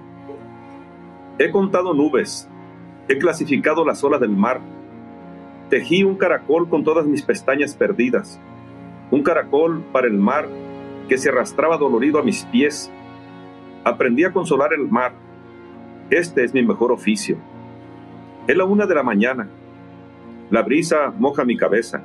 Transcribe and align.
He 1.38 1.52
contado 1.52 1.94
nubes, 1.94 2.48
he 3.10 3.18
clasificado 3.18 3.84
las 3.84 4.02
olas 4.02 4.22
del 4.22 4.30
mar, 4.30 4.62
tejí 5.70 6.06
un 6.06 6.16
caracol 6.16 6.70
con 6.70 6.86
todas 6.86 7.06
mis 7.06 7.22
pestañas 7.22 7.76
perdidas, 7.76 8.40
un 9.12 9.24
caracol 9.24 9.84
para 9.92 10.08
el 10.08 10.14
mar 10.14 10.48
que 11.10 11.18
se 11.18 11.28
arrastraba 11.28 11.78
dolorido 11.78 12.20
a 12.20 12.24
mis 12.24 12.46
pies. 12.46 12.90
Aprendí 13.84 14.24
a 14.24 14.32
consolar 14.32 14.72
el 14.72 14.88
mar. 14.88 15.12
Este 16.10 16.46
es 16.46 16.54
mi 16.54 16.64
mejor 16.64 16.94
oficio. 16.94 17.36
Es 18.48 18.56
la 18.56 18.64
una 18.64 18.86
de 18.86 18.96
la 18.96 19.04
mañana. 19.04 19.50
La 20.50 20.62
brisa 20.62 21.14
moja 21.18 21.44
mi 21.44 21.58
cabeza. 21.58 22.02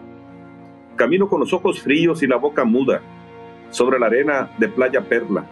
Camino 0.96 1.28
con 1.28 1.40
los 1.40 1.52
ojos 1.52 1.80
fríos 1.80 2.22
y 2.22 2.26
la 2.26 2.36
boca 2.36 2.64
muda 2.64 3.00
sobre 3.70 3.98
la 3.98 4.06
arena 4.06 4.50
de 4.58 4.68
Playa 4.68 5.00
Perla. 5.00 5.44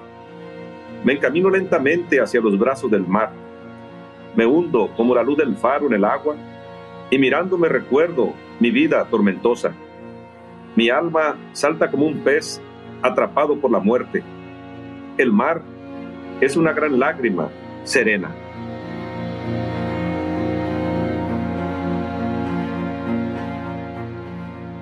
Me 1.05 1.15
encamino 1.15 1.49
lentamente 1.49 2.21
hacia 2.21 2.41
los 2.41 2.59
brazos 2.59 2.91
del 2.91 3.07
mar. 3.07 3.33
Me 4.37 4.45
hundo 4.47 4.91
como 4.97 5.15
la 5.15 5.23
luz 5.23 5.39
del 5.39 5.57
faro 5.57 5.87
en 5.87 5.95
el 5.95 6.05
agua 6.05 6.37
y 7.11 7.19
mirándome 7.19 7.69
recuerdo 7.69 8.33
mi 8.61 8.71
vida 8.71 9.05
tormentosa. 9.07 9.73
Mi 10.77 10.91
alma 10.91 11.37
salta 11.53 11.91
como 11.91 12.07
un 12.07 12.19
pez 12.19 12.61
atrapado 13.03 13.59
por 13.59 13.71
la 13.71 13.81
muerte. 13.81 14.23
El 15.17 15.33
mar 15.33 15.63
es 16.41 16.57
una 16.57 16.73
gran 16.73 16.99
lágrima 16.99 17.49
serena. 17.85 18.31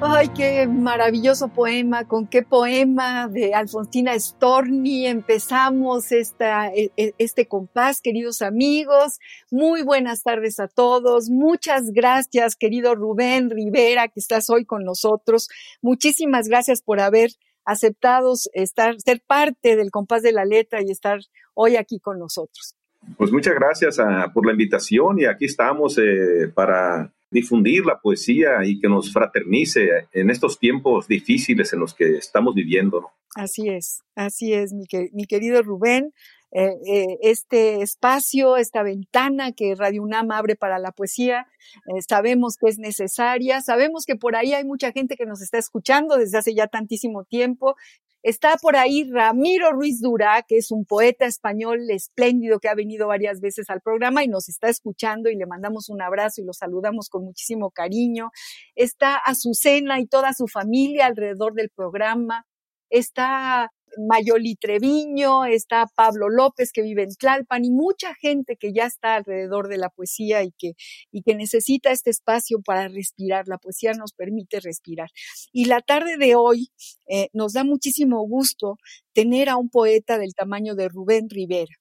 Ay, 0.00 0.28
qué 0.28 0.68
maravilloso 0.68 1.48
poema, 1.48 2.06
con 2.06 2.28
qué 2.28 2.44
poema 2.44 3.26
de 3.26 3.52
Alfonsina 3.52 4.16
Storni 4.16 5.06
empezamos 5.06 6.12
esta, 6.12 6.68
e, 6.68 6.92
e, 6.96 7.14
este 7.18 7.48
compás, 7.48 8.00
queridos 8.00 8.40
amigos. 8.40 9.18
Muy 9.50 9.82
buenas 9.82 10.22
tardes 10.22 10.60
a 10.60 10.68
todos. 10.68 11.30
Muchas 11.30 11.90
gracias, 11.90 12.54
querido 12.54 12.94
Rubén 12.94 13.50
Rivera, 13.50 14.06
que 14.06 14.20
estás 14.20 14.48
hoy 14.50 14.64
con 14.64 14.84
nosotros. 14.84 15.48
Muchísimas 15.82 16.46
gracias 16.46 16.80
por 16.80 17.00
haber 17.00 17.30
aceptado 17.64 18.34
estar, 18.52 19.00
ser 19.00 19.20
parte 19.26 19.74
del 19.74 19.90
compás 19.90 20.22
de 20.22 20.30
la 20.30 20.44
letra 20.44 20.80
y 20.80 20.92
estar 20.92 21.18
hoy 21.54 21.74
aquí 21.74 21.98
con 21.98 22.20
nosotros. 22.20 22.76
Pues 23.16 23.32
muchas 23.32 23.56
gracias 23.56 23.98
ah, 23.98 24.30
por 24.32 24.46
la 24.46 24.52
invitación 24.52 25.18
y 25.18 25.24
aquí 25.24 25.46
estamos 25.46 25.98
eh, 25.98 26.52
para 26.54 27.12
difundir 27.30 27.84
la 27.84 28.00
poesía 28.00 28.64
y 28.64 28.80
que 28.80 28.88
nos 28.88 29.12
fraternice 29.12 30.08
en 30.12 30.30
estos 30.30 30.58
tiempos 30.58 31.08
difíciles 31.08 31.72
en 31.72 31.80
los 31.80 31.94
que 31.94 32.16
estamos 32.16 32.54
viviendo. 32.54 33.10
Así 33.34 33.68
es, 33.68 34.02
así 34.14 34.52
es, 34.52 34.72
mi, 34.72 35.26
querido 35.26 35.62
Rubén. 35.62 36.12
Eh, 36.50 36.70
eh, 36.86 37.18
este 37.20 37.82
espacio, 37.82 38.56
esta 38.56 38.82
ventana 38.82 39.52
que 39.52 39.74
Radio 39.74 40.02
UNAM 40.02 40.30
abre 40.30 40.56
para 40.56 40.78
la 40.78 40.92
poesía, 40.92 41.46
eh, 41.94 42.00
sabemos 42.00 42.56
que 42.56 42.70
es 42.70 42.78
necesaria, 42.78 43.60
sabemos 43.60 44.06
que 44.06 44.16
por 44.16 44.34
ahí 44.34 44.54
hay 44.54 44.64
mucha 44.64 44.90
gente 44.90 45.16
que 45.16 45.26
nos 45.26 45.42
está 45.42 45.58
escuchando 45.58 46.16
desde 46.16 46.38
hace 46.38 46.54
ya 46.54 46.66
tantísimo 46.66 47.24
tiempo 47.24 47.76
Está 48.22 48.56
por 48.56 48.76
ahí 48.76 49.08
Ramiro 49.10 49.70
Ruiz 49.72 50.00
Durá, 50.00 50.42
que 50.42 50.56
es 50.56 50.70
un 50.70 50.84
poeta 50.84 51.26
español 51.26 51.88
espléndido 51.90 52.58
que 52.58 52.68
ha 52.68 52.74
venido 52.74 53.06
varias 53.06 53.40
veces 53.40 53.70
al 53.70 53.80
programa 53.80 54.24
y 54.24 54.28
nos 54.28 54.48
está 54.48 54.68
escuchando 54.68 55.30
y 55.30 55.36
le 55.36 55.46
mandamos 55.46 55.88
un 55.88 56.02
abrazo 56.02 56.40
y 56.40 56.44
lo 56.44 56.52
saludamos 56.52 57.08
con 57.08 57.24
muchísimo 57.24 57.70
cariño. 57.70 58.30
Está 58.74 59.16
Azucena 59.16 60.00
y 60.00 60.06
toda 60.06 60.32
su 60.32 60.48
familia 60.48 61.06
alrededor 61.06 61.54
del 61.54 61.70
programa. 61.70 62.44
Está 62.90 63.70
Mayoli 63.96 64.56
Treviño, 64.56 65.44
está 65.44 65.86
Pablo 65.94 66.28
López 66.28 66.72
que 66.72 66.82
vive 66.82 67.02
en 67.02 67.14
Tlalpan 67.14 67.64
y 67.64 67.70
mucha 67.70 68.14
gente 68.14 68.56
que 68.56 68.72
ya 68.72 68.86
está 68.86 69.16
alrededor 69.16 69.68
de 69.68 69.78
la 69.78 69.88
poesía 69.88 70.42
y 70.42 70.52
que, 70.58 70.72
y 71.10 71.22
que 71.22 71.34
necesita 71.34 71.90
este 71.90 72.10
espacio 72.10 72.60
para 72.62 72.88
respirar. 72.88 73.48
La 73.48 73.58
poesía 73.58 73.92
nos 73.92 74.12
permite 74.12 74.60
respirar. 74.60 75.10
Y 75.52 75.66
la 75.66 75.80
tarde 75.80 76.16
de 76.16 76.34
hoy 76.34 76.70
eh, 77.08 77.28
nos 77.32 77.52
da 77.52 77.64
muchísimo 77.64 78.26
gusto 78.26 78.76
tener 79.12 79.48
a 79.48 79.56
un 79.56 79.70
poeta 79.70 80.18
del 80.18 80.34
tamaño 80.34 80.74
de 80.74 80.88
Rubén 80.88 81.28
Rivera. 81.30 81.74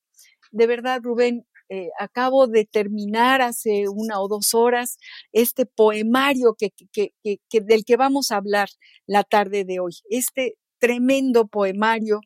De 0.52 0.68
verdad, 0.68 1.02
Rubén, 1.04 1.46
eh, 1.70 1.90
acabo 2.00 2.48
de 2.48 2.66
terminar 2.66 3.42
hace 3.42 3.90
una 3.90 4.22
o 4.22 4.30
dos 4.30 4.54
horas 4.54 4.98
este 5.34 5.66
poemario 5.66 6.56
que, 6.58 6.72
que, 6.94 7.12
que, 7.22 7.62
del 7.62 7.84
que 7.84 7.98
vamos 7.98 8.32
a 8.32 8.38
hablar 8.38 8.70
la 9.06 9.24
tarde 9.24 9.66
de 9.66 9.80
hoy. 9.80 9.94
Este 10.10 10.56
tremendo 10.80 11.48
poemario 11.48 12.22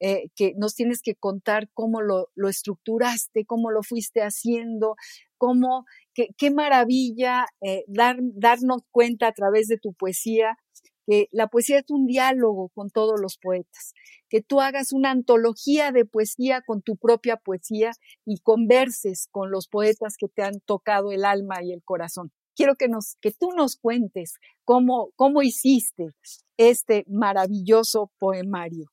eh, 0.00 0.28
que 0.34 0.54
nos 0.56 0.74
tienes 0.74 1.00
que 1.00 1.14
contar 1.14 1.68
cómo 1.72 2.02
lo, 2.02 2.28
estructuraste, 2.48 3.46
cómo 3.46 3.70
lo 3.70 3.82
fuiste 3.82 4.22
haciendo, 4.22 4.96
cómo, 5.38 5.86
qué, 6.14 6.50
maravilla 6.50 7.46
eh, 7.62 7.84
dar, 7.86 8.18
darnos 8.20 8.82
cuenta 8.90 9.28
a 9.28 9.32
través 9.32 9.68
de 9.68 9.78
tu 9.78 9.94
poesía 9.94 10.58
que 11.06 11.28
la 11.32 11.48
poesía 11.48 11.78
es 11.78 11.90
un 11.90 12.06
diálogo 12.06 12.70
con 12.70 12.90
todos 12.90 13.20
los 13.20 13.38
poetas, 13.38 13.92
que 14.28 14.42
tú 14.42 14.60
hagas 14.60 14.92
una 14.92 15.10
antología 15.10 15.92
de 15.92 16.04
poesía 16.04 16.62
con 16.62 16.82
tu 16.82 16.96
propia 16.96 17.36
poesía 17.36 17.92
y 18.24 18.40
converses 18.40 19.28
con 19.30 19.50
los 19.50 19.68
poetas 19.68 20.16
que 20.18 20.28
te 20.28 20.42
han 20.42 20.60
tocado 20.60 21.12
el 21.12 21.24
alma 21.24 21.62
y 21.62 21.72
el 21.72 21.82
corazón 21.82 22.32
quiero 22.54 22.74
que, 22.76 22.88
nos, 22.88 23.16
que 23.20 23.32
tú 23.32 23.52
nos 23.52 23.76
cuentes 23.76 24.38
cómo, 24.64 25.10
cómo 25.16 25.42
hiciste 25.42 26.10
este 26.56 27.04
maravilloso 27.08 28.10
poemario. 28.18 28.86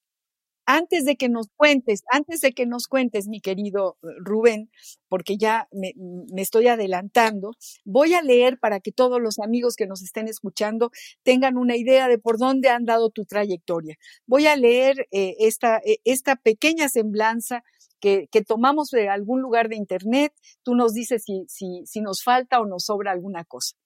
Antes 0.65 1.05
de 1.05 1.17
que 1.17 1.27
nos 1.27 1.47
cuentes, 1.57 2.03
antes 2.11 2.39
de 2.39 2.53
que 2.53 2.65
nos 2.65 2.87
cuentes, 2.87 3.27
mi 3.27 3.41
querido 3.41 3.97
eh, 4.03 4.07
Rubén, 4.19 4.69
porque 5.09 5.35
ya 5.37 5.67
me, 5.71 5.93
estoy 6.37 6.67
adelantando, 6.67 7.55
voy 7.83 8.13
a 8.13 8.21
leer 8.21 8.57
para 8.59 8.79
que 8.79 8.91
todos 8.91 9.19
los 9.19 9.39
amigos 9.39 9.75
que 9.75 9.87
nos 9.87 10.01
estén 10.01 10.27
escuchando 10.27 10.91
tengan 11.23 11.57
una 11.57 11.75
idea 11.75 12.07
de 12.07 12.19
por 12.19 12.37
dónde 12.37 12.69
han 12.69 12.85
dado 12.85 13.09
tu 13.09 13.25
trayectoria. 13.25 13.97
Voy 14.27 14.47
a 14.47 14.55
leer 14.55 15.07
eh, 15.11 15.35
eh, 15.39 15.97
esta 16.05 16.35
pequeña 16.37 16.89
semblanza 16.89 17.63
que, 18.01 18.27
tomamos 18.45 18.89
de 18.89 19.07
algún 19.07 19.41
lugar 19.41 19.69
de 19.69 19.77
Internet, 19.77 20.33
tú 20.63 20.75
nos 20.75 20.93
dices 20.93 21.23
si, 21.23 21.45
si, 21.47 21.85
si 21.85 22.01
nos 22.01 22.23
falta 22.23 22.59
o 22.59 22.65
nos 22.65 22.85
sobra 22.85 23.11
alguna 23.11 23.45
cosa. 23.45 23.77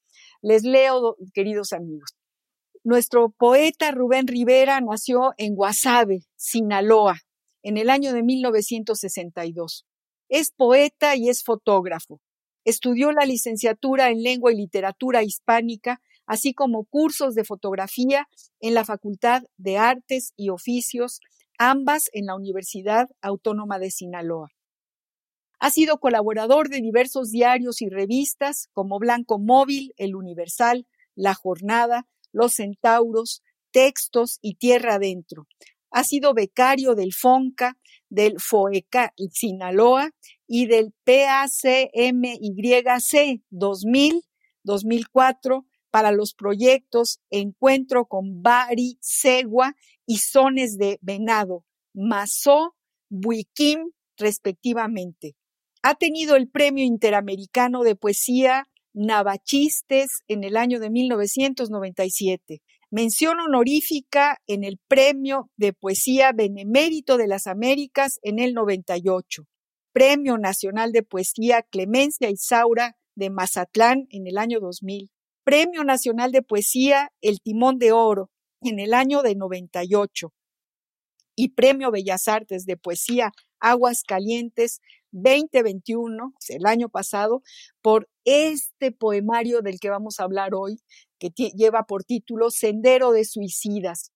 Les 0.41 0.63
leo, 0.63 1.17
queridos 1.33 1.73
amigos. 1.73 2.15
Nuestro 2.83 3.29
poeta 3.29 3.91
Rubén 3.91 4.27
Rivera 4.27 4.79
nació 4.79 5.33
en 5.37 5.55
Guasave, 5.55 6.21
Sinaloa, 6.35 7.19
en 7.63 7.77
el 7.77 7.89
año 7.89 8.13
de 8.13 8.23
1962. 8.23 9.85
Es 10.29 10.51
poeta 10.51 11.15
y 11.15 11.29
es 11.29 11.43
fotógrafo. 11.43 12.21
Estudió 12.63 13.11
la 13.11 13.25
licenciatura 13.25 14.09
en 14.09 14.23
lengua 14.23 14.51
y 14.53 14.57
literatura 14.57 15.23
hispánica, 15.23 16.01
así 16.25 16.53
como 16.53 16.85
cursos 16.85 17.35
de 17.35 17.43
fotografía 17.43 18.27
en 18.59 18.73
la 18.73 18.85
Facultad 18.85 19.43
de 19.57 19.77
Artes 19.77 20.33
y 20.35 20.49
Oficios 20.49 21.19
ambas 21.57 22.09
en 22.13 22.25
la 22.25 22.35
Universidad 22.35 23.07
Autónoma 23.21 23.79
de 23.79 23.91
Sinaloa. 23.91 24.49
Ha 25.59 25.69
sido 25.69 25.99
colaborador 25.99 26.69
de 26.69 26.81
diversos 26.81 27.31
diarios 27.31 27.81
y 27.81 27.89
revistas 27.89 28.67
como 28.73 28.99
Blanco 28.99 29.39
Móvil, 29.39 29.93
El 29.97 30.15
Universal, 30.15 30.85
La 31.15 31.33
Jornada, 31.33 32.07
Los 32.31 32.53
Centauros, 32.53 33.41
Textos 33.71 34.37
y 34.41 34.55
Tierra 34.55 34.95
Adentro. 34.95 35.47
Ha 35.91 36.03
sido 36.03 36.33
becario 36.33 36.93
del 36.93 37.13
FONCA, 37.13 37.77
del 38.09 38.39
FOECA 38.39 39.13
Sinaloa 39.31 40.11
y 40.47 40.67
del 40.67 40.93
PACMYC 41.03 42.51
2000, 43.49 44.21
2004 44.63 45.65
para 45.95 46.11
los 46.11 46.33
proyectos 46.33 47.21
Encuentro 47.29 48.05
con 48.05 48.41
Bari 48.41 48.97
Segua 48.99 49.77
y 50.05 50.17
Sones 50.17 50.77
de 50.77 50.99
Venado, 51.01 51.63
Mazó, 51.93 52.75
Buiquim, 53.09 53.91
respectivamente. 54.17 55.37
Ha 55.83 55.95
tenido 55.95 56.35
el 56.35 56.49
Premio 56.49 56.83
Interamericano 56.83 57.83
de 57.83 57.95
Poesía 57.95 58.67
Navachistes 58.93 60.19
en 60.27 60.43
el 60.43 60.57
año 60.57 60.81
de 60.81 60.89
1997. 60.89 62.61
Mención 62.91 63.39
honorífica 63.39 64.41
en 64.47 64.65
el 64.65 64.81
Premio 64.89 65.49
de 65.55 65.71
Poesía 65.71 66.33
Benemérito 66.33 67.15
de 67.15 67.27
las 67.27 67.47
Américas 67.47 68.19
en 68.21 68.39
el 68.39 68.53
98. 68.53 69.43
Premio 69.93 70.37
Nacional 70.37 70.91
de 70.91 71.03
Poesía 71.03 71.61
Clemencia 71.61 72.29
Isaura 72.29 72.97
de 73.15 73.29
Mazatlán 73.29 74.07
en 74.09 74.27
el 74.27 74.37
año 74.37 74.59
2000. 74.59 75.09
Premio 75.45 75.83
Nacional 75.83 76.31
de 76.31 76.41
Poesía 76.41 77.11
El 77.21 77.39
Timón 77.39 77.77
de 77.77 77.91
Oro 77.91 78.31
en 78.61 78.79
el 78.79 78.95
año 78.95 79.21
de 79.21 79.35
98 79.35 80.33
y 81.35 81.49
Premio 81.49 81.91
Bellas 81.91 82.27
Artes 82.27 82.65
de 82.65 82.77
Poesía 82.77 83.31
Aguas 83.59 84.01
Calientes 84.01 84.79
2021, 85.11 86.33
el 86.49 86.65
año 86.65 86.89
pasado, 86.89 87.43
por 87.83 88.09
este 88.23 88.91
poemario 88.91 89.61
del 89.61 89.79
que 89.79 89.91
vamos 89.91 90.19
a 90.19 90.23
hablar 90.23 90.55
hoy, 90.55 90.79
que 91.19 91.29
lleva 91.29 91.83
por 91.83 92.03
título 92.03 92.49
Sendero 92.49 93.11
de 93.11 93.23
Suicidas. 93.23 94.11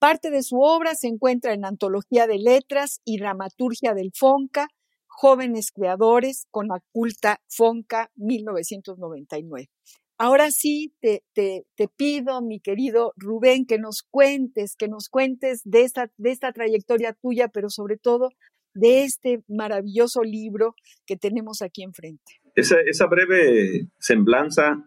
Parte 0.00 0.32
de 0.32 0.42
su 0.42 0.58
obra 0.58 0.96
se 0.96 1.06
encuentra 1.06 1.54
en 1.54 1.64
Antología 1.64 2.26
de 2.26 2.38
Letras 2.38 3.00
y 3.04 3.18
Dramaturgia 3.18 3.94
del 3.94 4.10
Fonca, 4.12 4.66
Jóvenes 5.06 5.70
Creadores 5.70 6.48
con 6.50 6.66
la 6.66 6.82
culta 6.92 7.40
Fonca 7.46 8.10
1999. 8.16 9.70
Ahora 10.18 10.50
sí, 10.50 10.94
te, 11.00 11.22
te, 11.34 11.64
te, 11.76 11.88
pido, 11.88 12.40
mi 12.40 12.58
querido 12.60 13.12
Rubén, 13.16 13.66
que 13.66 13.78
nos 13.78 14.02
cuentes, 14.10 14.74
que 14.76 14.88
nos 14.88 15.08
cuentes 15.10 15.60
de 15.64 15.82
esta, 15.82 16.10
de 16.16 16.30
esta 16.30 16.52
trayectoria 16.52 17.12
tuya, 17.12 17.48
pero 17.48 17.68
sobre 17.68 17.98
todo 17.98 18.30
de 18.72 19.04
este 19.04 19.42
maravilloso 19.48 20.22
libro 20.22 20.74
que 21.06 21.16
tenemos 21.16 21.60
aquí 21.60 21.82
enfrente. 21.82 22.40
Esa, 22.54 22.80
esa 22.80 23.06
breve 23.06 23.88
semblanza 23.98 24.82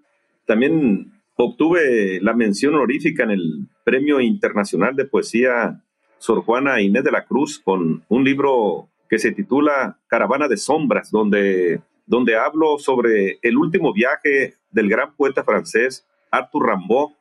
también 0.45 1.11
obtuve 1.35 2.19
la 2.21 2.33
mención 2.33 2.73
honorífica 2.73 3.23
en 3.23 3.31
el 3.31 3.67
Premio 3.83 4.19
Internacional 4.21 4.95
de 4.95 5.05
Poesía 5.05 5.83
Sor 6.17 6.43
Juana 6.43 6.81
Inés 6.81 7.03
de 7.03 7.11
la 7.11 7.25
Cruz 7.25 7.59
con 7.59 8.03
un 8.09 8.23
libro 8.23 8.89
que 9.07 9.19
se 9.19 9.31
titula 9.31 9.99
Caravana 10.07 10.47
de 10.47 10.57
Sombras, 10.57 11.11
donde 11.11 11.81
donde 12.09 12.35
hablo 12.35 12.79
sobre 12.79 13.37
el 13.43 13.55
último 13.55 13.93
viaje 13.93 14.55
del 14.71 14.89
gran 14.89 15.15
poeta 15.15 15.43
francés 15.43 16.07
Arthur 16.31 16.69
Rimbaud 16.69 17.11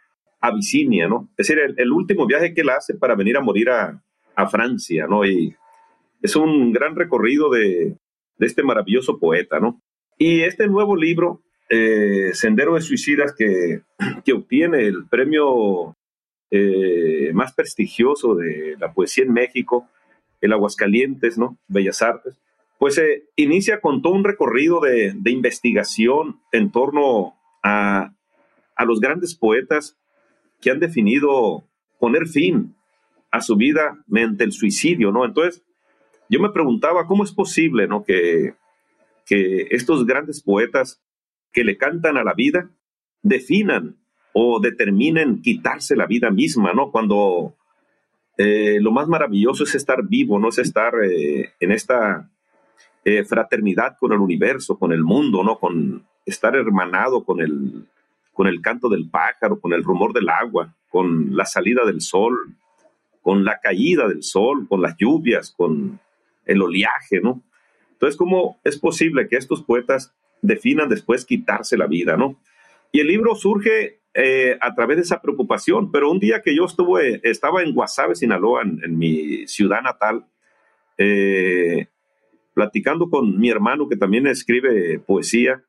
a 0.41 0.49
Abisinia, 0.49 1.09
¿no? 1.09 1.29
Es 1.37 1.49
decir, 1.49 1.75
el, 1.77 1.93
último 1.93 2.27
viaje 2.27 2.55
que 2.55 2.61
él 2.61 2.71
hace 2.71 2.95
para 2.95 3.15
venir 3.15 3.37
a 3.37 3.41
morir 3.41 3.71
a, 3.71 4.03
Francia, 4.49 5.09
¿no? 5.09 5.27
Y 5.27 5.57
es 6.23 6.37
un 6.37 6.73
gran 6.73 6.95
recorrido 6.95 7.51
de, 7.51 7.97
este 8.39 8.63
maravilloso 8.63 9.19
poeta, 9.19 9.59
¿no? 9.59 9.83
Y 10.17 10.43
este 10.43 10.69
nuevo 10.69 10.95
libro, 10.95 11.43
eh, 11.69 12.31
Sendero 12.35 12.77
de 12.77 12.81
Suicidas, 12.81 13.35
que, 13.37 13.83
que 14.25 14.33
obtiene 14.33 14.87
el 14.87 15.09
premio 15.09 15.97
eh, 16.53 17.33
más 17.35 17.53
prestigioso 17.53 18.37
de 18.37 18.77
la 18.79 18.93
poesía 18.93 19.25
en 19.25 19.33
México, 19.33 19.89
el 20.41 20.53
Aguascalientes, 20.53 21.37
¿no? 21.37 21.59
Bellas 21.67 22.01
Artes, 22.01 22.39
pues 22.79 22.95
se 22.95 23.25
inicia 23.37 23.81
con 23.81 24.03
todo 24.03 24.15
un 24.15 24.25
recorrido 24.25 24.81
de, 24.81 25.15
investigación 25.27 26.41
en 26.53 26.71
torno 26.71 27.35
a, 27.63 28.13
los 28.87 29.01
grandes 29.01 29.35
poetas 29.35 29.99
que 30.61 30.71
han 30.71 30.81
definido 30.81 31.65
poner 31.99 32.27
fin 32.27 32.75
a 33.31 33.41
su 33.41 33.57
vida 33.57 34.03
mediante 34.07 34.45
el 34.45 34.53
suicidio, 34.53 35.11
¿no? 35.13 35.25
Entonces, 35.25 35.65
yo 36.31 36.41
me 36.41 36.51
preguntaba 36.51 37.07
cómo 37.07 37.25
es 37.25 37.33
posible, 37.33 37.87
¿no? 37.87 38.05
Que, 38.05 38.55
que 39.27 39.69
estos 39.71 40.07
grandes 40.07 40.43
poetas 40.43 41.03
que 41.53 41.65
le 41.65 41.77
cantan 41.77 42.17
a 42.17 42.25
la 42.25 42.35
vida 42.35 42.71
definan 43.23 43.97
o 44.33 44.61
determinen 44.61 45.43
quitarse 45.43 45.97
la 45.97 46.07
vida 46.07 46.31
misma, 46.31 46.73
¿no? 46.73 46.91
Cuando 46.91 47.57
eh, 48.37 48.79
lo 48.81 48.93
más 48.93 49.09
maravilloso 49.09 49.65
es 49.65 49.75
estar 49.75 50.07
vivo, 50.07 50.39
no 50.39 50.49
es 50.49 50.59
estar 50.59 50.95
eh, 51.05 51.55
en 51.59 51.73
esta 51.73 52.31
eh, 53.05 53.25
fraternidad 53.25 53.97
con 53.99 54.13
el 54.13 54.21
universo, 54.21 54.79
con 54.79 54.93
el 54.93 55.03
mundo, 55.03 55.43
¿no? 55.43 55.59
Con 55.59 56.07
estar 56.29 56.55
hermanado 56.55 57.25
con 57.25 57.41
el, 57.41 57.87
con 58.33 58.47
el 58.47 58.61
canto 58.61 58.89
del 58.89 59.09
pájaro, 59.09 59.61
con 59.61 59.73
el 59.73 59.83
rumor 59.83 60.13
del 60.13 60.29
agua, 60.29 60.75
con 60.91 61.37
la 61.37 61.45
salida 61.45 61.85
del 61.85 62.01
sol, 62.01 62.37
con 63.23 63.45
la 63.45 63.59
caída 63.61 64.09
del 64.09 64.23
sol, 64.23 64.67
con 64.69 64.81
las 64.81 64.97
lluvias, 64.97 65.53
con 65.57 66.01
el 66.47 66.63
oleaje, 66.63 67.21
¿no? 67.21 67.43
Entonces, 67.93 68.17
¿cómo 68.17 68.61
es 68.65 68.79
posible 68.79 69.29
que 69.29 69.37
estos 69.37 69.63
poetas 69.63 70.15
definan 70.41 70.89
después 70.89 71.25
quitarse 71.25 71.77
la 71.77 71.87
vida, 71.87 72.17
¿no? 72.17 72.39
Y 72.93 73.01
el 73.01 73.09
libro 73.09 73.35
surge 73.35 74.01
eh, 74.15 74.57
a 74.61 74.75
través 74.75 74.97
de 74.97 75.03
esa 75.03 75.21
preocupación, 75.21 75.91
pero 75.93 76.11
un 76.11 76.19
día 76.19 76.43
que 76.43 76.57
yo 76.57 76.65
estuve, 76.65 77.21
estaba 77.23 77.63
en 77.63 77.75
Guasave, 77.75 78.15
Sinaloa, 78.15 78.63
en, 78.63 78.99
mi 78.99 79.47
ciudad 79.47 79.83
natal, 79.83 80.27
eh, 80.97 81.87
platicando 82.55 83.11
con 83.11 83.39
mi 83.39 83.51
hermano 83.51 83.89
que 83.89 83.97
también 83.97 84.27
escribe 84.27 84.99
poesía, 85.01 85.63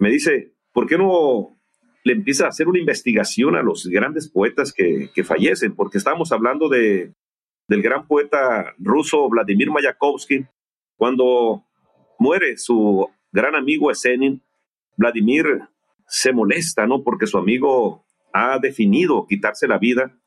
me 0.00 0.10
dice, 0.10 0.54
¿por 0.72 0.86
qué 0.86 0.98
no 0.98 1.56
le 2.02 2.14
empieza 2.14 2.46
a 2.46 2.48
hacer 2.48 2.66
una 2.66 2.78
investigación 2.78 3.54
a 3.54 3.62
los 3.62 3.86
grandes 3.86 4.28
poetas 4.28 4.72
que, 4.72 5.10
fallecen? 5.22 5.76
Porque 5.76 5.98
estamos 5.98 6.32
hablando 6.32 6.68
de, 6.68 7.12
del 7.68 7.82
gran 7.82 8.06
poeta 8.06 8.74
ruso 8.78 9.28
Vladimir 9.28 9.70
Mayakovsky. 9.70 10.46
Cuando 10.96 11.64
muere 12.18 12.56
su 12.56 13.08
gran 13.30 13.54
amigo 13.54 13.90
Esenin, 13.90 14.42
Vladimir 14.96 15.44
se 16.08 16.32
molesta, 16.32 16.86
¿no? 16.86 17.04
Porque 17.04 17.26
su 17.26 17.36
amigo 17.36 18.04
ha 18.32 18.58
definido 18.58 19.26
quitarse 19.28 19.68
la 19.68 19.78
vida 19.78 20.18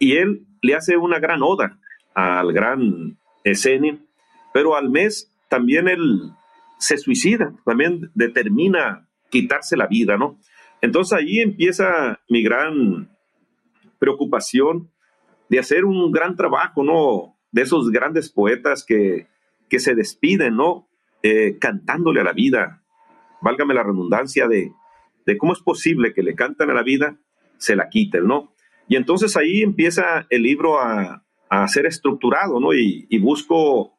y 0.00 0.16
él 0.16 0.46
le 0.60 0.74
hace 0.74 0.96
una 0.96 1.20
gran 1.20 1.42
oda 1.42 1.78
al 2.14 2.52
gran 2.52 3.16
Esenin, 3.44 4.08
pero 4.52 4.76
al 4.76 4.90
mes 4.90 5.32
también 5.48 5.86
él 5.86 6.32
se 6.78 6.98
suicida, 6.98 7.54
también 7.64 8.10
determina 8.14 9.06
quitarse 9.30 9.76
la 9.76 9.86
vida, 9.86 10.16
¿no? 10.16 10.38
Entonces 10.82 11.18
ahí 11.18 11.40
empieza 11.40 12.20
mi 12.28 12.42
gran 12.42 13.10
preocupación 13.98 14.90
de 15.48 15.58
hacer 15.58 15.84
un 15.84 16.10
gran 16.12 16.36
trabajo, 16.36 16.82
¿no? 16.84 17.36
De 17.52 17.62
esos 17.62 17.90
grandes 17.90 18.30
poetas 18.30 18.84
que, 18.86 19.26
que 19.68 19.78
se 19.78 19.94
despiden, 19.94 20.56
¿no? 20.56 20.88
Eh, 21.22 21.58
cantándole 21.58 22.20
a 22.20 22.24
la 22.24 22.32
vida, 22.32 22.82
válgame 23.42 23.74
la 23.74 23.82
redundancia 23.82 24.48
de, 24.48 24.72
de 25.26 25.38
cómo 25.38 25.52
es 25.52 25.60
posible 25.60 26.12
que 26.14 26.22
le 26.22 26.34
cantan 26.34 26.70
a 26.70 26.74
la 26.74 26.82
vida, 26.82 27.18
se 27.58 27.76
la 27.76 27.88
quiten, 27.88 28.26
¿no? 28.26 28.54
Y 28.88 28.96
entonces 28.96 29.36
ahí 29.36 29.62
empieza 29.62 30.26
el 30.30 30.42
libro 30.42 30.80
a, 30.80 31.24
a 31.50 31.66
ser 31.68 31.84
estructurado, 31.84 32.60
¿no? 32.60 32.72
Y, 32.72 33.18
busco 33.18 33.98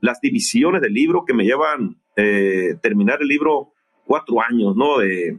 las 0.00 0.20
divisiones 0.20 0.82
del 0.82 0.92
libro 0.92 1.24
que 1.26 1.34
me 1.34 1.44
llevan 1.44 2.00
eh, 2.14 2.76
terminar 2.80 3.18
el 3.22 3.28
libro 3.28 3.72
cuatro 4.10 4.40
años, 4.40 4.74
¿no? 4.74 4.98
De, 4.98 5.38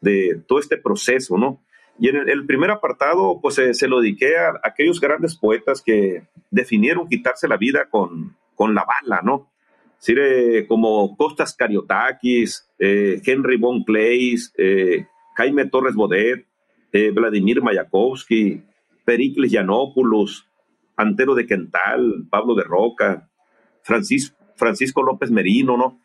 de 0.00 0.40
todo 0.46 0.60
este 0.60 0.76
proceso, 0.76 1.36
¿no? 1.36 1.60
Y 1.98 2.08
en 2.08 2.28
el, 2.28 2.46
primer 2.46 2.70
apartado, 2.70 3.40
pues 3.42 3.56
se 3.56 3.88
lo 3.88 4.00
dediqué 4.00 4.36
a, 4.36 4.60
aquellos 4.62 5.00
grandes 5.00 5.34
poetas 5.34 5.82
que 5.82 6.22
definieron 6.48 7.08
quitarse 7.08 7.48
la 7.48 7.56
vida 7.56 7.88
con, 7.90 8.36
con 8.54 8.76
la 8.76 8.84
bala, 8.84 9.22
¿no? 9.24 9.50
como 10.68 11.16
Costas 11.16 11.54
Cariotakis, 11.54 12.68
eh, 12.78 13.20
Henry 13.26 13.56
Von 13.56 13.82
Clays, 13.82 14.52
eh, 14.56 15.06
Jaime 15.36 15.66
Torres 15.66 15.94
Bodet, 15.94 16.46
Vladimir 17.14 17.60
Mayakovsky, 17.60 18.62
Pericles 19.04 19.50
Yanopoulos, 19.50 20.48
Antero 20.96 21.34
de 21.34 21.46
Quental, 21.46 22.26
Pablo 22.30 22.54
de 22.54 22.62
Roca, 22.64 23.28
Francisco, 23.82 24.36
Francisco 24.56 25.02
López 25.02 25.30
Merino, 25.32 25.76
¿no? 25.76 26.00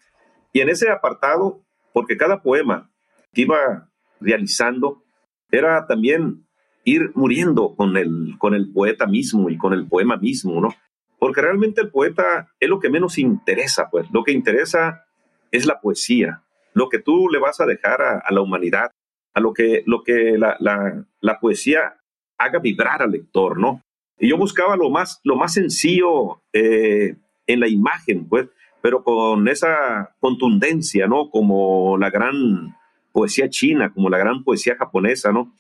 Y 0.54 0.62
en 0.62 0.70
ese 0.70 0.90
apartado, 0.90 1.67
porque 1.98 2.16
cada 2.16 2.44
poema 2.44 2.92
que 3.34 3.42
iba 3.42 3.90
realizando 4.20 5.04
era 5.50 5.88
también 5.88 6.46
ir 6.84 7.10
muriendo 7.16 7.76
con 7.76 7.98
el, 7.98 8.36
con 8.38 8.54
el 8.54 8.72
poeta 8.72 9.08
mismo 9.08 9.50
y 9.50 9.58
con 9.58 9.74
el 9.74 9.88
poema 9.88 10.16
mismo, 10.16 10.62
¿no? 10.62 10.76
Porque 11.18 11.42
realmente 11.42 11.82
el 11.82 11.90
poeta 11.90 12.54
es 12.60 12.70
lo 12.70 12.80
que 12.80 12.92
menos 12.92 13.18
interesa, 13.18 13.90
pues. 13.90 14.06
Lo 14.12 14.24
que 14.24 14.32
interesa 14.32 15.08
es 15.50 15.66
la 15.66 15.82
poesía, 15.82 16.44
lo 16.74 16.88
que 16.88 17.00
tú 17.00 17.30
le 17.30 17.40
vas 17.40 17.60
a 17.62 17.66
dejar 17.66 18.00
a, 18.04 18.24
la 18.30 18.42
humanidad, 18.42 18.92
a 19.34 19.40
lo 19.40 19.52
que, 19.52 19.82
lo 19.88 20.04
que 20.04 20.38
la, 20.38 20.56
la, 20.60 21.40
poesía 21.40 22.00
haga 22.38 22.60
vibrar 22.60 23.02
al 23.02 23.10
lector, 23.10 23.60
¿no? 23.60 23.82
Y 24.20 24.30
yo 24.30 24.38
buscaba 24.38 24.76
lo 24.76 24.92
más, 24.92 25.20
lo 25.24 25.36
más 25.36 25.56
sencillo, 25.56 26.44
eh, 26.54 27.16
en 27.48 27.60
la 27.60 27.68
imagen, 27.68 28.30
pues, 28.30 28.50
pero 28.88 29.04
con 29.04 29.50
esa 29.50 30.16
contundencia, 30.22 31.08
¿no? 31.08 31.30
Como 31.30 31.98
la 31.98 32.10
gran 32.10 32.74
poesía 33.12 33.50
china, 33.50 33.92
como 33.94 34.10
la 34.10 34.18
gran 34.18 34.46
poesía 34.46 34.78
japonesa, 34.78 35.34
¿no? 35.34 35.54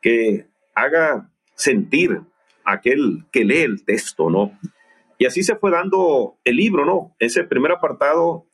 Que 0.00 0.46
haga 0.72 1.28
sentir 1.56 2.20
aquel 2.64 3.24
que 3.32 3.44
lee 3.44 3.62
el 3.62 3.84
texto, 3.84 4.30
¿no? 4.30 4.56
Y 5.18 5.26
así 5.26 5.42
se 5.42 5.56
fue 5.56 5.72
dando 5.72 6.36
el 6.44 6.54
libro, 6.54 6.84
¿no? 6.84 7.16
Ese 7.18 7.42
primer 7.42 7.72
apartado 7.72 8.46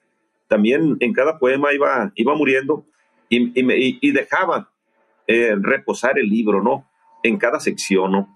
también 0.48 0.96
en 1.00 1.12
cada 1.12 1.38
poema 1.38 1.74
iba, 1.74 2.10
iba 2.14 2.34
muriendo 2.34 2.86
y, 3.28 3.52
y, 3.54 4.12
dejaba 4.12 4.72
eh, 5.26 5.56
reposar 5.60 6.18
el 6.18 6.30
libro, 6.30 6.62
¿no? 6.62 6.88
En 7.22 7.36
cada 7.36 7.60
sección, 7.60 8.12
¿no? 8.12 8.34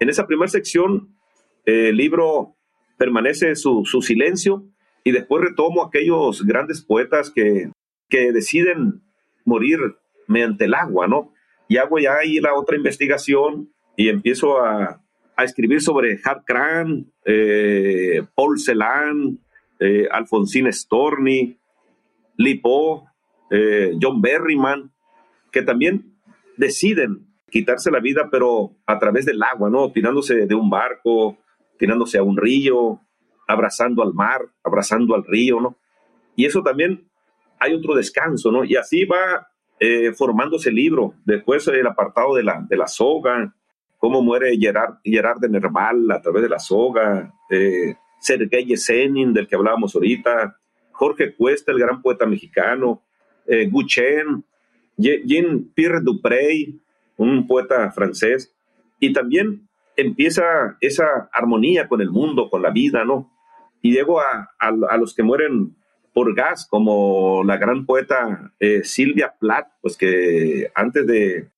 En 0.00 0.10
esa 0.10 0.26
primera 0.26 0.48
sección, 0.48 1.16
el 1.64 1.96
libro 1.96 2.56
permanece 2.98 3.56
su, 3.56 3.86
su, 3.86 4.02
silencio 4.02 4.68
y 5.04 5.12
después 5.12 5.42
retomo 5.42 5.82
aquellos 5.82 6.44
grandes 6.44 6.82
poetas 6.82 7.30
que, 7.30 7.70
que 8.08 8.32
deciden 8.32 9.02
morir 9.44 9.78
mediante 10.26 10.66
el 10.66 10.74
agua, 10.74 11.06
¿no? 11.06 11.32
Y 11.68 11.76
hago 11.78 11.98
ya 11.98 12.16
ahí 12.16 12.40
la 12.40 12.54
otra 12.54 12.76
investigación 12.76 13.72
y 13.96 14.08
empiezo 14.08 14.58
a, 14.58 15.02
a 15.38 15.44
escribir 15.44 15.80
sobre 15.80 16.18
Hart 16.24 16.42
Cran, 16.44 17.12
eh, 17.24 18.22
Paul 18.34 18.58
Celan, 18.58 19.38
eh, 19.78 20.08
Alfonsín 20.10 20.70
Storni, 20.72 21.56
Lipo, 22.36 23.06
eh, 23.50 23.96
John 24.00 24.20
Berryman, 24.20 24.90
que 25.52 25.62
también 25.62 26.18
deciden 26.56 27.28
quitarse 27.50 27.90
la 27.90 28.00
vida, 28.00 28.28
pero 28.30 28.72
a 28.84 28.98
través 28.98 29.26
del 29.26 29.42
agua, 29.42 29.70
¿no? 29.70 29.92
Tirándose 29.92 30.46
de 30.46 30.54
un 30.54 30.68
barco, 30.68 31.38
tirándose 31.78 32.18
a 32.18 32.22
un 32.22 32.36
río, 32.36 33.00
abrazando 33.48 34.02
al 34.02 34.14
mar, 34.14 34.42
abrazando 34.62 35.16
al 35.16 35.24
río, 35.24 35.60
¿no? 35.60 35.76
Y 36.36 36.44
eso 36.44 36.62
también 36.62 37.08
hay 37.58 37.74
otro 37.74 37.96
descanso, 37.96 38.52
¿no? 38.52 38.64
Y 38.64 38.76
así 38.76 39.04
va 39.04 39.48
eh, 39.80 40.12
formándose 40.12 40.68
el 40.68 40.76
libro. 40.76 41.14
Después 41.24 41.66
el 41.66 41.86
apartado 41.86 42.36
de 42.36 42.44
la, 42.44 42.64
de 42.68 42.76
la 42.76 42.86
soga, 42.86 43.52
cómo 43.98 44.22
muere 44.22 44.56
Gerard, 44.56 44.98
Gerard 45.02 45.40
de 45.40 45.48
Nerval 45.48 46.10
a 46.12 46.20
través 46.20 46.42
de 46.42 46.48
la 46.48 46.58
soga, 46.58 47.34
eh, 47.50 47.96
Sergei 48.20 48.64
Yesenin, 48.64 49.32
del 49.32 49.48
que 49.48 49.56
hablábamos 49.56 49.94
ahorita, 49.94 50.56
Jorge 50.92 51.34
Cuesta, 51.34 51.72
el 51.72 51.78
gran 51.78 52.02
poeta 52.02 52.26
mexicano, 52.26 53.02
eh, 53.46 53.70
Jean-Pierre 54.96 56.00
Duprey, 56.02 56.80
un 57.16 57.46
poeta 57.46 57.90
francés, 57.92 58.54
y 59.00 59.12
también 59.12 59.68
empieza 59.96 60.76
esa 60.80 61.28
armonía 61.32 61.88
con 61.88 62.00
el 62.00 62.10
mundo, 62.10 62.50
con 62.50 62.62
la 62.62 62.70
vida, 62.70 63.04
¿no? 63.04 63.30
Y 63.82 63.92
llego 63.92 64.20
a, 64.20 64.50
a, 64.58 64.96
los 64.96 65.14
que 65.14 65.22
mueren 65.22 65.76
por 66.12 66.34
gas, 66.34 66.66
como 66.68 67.44
la 67.44 67.58
gran 67.58 67.86
poeta 67.86 68.52
eh, 68.58 68.82
Silvia 68.82 69.34
Plath, 69.38 69.68
pues 69.80 69.96
que 69.96 70.70
antes 70.74 71.06
de, 71.06 71.50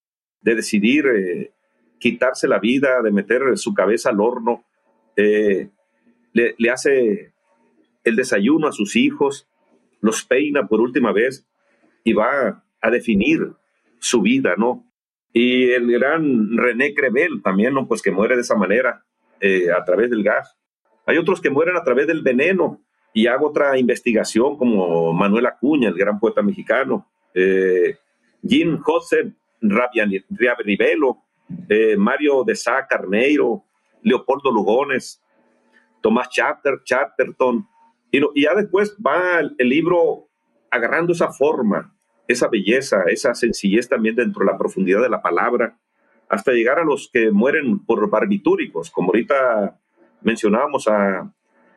de 0.43 0.55
decidir 0.55 1.07
eh, 1.07 1.53
quitarse 1.99 2.47
la 2.47 2.59
vida, 2.59 3.00
de 3.03 3.11
meter 3.11 3.57
su 3.57 3.73
cabeza 3.73 4.11
al 4.11 4.21
horno, 4.21 4.65
eh, 5.17 5.71
le, 6.33 6.55
le, 6.59 6.71
hace 6.71 7.33
el 8.05 8.17
desayuno 8.17 8.69
a 8.69 8.73
sus 8.73 8.97
hijos, 8.97 9.49
los 10.00 10.25
peina 10.25 10.67
por 10.69 10.81
última 10.81 11.12
vez 11.12 11.47
y 12.05 12.12
va 12.12 12.62
a 12.81 12.91
definir 12.91 13.53
su 13.99 14.21
vida, 14.21 14.55
¿no? 14.57 14.85
Y 15.33 15.71
el 15.71 15.91
gran 15.91 16.57
René 16.57 16.93
Crevel 16.95 17.43
también, 17.43 17.75
¿no? 17.75 17.87
Pues 17.87 18.03
que 18.03 18.11
muere 18.11 18.35
de 18.35 18.43
esa 18.43 18.57
manera, 18.57 19.05
a 19.75 19.85
través 19.85 20.11
del 20.11 20.23
gas. 20.23 20.60
Hay 21.11 21.19
otros 21.19 21.40
que 21.40 21.50
mueren 21.50 21.76
a 21.76 21.83
través 21.83 22.07
del 22.07 22.23
veneno. 22.23 22.81
Y 23.12 23.26
hago 23.26 23.49
otra 23.49 23.76
investigación 23.76 24.57
como 24.57 25.12
Manuel 25.12 25.47
Acuña, 25.47 25.88
el 25.88 25.97
gran 25.97 26.21
poeta 26.21 26.40
mexicano, 26.43 27.11
eh, 27.35 27.97
Jean 28.40 28.79
José 28.79 29.33
Rivelo, 29.61 31.19
eh, 31.69 31.97
Mario 31.97 32.45
de 32.45 32.55
Sá 32.55 32.87
Carneiro, 32.88 33.64
Leopoldo 34.02 34.52
Lugones, 34.52 35.21
Tomás 36.00 36.31
Charter, 36.31 36.83
Charterton, 36.85 37.67
y, 38.12 38.21
ya 38.40 38.55
después 38.55 38.97
va 39.05 39.40
el, 39.40 39.69
libro 39.69 40.29
agarrando 40.71 41.12
esa 41.12 41.33
forma, 41.33 41.93
esa 42.29 42.47
belleza, 42.47 43.02
esa 43.09 43.35
sencillez 43.35 43.88
también 43.88 44.14
dentro 44.14 44.45
de 44.45 44.52
la 44.52 44.59
profundidad 44.59 45.02
de 45.02 45.11
la 45.11 45.21
palabra, 45.21 45.76
hasta 46.29 46.52
llegar 46.52 46.79
a 46.79 46.85
los 46.85 47.11
que 47.12 47.33
mueren 47.33 47.85
por 47.85 48.09
barbitúricos, 48.09 48.88
como 48.93 49.09
ahorita 49.09 49.81
mencionábamos 50.23 50.87
a 50.89 51.31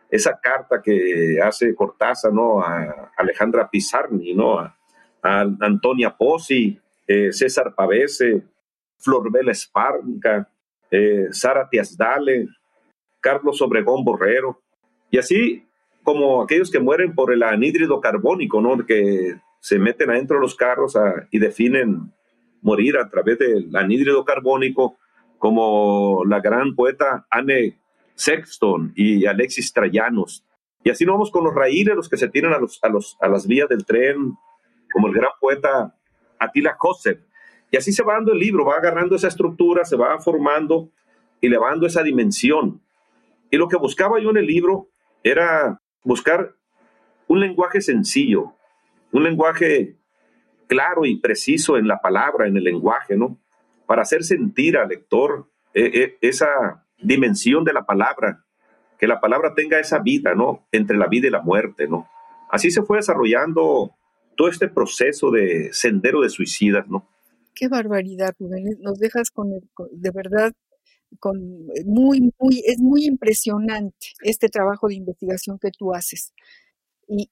esa 0.10 0.40
carta 0.40 0.82
que 0.82 1.40
hace 1.42 1.74
Cortázar, 1.74 2.32
¿no? 2.32 2.62
A 2.62 3.12
Alejandra 3.18 3.70
Pizarni, 3.70 4.34
¿no? 4.34 4.60
A, 4.60 4.76
Antonia 5.22 6.16
Pozzi, 6.16 6.80
eh, 7.08 7.32
César 7.32 7.74
Pavese, 7.74 8.44
Florbela 9.00 9.52
Esparca, 9.52 10.50
eh, 10.92 11.30
Sara 11.32 11.68
Tiasdale, 11.70 12.48
Carlos 13.20 13.62
Obregón 13.62 14.04
Borrero, 14.04 14.62
y 15.10 15.18
así 15.18 15.66
como 16.04 16.44
aquellos 16.44 16.70
que 16.70 16.80
mueren 16.80 17.16
por 17.16 17.34
el 17.34 17.42
anhídrido 17.42 18.02
carbónico, 18.02 18.62
¿no? 18.62 18.86
Que 18.86 19.38
se 19.62 19.80
meten 19.80 20.10
adentro 20.10 20.36
de 20.36 20.42
los 20.42 20.56
carros 20.56 20.98
y 21.32 21.40
definen 21.40 22.12
morir 22.62 22.98
a 22.98 23.10
través 23.10 23.40
del 23.40 23.76
anhídrido 23.76 24.26
carbónico, 24.26 24.98
como 25.40 26.24
la 26.26 26.40
gran 26.40 26.76
poeta 26.76 27.26
Anne 27.30 27.80
Sexton 28.16 28.94
y 28.96 29.26
Alexis 29.26 29.74
Trayanos. 29.74 30.46
Y 30.84 30.90
así 30.90 31.06
nos 31.06 31.14
vamos 31.14 31.32
con 31.32 31.44
los 31.44 31.54
raíles, 31.54 31.96
los 31.96 32.10
que 32.10 32.18
se 32.18 32.30
tiran 32.30 32.54
a, 32.54 32.60
los, 32.60 32.80
a, 32.84 32.90
los, 32.90 33.18
a 33.22 33.28
las 33.28 33.48
vías 33.48 33.70
del 33.70 33.86
tren, 33.86 34.36
como 34.92 35.08
el 35.08 35.14
gran 35.14 35.32
poeta 35.40 35.96
Attila 36.40 36.76
Joseph. 36.78 37.20
Y 37.72 37.78
así 37.78 37.92
se 37.92 38.04
va 38.04 38.14
dando 38.14 38.34
el 38.34 38.40
libro, 38.40 38.66
va 38.66 38.76
agarrando 38.76 39.16
esa 39.16 39.30
estructura, 39.30 39.86
se 39.86 39.96
va 39.96 40.20
formando 40.20 40.92
y 41.42 41.50
le 41.50 41.58
va 41.58 41.70
dando 41.70 41.88
esa 41.88 42.04
dimensión. 42.04 42.82
Y 43.50 43.58
lo 43.58 43.68
que 43.68 43.78
buscaba 43.78 44.20
yo 44.20 44.30
en 44.30 44.38
el 44.38 44.46
libro 44.46 44.90
era 45.24 45.82
buscar 46.04 46.56
un 47.28 47.40
lenguaje 47.40 47.82
sencillo, 47.82 48.54
un 49.12 49.24
lenguaje 49.24 49.98
claro 50.68 51.06
y 51.06 51.20
preciso 51.20 51.78
en 51.78 51.88
la 51.88 52.00
palabra, 52.00 52.48
en 52.48 52.58
el 52.58 52.64
lenguaje, 52.64 53.16
¿no? 53.16 53.40
Para 53.86 54.04
hacer 54.04 54.24
sentir 54.24 54.78
al 54.78 54.90
lector 54.90 55.50
eh, 55.74 55.92
eh, 55.94 56.18
esa 56.22 56.83
dimensión 57.04 57.64
de 57.64 57.74
la 57.74 57.86
palabra, 57.86 58.46
que 58.98 59.08
la 59.08 59.20
palabra 59.20 59.54
tenga 59.56 59.80
esa 59.80 60.00
vida, 60.00 60.36
¿no? 60.36 60.68
Entre 60.72 60.98
la 60.98 61.08
vida 61.08 61.28
y 61.28 61.32
la 61.32 61.42
muerte, 61.42 61.88
¿no? 61.88 62.08
Así 62.50 62.72
se 62.72 62.84
fue 62.84 62.98
desarrollando 62.98 63.96
todo 64.36 64.48
este 64.48 64.68
proceso 64.68 65.32
de 65.32 65.70
sendero 65.74 66.22
de 66.22 66.30
suicidas, 66.30 66.88
¿no? 66.88 67.08
Qué 67.56 67.68
barbaridad, 67.68 68.36
Rubén. 68.40 68.66
Nos 68.80 69.00
dejas 69.00 69.30
con, 69.30 69.50
de 69.52 70.12
verdad 70.12 70.54
con 71.20 71.68
muy, 71.86 72.34
muy, 72.40 72.64
es 72.66 72.80
muy 72.80 73.06
impresionante 73.06 74.08
este 74.22 74.50
trabajo 74.50 74.88
de 74.88 74.96
investigación 74.96 75.60
que 75.60 75.70
tú 75.72 75.94
haces. 75.94 76.34
Y, 77.08 77.30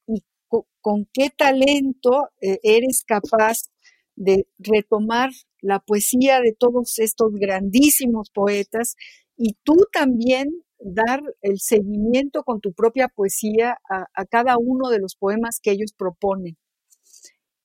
con, 0.81 1.07
qué 1.13 1.29
talento 1.29 2.29
eh, 2.41 2.59
eres 2.63 3.03
capaz 3.05 3.69
de 4.15 4.47
retomar 4.59 5.29
la 5.61 5.79
poesía 5.79 6.41
de 6.41 6.53
todos 6.53 6.99
estos 6.99 7.31
grandísimos 7.33 8.29
poetas 8.31 8.95
y 9.41 9.55
tú 9.63 9.75
también 9.91 10.49
dar 10.79 11.21
el 11.41 11.59
seguimiento 11.59 12.43
con 12.43 12.59
tu 12.59 12.73
propia 12.73 13.07
poesía 13.07 13.77
a 13.89 14.25
cada 14.25 14.57
uno 14.57 14.89
de 14.89 14.99
los 14.99 15.15
poemas 15.15 15.59
que 15.61 15.71
ellos 15.71 15.93
proponen. 15.97 16.57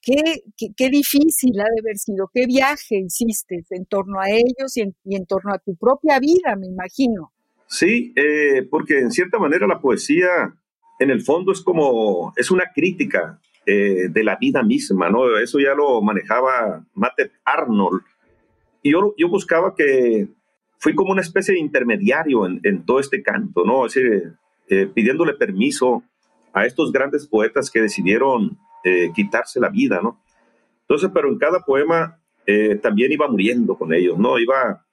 Qué, 0.07 0.89
difícil 0.89 1.61
ha 1.61 1.65
de 1.65 1.81
haber 1.81 1.97
sido, 1.97 2.31
qué 2.33 2.47
viaje 2.47 3.01
hiciste 3.05 3.65
en 3.71 3.87
torno 3.87 4.21
a 4.21 4.31
ellos 4.31 4.77
y 4.77 4.83
en, 4.83 5.27
torno 5.27 5.53
a 5.53 5.59
tu 5.59 5.75
propia 5.75 6.21
vida, 6.21 6.55
me 6.57 6.69
imagino. 6.69 7.33
Sí, 7.67 8.13
eh, 8.15 8.63
porque 8.71 9.01
en 9.01 9.11
cierta 9.11 9.41
manera 9.41 9.67
la 9.67 9.81
poesía 9.81 10.55
en 11.01 11.11
el 11.11 11.23
fondo 11.23 11.51
es 11.51 11.61
como, 11.61 12.33
es 12.37 12.53
una 12.53 12.71
crítica 12.73 13.41
eh, 13.67 14.07
de 14.09 14.23
la 14.23 14.37
vida 14.37 14.63
misma, 14.63 15.11
¿no? 15.11 15.39
Eso 15.39 15.59
ya 15.59 15.75
lo 15.75 16.01
manejaba 16.01 16.87
Mate 16.95 17.33
Arnold. 17.45 18.03
Y 18.83 18.93
yo, 18.93 19.13
yo 19.19 19.29
buscaba 19.29 19.75
que, 19.75 20.29
fui 20.79 20.95
como 20.95 21.13
una 21.13 21.23
especie 21.23 21.55
de 21.55 21.61
intermediario 21.61 22.47
en, 22.47 22.85
todo 22.85 23.01
este 23.01 23.23
canto, 23.23 23.65
¿no? 23.65 23.87
Es 23.87 23.95
decir, 23.95 24.35
eh, 24.69 24.87
pidiéndole 24.87 25.35
permiso 25.35 26.03
a 26.53 26.65
estos 26.65 26.93
grandes 26.93 27.27
poetas 27.27 27.71
que 27.71 27.83
decidieron 27.83 28.59
eh, 28.85 29.11
quitarse 29.15 29.61
la 29.61 29.69
vida, 29.69 30.01
¿no? 30.03 30.21
Entonces, 30.83 31.11
pero 31.13 31.29
en 31.29 31.39
cada 31.39 31.61
poema 31.61 32.21
eh, 32.47 32.77
también 32.77 33.11
iba 33.11 33.29
muriendo 33.29 33.77
con 33.77 33.93
ellos, 33.93 34.19
¿no? 34.19 34.39
Iba 34.39 34.87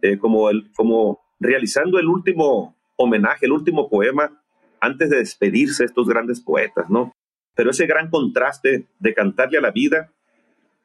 eh, 0.00 0.16
como, 0.18 0.48
como 0.76 1.20
realizando 1.40 1.98
el 1.98 2.06
último 2.06 2.76
homenaje, 2.96 3.46
el 3.46 3.52
último 3.52 3.88
poema 3.88 4.40
antes 4.80 5.10
de 5.10 5.18
despedirse 5.18 5.84
estos 5.84 6.08
grandes 6.08 6.40
poetas, 6.40 6.88
¿no? 6.88 7.12
Pero 7.54 7.70
ese 7.70 7.86
gran 7.86 8.08
contraste 8.08 8.86
de 8.98 9.14
cantarle 9.14 9.58
a 9.58 9.62
la 9.62 9.70
vida 9.70 10.12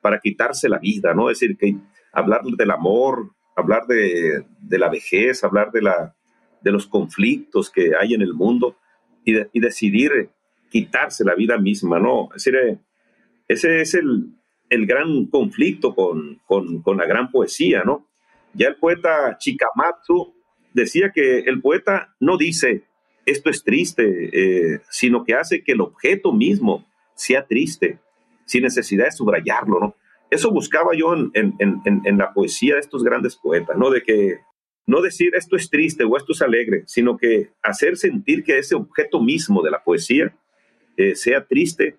para 0.01 0.19
quitarse 0.19 0.67
la 0.67 0.79
vida, 0.79 1.13
¿no? 1.13 1.29
Es 1.29 1.39
decir, 1.39 1.57
que 1.57 1.75
hablar 2.11 2.41
del 2.43 2.71
amor, 2.71 3.31
hablar 3.57 3.87
de, 3.87 4.45
de 4.59 4.77
la 4.79 4.89
vejez, 4.89 5.43
hablar 5.43 5.71
de, 5.71 5.81
la, 5.81 6.15
de 6.61 6.71
los 6.71 6.87
conflictos 6.87 7.69
que 7.69 7.91
hay 7.99 8.13
en 8.13 8.21
el 8.21 8.33
mundo 8.33 8.77
y, 9.25 9.59
decidir 9.59 10.29
quitarse 10.69 11.25
la 11.25 11.35
vida 11.35 11.57
misma, 11.57 11.99
¿no? 11.99 12.29
Es 12.35 12.45
decir, 12.45 12.79
ese 13.47 13.81
es 13.81 13.93
el, 13.95 14.29
el 14.69 14.85
gran 14.85 15.25
conflicto 15.25 15.93
con, 15.95 16.39
con, 16.45 16.81
con, 16.81 16.97
la 16.97 17.05
gran 17.05 17.31
poesía, 17.31 17.83
¿no? 17.83 18.07
Ya 18.53 18.67
el 18.67 18.75
poeta 18.75 19.37
Chikamatsu 19.37 20.33
decía 20.73 21.11
que 21.13 21.39
el 21.39 21.61
poeta 21.61 22.15
no 22.19 22.37
dice 22.37 22.85
esto 23.27 23.49
es 23.49 23.61
triste, 23.61 24.29
eh, 24.31 24.81
sino 24.89 25.25
que 25.25 25.33
hace 25.33 25.61
que 25.61 25.73
el 25.73 25.81
objeto 25.81 26.31
mismo 26.31 26.87
sea 27.13 27.45
triste, 27.45 27.99
sin 28.45 28.63
necesidad 28.63 29.05
de 29.05 29.11
subrayarlo, 29.11 29.79
¿no? 29.81 29.95
Eso 30.29 30.51
buscaba 30.51 30.91
yo 30.96 31.13
en, 31.13 31.31
en, 31.34 32.17
la 32.17 32.34
poesía 32.34 32.75
de 32.75 32.81
estos 32.81 33.03
grandes 33.03 33.36
poetas, 33.36 33.77
¿no? 33.77 33.89
De 33.89 34.01
que 34.01 34.39
no 34.86 35.01
decir 35.01 35.31
esto 35.36 35.55
es 35.55 35.69
triste 35.69 36.03
o 36.03 36.17
esto 36.17 36.34
es 36.34 36.41
alegre, 36.41 36.84
sino 36.86 37.17
que 37.17 37.51
hacer 37.62 37.98
sentir 37.98 38.43
que 38.43 38.57
ese 38.57 38.75
objeto 38.75 39.22
mismo 39.22 39.62
de 39.62 39.72
la 39.72 39.84
poesía 39.84 40.36
eh, 40.98 41.15
sea 41.15 41.46
triste 41.46 41.98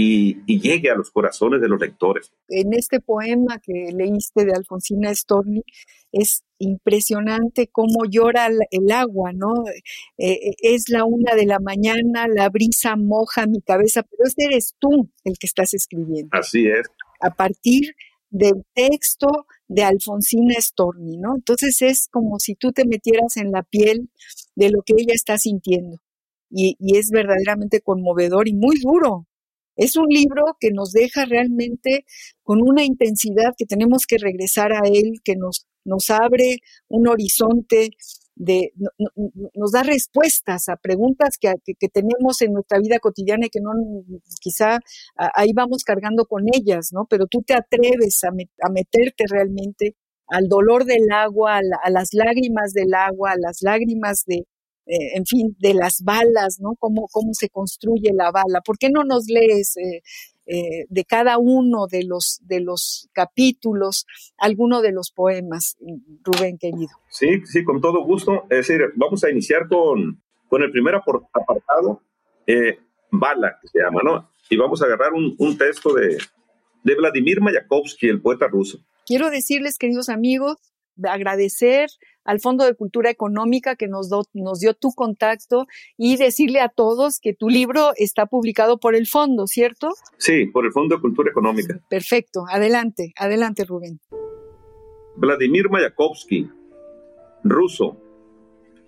y, 0.00 0.60
llegue 0.60 0.90
a 0.90 0.94
los 0.94 1.10
corazones 1.10 1.60
de 1.60 1.68
los 1.68 1.80
lectores. 1.80 2.32
En 2.48 2.72
este 2.72 3.00
poema 3.00 3.58
que 3.58 3.90
leíste 3.92 4.44
de 4.44 4.52
Alfonsina 4.52 5.12
Storni, 5.14 5.64
es 6.12 6.44
impresionante 6.58 7.66
cómo 7.66 8.04
llora 8.08 8.48
el 8.70 8.92
agua, 8.92 9.32
¿no? 9.32 9.52
Eh, 10.16 10.32
eh, 10.32 10.54
es 10.62 10.88
la 10.88 11.04
una 11.04 11.34
de 11.34 11.46
la 11.46 11.58
mañana, 11.58 12.26
la 12.28 12.48
brisa 12.48 12.96
moja 12.96 13.46
mi 13.46 13.60
cabeza, 13.60 14.02
pero 14.02 14.24
ese 14.24 14.44
eres 14.44 14.74
tú 14.78 15.10
el 15.24 15.36
que 15.38 15.46
estás 15.46 15.74
escribiendo. 15.74 16.28
Así 16.32 16.66
es. 16.68 16.86
A 17.20 17.34
partir 17.34 17.94
del 18.30 18.64
texto 18.74 19.46
de 19.68 19.84
Alfonsina 19.84 20.54
Storni, 20.60 21.16
¿no? 21.16 21.36
Entonces 21.36 21.80
es 21.82 22.08
como 22.10 22.38
si 22.38 22.54
tú 22.54 22.72
te 22.72 22.86
metieras 22.86 23.36
en 23.36 23.52
la 23.52 23.62
piel 23.62 24.10
de 24.54 24.70
lo 24.70 24.82
que 24.82 24.94
ella 24.98 25.14
está 25.14 25.38
sintiendo. 25.38 25.98
Y, 26.50 26.76
y 26.78 26.96
es 26.96 27.10
verdaderamente 27.10 27.80
conmovedor 27.80 28.48
y 28.48 28.54
muy 28.54 28.78
duro, 28.80 29.26
es 29.78 29.94
un 29.96 30.08
libro 30.08 30.56
que 30.58 30.72
nos 30.72 30.90
deja 30.92 31.24
realmente 31.24 32.04
con 32.42 32.60
una 32.62 32.84
intensidad 32.84 33.54
que 33.56 33.64
tenemos 33.64 34.06
que 34.08 34.18
regresar 34.18 34.72
a 34.72 34.80
él, 34.84 35.20
que 35.22 35.36
nos, 35.36 35.68
nos 35.84 36.10
abre 36.10 36.58
un 36.88 37.06
horizonte 37.06 37.90
de, 38.38 38.72
nos 39.54 39.72
da 39.72 39.82
respuestas 39.82 40.68
a 40.68 40.76
preguntas 40.76 41.36
que, 41.38 41.52
que, 41.64 41.88
tenemos 41.88 42.40
en 42.40 42.52
nuestra 42.52 42.78
vida 42.78 43.00
cotidiana 43.00 43.46
y 43.46 43.50
que 43.50 43.60
no, 43.60 43.72
quizá 44.40 44.78
ahí 45.16 45.52
vamos 45.52 45.82
cargando 45.82 46.24
con 46.24 46.44
ellas, 46.52 46.90
¿no? 46.92 47.06
Pero 47.10 47.26
tú 47.26 47.42
te 47.42 47.54
atreves 47.54 48.22
a, 48.24 48.28
a 48.28 48.70
meterte 48.70 49.24
realmente 49.28 49.96
al 50.28 50.46
dolor 50.48 50.84
del 50.84 51.10
agua, 51.10 51.58
a, 51.58 51.90
las 51.90 52.10
lágrimas 52.12 52.72
del 52.72 52.94
agua, 52.94 53.32
a 53.32 53.38
las 53.38 53.62
lágrimas 53.62 54.24
de, 54.26 54.46
eh, 54.86 55.16
en 55.16 55.26
fin, 55.26 55.56
de 55.58 55.74
las 55.74 56.02
balas, 56.02 56.60
¿no? 56.60 56.76
Cómo, 56.78 57.08
cómo 57.10 57.30
se 57.32 57.48
construye 57.48 58.12
la 58.14 58.30
bala. 58.30 58.60
¿Por 58.64 58.78
qué 58.78 58.88
no 58.90 59.02
nos 59.04 59.26
lees 59.26 59.76
eh, 59.78 60.02
eh, 60.48 60.86
de 60.88 61.04
cada 61.04 61.38
uno 61.38 61.86
de 61.86 62.04
los, 62.04 62.40
de 62.42 62.60
los 62.60 63.08
capítulos 63.12 64.06
alguno 64.36 64.82
de 64.82 64.92
los 64.92 65.12
poemas, 65.12 65.76
Rubén 66.24 66.58
querido? 66.58 66.90
Sí, 67.10 67.42
sí, 67.44 67.62
con 67.62 67.80
todo 67.80 68.02
gusto. 68.04 68.44
Es 68.50 68.66
decir, 68.66 68.80
vamos 68.96 69.22
a 69.22 69.30
iniciar 69.30 69.68
con, 69.68 70.20
con 70.48 70.62
el 70.62 70.70
primer 70.70 70.94
apartado, 70.96 72.02
Bala, 73.10 73.58
que 73.60 73.68
se 73.68 73.80
llama, 73.80 74.00
¿no? 74.02 74.30
Y 74.50 74.56
vamos 74.56 74.82
a 74.82 74.86
agarrar 74.86 75.12
un, 75.12 75.34
un 75.38 75.56
texto 75.56 75.92
de, 75.94 76.18
de 76.82 76.94
Vladimir 76.94 77.40
Mayakovsky, 77.40 78.08
el 78.08 78.20
poeta 78.20 78.48
ruso. 78.48 78.78
Quiero 79.06 79.30
decirles, 79.30 79.78
queridos 79.78 80.08
amigos, 80.08 80.56
agradecer 81.02 81.88
al 82.28 82.38
Fondo 82.40 82.64
de 82.66 82.74
Cultura 82.74 83.10
Económica 83.10 83.74
que 83.74 83.88
nos, 83.88 84.10
nos 84.34 84.60
dio 84.60 84.74
tu 84.74 84.92
contacto 84.92 85.66
y 85.96 86.18
decirle 86.18 86.60
a 86.60 86.68
todos 86.68 87.20
que 87.20 87.32
tu 87.32 87.48
libro 87.48 87.92
está 87.96 88.26
publicado 88.26 88.78
por 88.78 88.94
el 88.94 89.06
fondo, 89.06 89.46
¿cierto? 89.46 89.94
Sí, 90.18 90.44
por 90.44 90.66
el 90.66 90.72
Fondo 90.72 90.96
de 90.96 91.00
Cultura 91.00 91.30
Económica. 91.30 91.80
Perfecto, 91.88 92.44
adelante, 92.50 93.14
adelante 93.16 93.64
Rubén. 93.64 93.98
Vladimir 95.16 95.70
Mayakovsky, 95.70 96.50
ruso, 97.44 97.96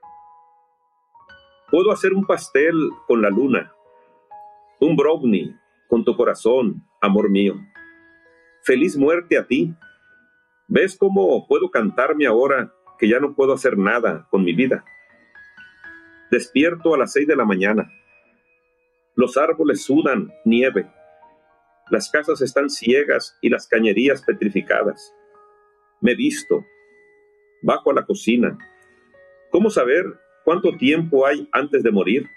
Puedo 1.69 1.91
hacer 1.91 2.13
un 2.13 2.25
pastel 2.25 2.91
con 3.07 3.21
la 3.21 3.29
luna, 3.29 3.73
un 4.79 4.95
brownie 4.95 5.53
con 5.87 6.05
tu 6.05 6.15
corazón, 6.15 6.83
amor 7.01 7.29
mío. 7.29 7.55
Feliz 8.63 8.95
muerte 8.97 9.37
a 9.37 9.45
ti. 9.47 9.73
¿Ves 10.67 10.97
cómo 10.97 11.47
puedo 11.47 11.71
cantarme 11.71 12.27
ahora 12.27 12.73
que 12.99 13.07
ya 13.07 13.19
no 13.19 13.35
puedo 13.35 13.53
hacer 13.53 13.77
nada 13.77 14.27
con 14.29 14.43
mi 14.43 14.53
vida? 14.53 14.83
Despierto 16.29 16.93
a 16.93 16.97
las 16.97 17.13
seis 17.13 17.25
de 17.27 17.37
la 17.37 17.45
mañana. 17.45 17.89
Los 19.15 19.37
árboles 19.37 19.83
sudan 19.83 20.33
nieve. 20.43 20.91
Las 21.89 22.11
casas 22.11 22.41
están 22.41 22.69
ciegas 22.69 23.37
y 23.41 23.47
las 23.49 23.67
cañerías 23.67 24.21
petrificadas. 24.23 25.13
Me 26.01 26.15
visto. 26.15 26.65
Bajo 27.61 27.91
a 27.91 27.95
la 27.95 28.05
cocina. 28.05 28.57
¿Cómo 29.51 29.69
saber 29.69 30.05
¿Cuánto 30.47 30.77
tiempo 30.77 31.27
hay 31.27 31.49
antes 31.51 31.83
de 31.83 31.91
morir? 31.91 32.29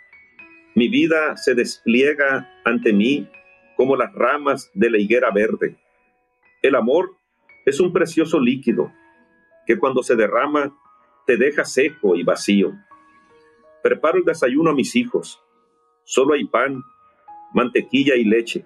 Mi 0.75 0.89
vida 0.89 1.37
se 1.37 1.55
despliega 1.55 2.53
ante 2.65 2.93
mí 2.93 3.31
como 3.77 3.95
las 3.95 4.13
ramas 4.13 4.69
de 4.75 4.91
la 4.91 4.99
higuera 4.99 5.31
verde. 5.31 5.79
El 6.61 6.75
amor 6.75 7.15
es 7.65 7.79
un 7.79 7.93
precioso 7.93 8.41
líquido 8.41 8.93
que 9.65 9.79
cuando 9.79 10.03
se 10.03 10.17
derrama 10.17 10.77
te 11.25 11.37
deja 11.37 11.65
seco 11.65 12.17
y 12.17 12.25
vacío. 12.25 12.73
Preparo 13.81 14.19
el 14.19 14.25
desayuno 14.25 14.71
a 14.71 14.75
mis 14.75 14.97
hijos. 14.97 15.41
Solo 16.03 16.35
hay 16.35 16.47
pan, 16.47 16.83
mantequilla 17.55 18.17
y 18.17 18.25
leche. 18.25 18.65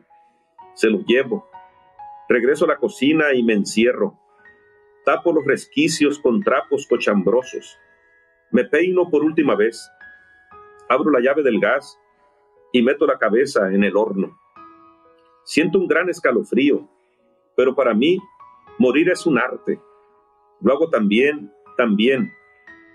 Se 0.73 0.89
los 0.89 1.05
llevo. 1.05 1.51
Regreso 2.31 2.65
a 2.65 2.69
la 2.69 2.79
cocina 2.79 3.35
y 3.35 3.43
me 3.43 3.53
encierro. 3.53 4.19
Tapo 5.05 5.33
los 5.33 5.45
resquicios 5.45 6.19
con 6.19 6.43
trapos 6.43 6.87
cochambrosos. 6.87 7.79
Me 8.51 8.65
peino 8.65 9.11
por 9.11 9.23
última 9.23 9.55
vez, 9.55 9.91
abro 10.89 11.11
la 11.11 11.21
llave 11.21 11.43
del 11.43 11.61
gas 11.61 11.99
y 12.73 12.83
meto 12.83 13.07
la 13.07 13.19
cabeza 13.19 13.71
en 13.73 13.85
el 13.85 13.97
horno. 13.97 14.39
Siento 15.45 15.79
un 15.79 15.87
gran 15.87 16.09
escalofrío, 16.09 16.89
pero 17.57 17.75
para 17.75 17.93
mí 17.93 18.19
morir 18.79 19.11
es 19.11 19.27
un 19.27 19.39
arte. 19.39 19.79
Lo 20.61 20.73
hago 20.73 20.89
también, 20.89 21.53
también, 21.77 22.33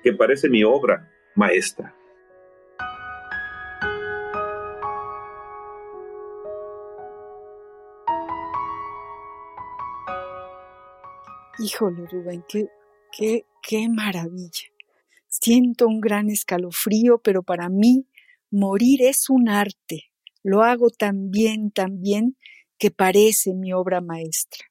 que 0.03 0.13
parece 0.13 0.49
mi 0.49 0.63
obra 0.63 1.07
maestra. 1.35 1.95
Híjole, 11.61 12.05
Rubén, 12.07 12.41
qué, 12.47 12.67
qué, 13.11 13.45
qué 13.61 13.89
maravilla. 13.89 14.69
Siento 15.27 15.87
un 15.87 15.99
gran 15.99 16.29
escalofrío, 16.29 17.19
pero 17.21 17.43
para 17.43 17.67
mí 17.67 18.07
morir 18.49 19.01
es 19.01 19.29
un 19.29 19.49
arte. 19.49 20.05
Lo 20.41 20.63
hago 20.63 20.89
tan 20.89 21.31
bien, 21.31 21.71
tan 21.71 22.01
bien, 22.01 22.37
que 22.77 22.91
parece 22.91 23.53
mi 23.53 23.73
obra 23.73 23.99
maestra. 23.99 24.65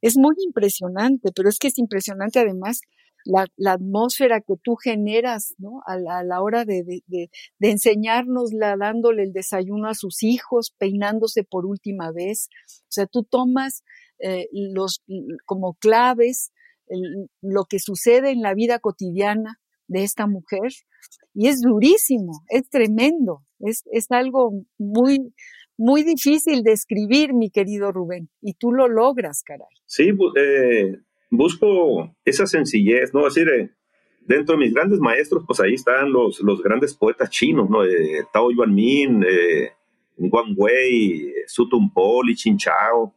Es 0.00 0.16
muy 0.16 0.34
impresionante, 0.44 1.30
pero 1.32 1.48
es 1.48 1.58
que 1.60 1.68
es 1.68 1.78
impresionante 1.78 2.40
además 2.40 2.80
la, 3.24 3.46
atmósfera 3.72 4.40
que 4.40 4.54
tú 4.62 4.74
generas 4.74 5.54
¿no? 5.58 5.82
a, 5.86 5.96
la, 5.96 6.42
hora 6.42 6.64
de, 6.64 6.82
de, 6.82 7.02
de, 7.06 7.70
enseñárnosla, 7.70 8.76
dándole 8.76 9.22
el 9.22 9.32
desayuno 9.32 9.88
a 9.88 9.94
sus 9.94 10.22
hijos, 10.22 10.74
peinándose 10.78 11.44
por 11.44 11.64
última 11.64 12.10
vez. 12.12 12.48
O 12.66 12.90
sea, 12.90 13.06
tú 13.06 13.22
tomas 13.22 13.84
eh, 14.18 14.46
los 14.52 15.02
como 15.44 15.74
claves 15.74 16.52
lo 17.40 17.64
que 17.64 17.78
sucede 17.78 18.30
en 18.30 18.42
la 18.42 18.54
vida 18.54 18.78
cotidiana 18.78 19.58
de 19.88 20.04
esta 20.04 20.26
mujer 20.26 20.70
y 21.34 21.48
es 21.48 21.60
durísimo, 21.60 22.44
es 22.48 22.68
tremendo, 22.68 23.42
es, 23.58 23.82
es 23.90 24.10
algo 24.10 24.52
muy, 24.78 25.32
muy 25.76 26.04
difícil 26.04 26.62
de 26.62 26.72
escribir, 26.72 27.34
mi 27.34 27.50
querido 27.50 27.90
Rubén, 27.90 28.28
y 28.40 28.54
tú 28.54 28.72
lo 28.72 28.88
logras, 28.88 29.42
caray. 29.42 29.66
Sí, 29.84 30.12
eh, 30.36 30.96
busco 31.30 32.14
esa 32.24 32.46
sencillez, 32.46 33.12
¿no? 33.12 33.24
Decir, 33.24 33.74
dentro 34.20 34.56
de 34.56 34.64
mis 34.64 34.72
grandes 34.74 35.00
maestros, 35.00 35.42
pues 35.46 35.58
ahí 35.60 35.74
están 35.74 36.12
los, 36.12 36.40
los 36.40 36.62
grandes 36.62 36.94
poetas 36.94 37.30
chinos, 37.30 37.68
¿no? 37.68 37.84
Eh, 37.84 38.24
Tao 38.32 38.52
Yuanmin, 38.52 39.24
Wang 40.18 40.54
Wei, 40.56 41.32
Su 41.46 41.68
y 42.28 42.34
Chin 42.36 42.56
Chao. 42.56 43.12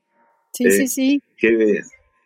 Sí, 0.53 0.71
sí, 0.71 0.87
sí. 0.87 1.21
Que, 1.37 1.81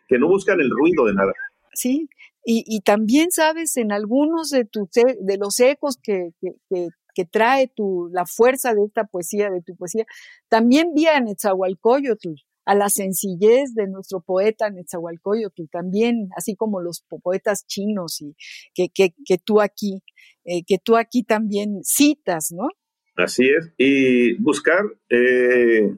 que 0.08 0.18
no 0.18 0.28
buscan 0.28 0.60
el 0.60 0.70
ruido 0.70 1.06
de 1.06 1.14
nada. 1.14 1.32
Sí, 1.74 2.08
y, 2.44 2.64
y 2.66 2.80
también 2.80 3.30
sabes 3.30 3.76
en 3.76 3.92
algunos 3.92 4.50
de, 4.50 4.64
tus, 4.64 4.88
de 4.92 5.36
los 5.38 5.60
ecos 5.60 5.96
que, 6.02 6.30
que, 6.40 6.88
que, 7.14 7.24
trae 7.24 7.68
tu, 7.68 8.08
la 8.12 8.26
fuerza 8.26 8.74
de 8.74 8.84
esta 8.84 9.04
poesía, 9.04 9.50
de 9.50 9.62
tu 9.62 9.76
poesía, 9.76 10.04
también 10.48 10.92
vi 10.94 11.06
a 11.06 11.20
Netzahualcoyotl, 11.20 12.34
a 12.64 12.74
la 12.74 12.88
sencillez 12.88 13.74
de 13.74 13.86
nuestro 13.86 14.20
poeta 14.20 14.70
Netzahualcoyotl, 14.70 15.62
también, 15.70 16.28
así 16.36 16.56
como 16.56 16.80
los 16.80 17.04
poetas 17.22 17.66
chinos 17.66 18.20
y 18.20 18.34
que, 18.74 18.88
que, 18.88 19.14
que 19.24 19.38
tú 19.38 19.60
aquí, 19.60 20.02
eh, 20.44 20.62
que 20.66 20.78
tú 20.78 20.96
aquí 20.96 21.22
también 21.22 21.80
citas, 21.84 22.50
¿no? 22.52 22.68
Así 23.16 23.48
es, 23.48 23.72
y 23.76 24.34
buscar 24.42 24.82
eh, 25.10 25.94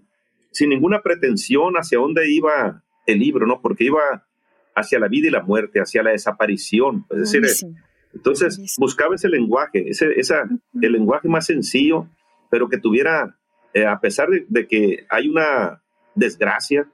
sin 0.54 0.70
ninguna 0.70 1.02
pretensión 1.02 1.74
hacia 1.74 1.98
dónde 1.98 2.30
iba 2.30 2.82
el 3.06 3.18
libro, 3.18 3.46
¿no? 3.46 3.60
Porque 3.60 3.84
iba 3.84 4.26
hacia 4.74 4.98
la 4.98 5.08
vida 5.08 5.28
y 5.28 5.30
la 5.30 5.42
muerte, 5.42 5.80
hacia 5.80 6.02
la 6.02 6.12
desaparición. 6.12 7.04
Es 7.10 7.32
decir, 7.32 7.68
entonces 8.14 8.76
buscaba 8.78 9.16
ese 9.16 9.28
lenguaje, 9.28 9.88
ese, 9.88 10.12
esa, 10.16 10.48
el 10.80 10.92
lenguaje 10.92 11.28
más 11.28 11.46
sencillo, 11.46 12.08
pero 12.50 12.68
que 12.68 12.78
tuviera, 12.78 13.36
eh, 13.72 13.84
a 13.84 13.98
pesar 14.00 14.28
de, 14.30 14.66
que 14.68 15.04
hay 15.10 15.28
una 15.28 15.82
desgracia, 16.14 16.88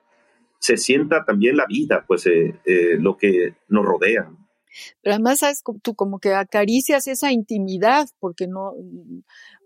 se 0.59 0.79
sienta 0.79 1.25
también 1.25 1.57
la 1.57 1.67
vida, 1.67 2.05
pues 2.07 2.27
eh, 2.27 2.55
eh, 2.65 2.97
lo 2.99 3.17
que 3.17 3.55
nos 3.69 3.85
rodea. 3.85 4.31
Pero 5.03 5.15
además, 5.15 5.39
¿sabes? 5.41 5.63
tú 5.83 5.95
como 5.95 6.19
que 6.19 6.35
acaricias 6.35 7.07
esa 7.09 7.33
intimidad, 7.33 8.09
porque 8.19 8.47
no, 8.47 8.75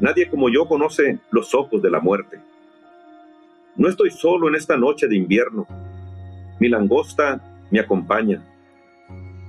Nadie 0.00 0.30
como 0.30 0.48
yo 0.48 0.66
conoce 0.66 1.18
los 1.30 1.54
ojos 1.54 1.82
de 1.82 1.90
la 1.90 2.00
muerte. 2.00 2.40
No 3.76 3.90
estoy 3.90 4.10
solo 4.10 4.48
en 4.48 4.54
esta 4.54 4.78
noche 4.78 5.08
de 5.08 5.16
invierno. 5.16 5.66
Mi 6.58 6.70
langosta 6.70 7.38
me 7.70 7.80
acompaña. 7.80 8.42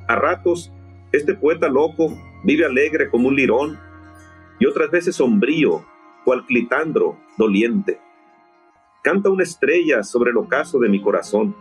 A 0.10 0.16
ratos, 0.18 0.74
este 1.14 1.36
poeta 1.36 1.70
loco 1.70 2.18
vive 2.44 2.66
alegre 2.66 3.10
como 3.10 3.28
un 3.28 3.36
lirón 3.36 3.80
y 4.60 4.66
otras 4.66 4.92
veces 4.92 5.16
sombrío, 5.16 5.86
cual 6.26 6.46
clitandro 6.46 7.18
doliente. 7.38 8.00
Canta 9.02 9.30
una 9.30 9.44
estrella 9.44 10.04
sobre 10.04 10.32
el 10.32 10.38
ocaso 10.38 10.80
de 10.80 10.90
mi 10.90 11.02
corazón. 11.02 11.56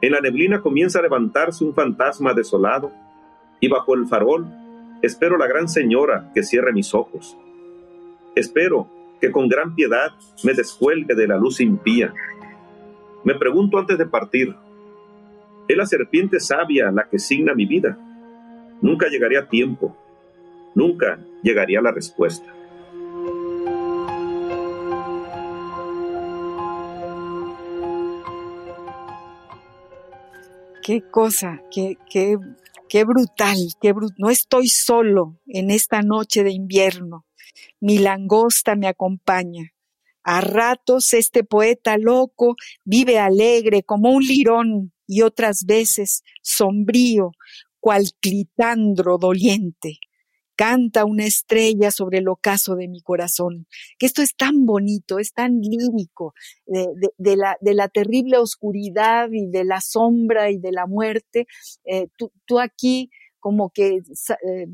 En 0.00 0.12
la 0.12 0.20
neblina 0.20 0.62
comienza 0.62 0.98
a 0.98 1.02
levantarse 1.02 1.64
un 1.64 1.74
fantasma 1.74 2.32
desolado 2.32 2.90
y 3.60 3.68
bajo 3.68 3.94
el 3.94 4.06
farol 4.06 4.46
espero 5.02 5.36
la 5.36 5.46
gran 5.46 5.68
señora 5.68 6.30
que 6.34 6.42
cierre 6.42 6.72
mis 6.72 6.94
ojos. 6.94 7.36
Espero 8.34 8.88
que 9.20 9.30
con 9.30 9.48
gran 9.48 9.74
piedad 9.74 10.12
me 10.44 10.54
descuelgue 10.54 11.14
de 11.14 11.28
la 11.28 11.36
luz 11.36 11.60
impía. 11.60 12.14
Me 13.24 13.34
pregunto 13.34 13.78
antes 13.78 13.98
de 13.98 14.06
partir, 14.06 14.54
¿es 15.68 15.76
la 15.76 15.84
serpiente 15.84 16.40
sabia 16.40 16.90
la 16.90 17.08
que 17.08 17.18
signa 17.18 17.54
mi 17.54 17.66
vida? 17.66 17.98
Nunca 18.82 19.08
llegaría 19.08 19.40
a 19.40 19.48
tiempo, 19.48 19.96
nunca 20.74 21.18
llegaría 21.42 21.80
la 21.80 21.92
respuesta. 21.92 22.46
Qué 30.82 31.02
cosa, 31.10 31.62
qué, 31.70 31.98
qué, 32.10 32.38
qué 32.88 33.04
brutal, 33.04 33.56
qué 33.80 33.94
no 34.16 34.30
estoy 34.30 34.68
solo 34.68 35.38
en 35.46 35.70
esta 35.70 36.00
noche 36.02 36.42
de 36.42 36.52
invierno. 36.52 37.26
Mi 37.80 37.98
langosta 37.98 38.76
me 38.76 38.88
acompaña. 38.88 39.72
A 40.22 40.40
ratos 40.40 41.14
este 41.14 41.44
poeta 41.44 41.96
loco 41.96 42.56
vive 42.84 43.18
alegre 43.18 43.82
como 43.82 44.10
un 44.10 44.22
lirón 44.22 44.92
y 45.06 45.22
otras 45.22 45.64
veces 45.64 46.22
sombrío, 46.42 47.32
cual 47.80 48.04
clitandro 48.20 49.18
doliente. 49.18 49.98
Canta 50.54 51.06
una 51.06 51.24
estrella 51.24 51.90
sobre 51.90 52.18
el 52.18 52.28
ocaso 52.28 52.76
de 52.76 52.86
mi 52.86 53.00
corazón. 53.00 53.66
Que 53.98 54.04
esto 54.04 54.20
es 54.20 54.36
tan 54.36 54.66
bonito, 54.66 55.18
es 55.18 55.32
tan 55.32 55.60
lírico, 55.60 56.34
de, 56.66 57.36
la, 57.36 57.56
de 57.62 57.74
la, 57.74 57.88
terrible 57.88 58.36
oscuridad 58.36 59.30
y 59.32 59.46
de 59.46 59.64
la 59.64 59.80
sombra 59.80 60.50
y 60.50 60.58
de 60.58 60.72
la 60.72 60.86
muerte. 60.86 61.46
Eh, 61.84 62.08
tú, 62.16 62.60
aquí 62.60 63.10
como 63.38 63.70
que 63.70 63.96
eh, 63.96 64.66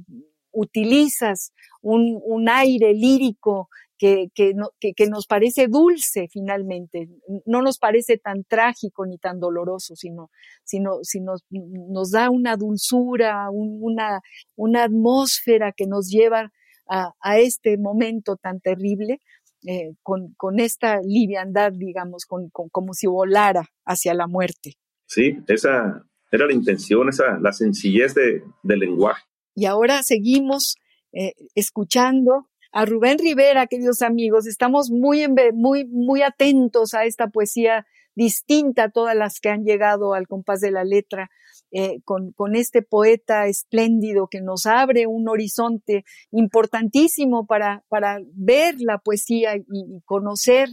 utilizas 0.51 1.53
un, 1.83 2.21
un 2.25 2.49
aire 2.49 2.93
lírico 2.93 3.69
que, 3.99 4.29
que, 4.35 4.55
que, 4.95 5.07
nos 5.07 5.27
parece 5.27 5.69
dulce 5.69 6.29
finalmente, 6.31 7.09
no 7.47 7.63
nos 7.63 7.79
parece 7.79 8.19
tan 8.19 8.45
trágico 8.45 9.07
ni 9.07 9.19
tan 9.19 9.41
doloroso, 9.41 9.97
sino, 9.97 10.31
sino, 10.65 10.99
sino 11.03 11.35
nos 11.51 12.11
da 12.11 12.31
una 12.31 12.57
dulzura, 12.57 13.49
una, 13.51 14.21
una 14.55 14.85
atmósfera 14.85 15.73
que 15.73 15.87
nos 15.87 16.09
lleva 16.09 16.53
a, 16.89 17.13
a 17.21 17.39
este 17.39 17.79
momento 17.79 18.37
tan 18.37 18.61
terrible. 18.61 19.21
Eh, 19.69 19.95
con, 20.05 20.33
con, 20.37 20.61
esta 20.61 21.01
liviandad, 21.01 21.73
digamos, 21.73 22.25
con, 22.25 22.51
como 22.51 22.93
si 22.93 23.09
volara 23.09 23.69
hacia 23.85 24.15
la 24.15 24.29
muerte. 24.29 24.75
Sí, 25.07 25.39
esa 25.49 26.05
era 26.31 26.47
la 26.47 26.53
intención, 26.53 27.09
esa, 27.09 27.41
la 27.41 27.53
sencillez 27.53 28.15
de, 28.15 28.45
del 28.63 28.79
lenguaje. 28.79 29.25
Y 29.57 29.65
ahora 29.65 30.05
seguimos 30.05 30.77
eh, 31.13 31.33
escuchando 31.55 32.49
a 32.77 32.85
Rubén 32.85 33.19
Rivera, 33.19 33.67
queridos 33.69 34.03
amigos. 34.03 34.47
Estamos 34.47 34.91
muy, 34.91 35.27
muy, 35.55 35.87
muy 35.87 36.21
atentos 36.21 36.93
a 36.93 37.07
esta 37.07 37.29
poesía 37.29 37.87
distinta 38.15 38.85
a 38.85 38.91
todas 38.91 39.17
las 39.17 39.41
que 39.41 39.49
han 39.49 39.65
llegado 39.65 40.13
al 40.13 40.27
compás 40.29 40.61
de 40.61 40.71
la 40.71 40.85
letra, 40.85 41.31
eh, 41.71 42.03
con, 42.05 42.33
con, 42.33 42.55
este 42.55 42.83
poeta 42.83 43.47
espléndido 43.47 44.29
que 44.31 44.43
nos 44.43 44.67
abre 44.67 45.07
un 45.07 45.27
horizonte 45.27 46.05
importantísimo 46.31 47.47
para, 47.47 47.83
para 47.89 48.19
ver 48.35 48.75
la 48.79 48.99
poesía 48.99 49.57
y, 49.57 49.65
conocer 50.05 50.69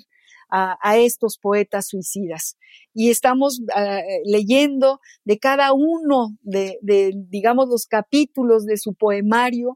a, 0.50 0.78
a, 0.82 0.98
estos 0.98 1.38
poetas 1.38 1.88
suicidas. 1.88 2.58
Y 2.94 3.12
estamos 3.12 3.62
uh, 3.62 4.02
leyendo 4.26 5.00
de 5.24 5.40
cada 5.40 5.72
uno 5.72 6.38
de, 6.42 6.80
de, 6.82 7.14
digamos, 7.30 7.70
los 7.70 7.86
capítulos 7.86 8.66
de 8.66 8.76
su 8.76 8.94
poemario 8.94 9.76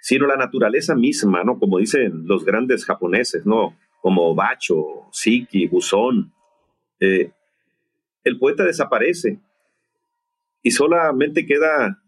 sino 0.00 0.26
la 0.26 0.36
naturaleza 0.36 0.94
misma, 0.94 1.44
¿no? 1.44 1.58
Como 1.58 1.78
dicen 1.78 2.26
los 2.26 2.46
grandes 2.46 2.86
japoneses, 2.86 3.44
¿no? 3.44 3.76
Como 4.00 4.34
Bacho, 4.34 5.08
Siki, 5.12 5.68
Buzón. 5.68 6.32
Eh, 6.98 7.30
el 8.22 8.38
poeta 8.38 8.64
desaparece 8.64 9.38
y 10.62 10.70
solamente 10.70 11.44
queda 11.44 12.02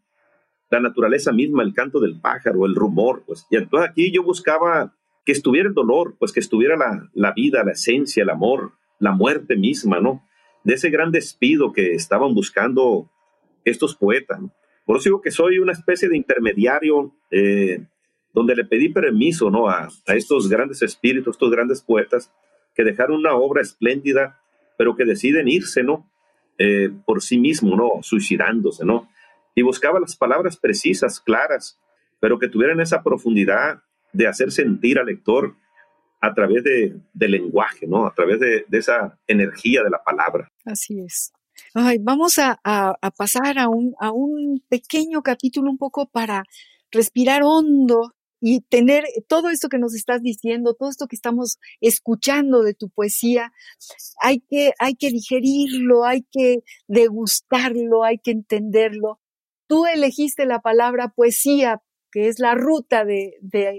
la 0.70 0.80
naturaleza 0.80 1.30
misma, 1.30 1.62
el 1.62 1.74
canto 1.74 2.00
del 2.00 2.18
pájaro, 2.18 2.64
el 2.64 2.74
rumor, 2.74 3.22
pues. 3.26 3.46
Y 3.50 3.56
entonces 3.56 3.90
aquí 3.90 4.10
yo 4.10 4.22
buscaba 4.22 4.94
que 5.26 5.32
estuviera 5.32 5.68
el 5.68 5.74
dolor, 5.74 6.14
pues 6.18 6.32
que 6.32 6.38
estuviera 6.38 6.76
la, 7.12 7.32
vida, 7.32 7.64
la 7.64 7.72
esencia, 7.72 8.22
el 8.22 8.30
amor, 8.30 8.72
la 9.00 9.10
muerte 9.10 9.56
misma, 9.56 10.00
¿no? 10.00 10.22
de 10.62 10.74
ese 10.74 10.88
gran 10.88 11.10
despido 11.10 11.72
que 11.72 11.94
estaban 11.94 12.32
buscando 12.32 13.10
estos 13.64 13.96
poetas. 13.96 14.40
Por 14.84 14.96
eso 14.96 15.08
digo 15.10 15.20
que 15.20 15.32
soy 15.32 15.58
una 15.58 15.72
especie 15.72 16.08
de 16.08 16.16
intermediario 16.16 17.12
eh, 17.32 17.84
donde 18.32 18.54
le 18.54 18.64
pedí 18.64 18.88
permiso 18.88 19.50
¿no? 19.50 19.68
a, 19.68 19.88
estos 20.06 20.48
grandes 20.48 20.80
espíritus, 20.82 21.34
estos 21.34 21.50
grandes 21.50 21.82
poetas, 21.82 22.32
que 22.74 22.84
dejaron 22.84 23.18
una 23.18 23.34
obra 23.34 23.62
espléndida, 23.62 24.40
pero 24.78 24.94
que 24.94 25.04
deciden 25.04 25.48
irse, 25.48 25.82
¿no? 25.82 26.08
Eh, 26.58 26.90
por 27.04 27.22
sí 27.22 27.38
mismo, 27.38 27.74
¿no? 27.74 28.02
Suicidándose, 28.02 28.84
¿no? 28.84 29.08
Y 29.54 29.62
buscaba 29.62 29.98
las 29.98 30.16
palabras 30.16 30.58
precisas, 30.58 31.18
claras, 31.18 31.80
pero 32.20 32.38
que 32.38 32.48
tuvieran 32.48 32.80
esa 32.80 33.02
profundidad 33.02 33.82
de 34.12 34.26
hacer 34.26 34.50
sentir 34.50 34.98
al 34.98 35.06
lector 35.06 35.56
a 36.20 36.34
través 36.34 36.64
de, 36.64 36.96
del 37.12 37.30
lenguaje, 37.32 37.86
¿no? 37.86 38.06
A 38.06 38.14
través 38.14 38.40
de, 38.40 38.64
esa 38.72 39.18
energía 39.26 39.82
de 39.82 39.90
la 39.90 40.02
palabra. 40.02 40.50
Así 40.64 41.00
es. 41.00 41.32
Ay, 41.74 41.98
vamos 42.00 42.38
a, 42.38 42.58
a, 42.64 43.10
pasar 43.12 43.58
a 43.58 43.68
un, 43.68 43.94
a 43.98 44.12
un 44.12 44.62
pequeño 44.68 45.22
capítulo 45.22 45.70
un 45.70 45.78
poco 45.78 46.06
para 46.06 46.44
respirar 46.90 47.42
hondo 47.44 48.14
y 48.40 48.60
tener 48.60 49.04
todo 49.28 49.48
esto 49.50 49.68
que 49.68 49.78
nos 49.78 49.94
estás 49.94 50.22
diciendo, 50.22 50.74
todo 50.74 50.90
esto 50.90 51.06
que 51.06 51.16
estamos 51.16 51.58
escuchando 51.80 52.62
de 52.62 52.74
tu 52.74 52.90
poesía, 52.90 53.52
hay 54.22 54.40
que, 54.40 54.72
hay 54.78 54.94
que 54.94 55.10
digerirlo, 55.10 56.04
hay 56.04 56.22
que 56.30 56.58
degustarlo, 56.86 58.04
hay 58.04 58.18
que 58.18 58.32
entenderlo. 58.32 59.20
Tú 59.66 59.86
elegiste 59.86 60.46
la 60.46 60.60
palabra 60.60 61.08
poesía, 61.08 61.82
que 62.10 62.28
es 62.28 62.38
la 62.38 62.54
ruta 62.54 63.04
de, 63.04 63.34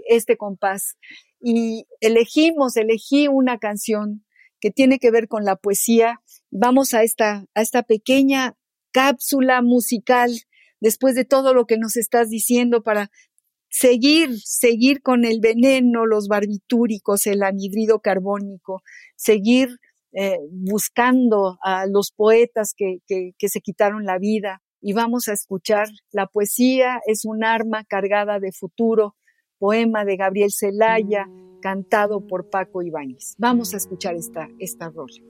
este 0.07 0.37
compás, 0.37 0.97
y 1.39 1.85
elegimos, 2.01 2.77
elegí 2.77 3.27
una 3.27 3.57
canción 3.57 4.25
que 4.59 4.71
tiene 4.71 4.99
que 4.99 5.11
ver 5.11 5.27
con 5.27 5.45
la 5.45 5.55
poesía. 5.55 6.21
Vamos 6.49 6.93
a 6.93 7.03
esta, 7.03 7.45
a 7.53 7.61
esta 7.61 7.83
pequeña 7.83 8.55
cápsula 8.91 9.61
musical 9.61 10.31
después 10.79 11.15
de 11.15 11.25
todo 11.25 11.53
lo 11.53 11.65
que 11.65 11.77
nos 11.77 11.95
estás 11.95 12.29
diciendo 12.29 12.81
para 12.81 13.11
seguir, 13.69 14.39
seguir 14.39 15.01
con 15.01 15.25
el 15.25 15.39
veneno, 15.39 16.05
los 16.05 16.27
barbitúricos, 16.27 17.27
el 17.27 17.43
anhidrido 17.43 17.99
carbónico, 17.99 18.81
seguir 19.15 19.77
eh, 20.13 20.39
buscando 20.49 21.59
a 21.61 21.85
los 21.85 22.11
poetas 22.11 22.73
que, 22.75 22.99
que 23.07 23.49
se 23.49 23.61
quitaron 23.61 24.05
la 24.05 24.17
vida 24.17 24.63
y 24.81 24.93
vamos 24.93 25.27
a 25.27 25.33
escuchar 25.33 25.87
La 26.11 26.27
poesía 26.27 26.99
es 27.05 27.25
un 27.25 27.43
arma 27.43 27.83
cargada 27.83 28.39
de 28.39 28.51
futuro, 28.51 29.15
poema 29.59 30.05
de 30.05 30.17
Gabriel 30.17 30.51
Celaya, 30.51 31.27
cantado 31.61 32.21
por 32.21 32.49
Paco 32.49 32.81
Ibáñez. 32.81 33.35
Vamos 33.37 33.73
a 33.73 33.77
escuchar 33.77 34.15
esta, 34.15 34.47
esta 34.59 34.89
rola. 34.89 35.21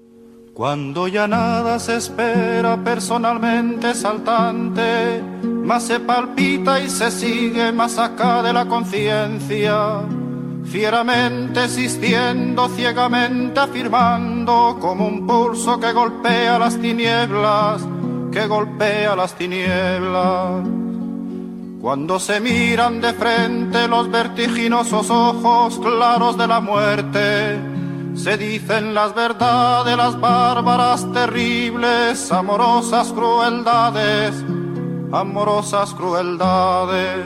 Cuando 0.53 1.07
ya 1.07 1.27
nada 1.27 1.77
se 1.77 1.97
espera 1.97 2.83
personalmente 2.83 3.93
saltante, 3.93 5.21
más 5.43 5.83
se 5.83 5.99
palpita 5.99 6.81
y 6.81 6.89
se 6.89 7.11
sigue 7.11 7.71
más 7.71 7.99
acá 7.99 8.41
de 8.41 8.53
la 8.53 8.65
conciencia, 8.65 10.01
fieramente 10.65 11.65
existiendo, 11.65 12.69
ciegamente 12.69 13.59
afirmando, 13.59 14.77
como 14.81 15.07
un 15.07 15.27
pulso 15.27 15.79
que 15.79 15.93
golpea 15.93 16.57
las 16.57 16.79
tinieblas, 16.81 17.87
que 18.31 18.47
golpea 18.47 19.15
las 19.15 19.35
tinieblas. 19.35 20.63
Cuando 21.81 22.19
se 22.19 22.39
miran 22.39 22.99
de 22.99 23.13
frente 23.13 23.87
los 23.87 24.09
vertiginosos 24.09 25.09
ojos 25.09 25.79
claros 25.79 26.37
de 26.37 26.47
la 26.47 26.59
muerte, 26.59 27.59
se 28.15 28.35
dicen 28.35 28.93
las 28.95 29.13
verdades, 29.13 29.95
las 29.95 30.19
bárbaras, 30.19 31.11
terribles, 31.13 32.31
amorosas 32.31 33.13
crueldades, 33.13 34.43
amorosas 35.11 35.93
crueldades. 35.93 37.25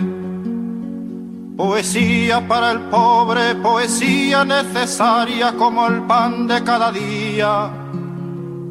Poesía 1.55 2.45
para 2.47 2.71
el 2.71 2.79
pobre, 2.81 3.55
poesía 3.55 4.43
necesaria 4.43 5.53
como 5.53 5.87
el 5.87 6.01
pan 6.03 6.47
de 6.47 6.63
cada 6.63 6.91
día, 6.91 7.71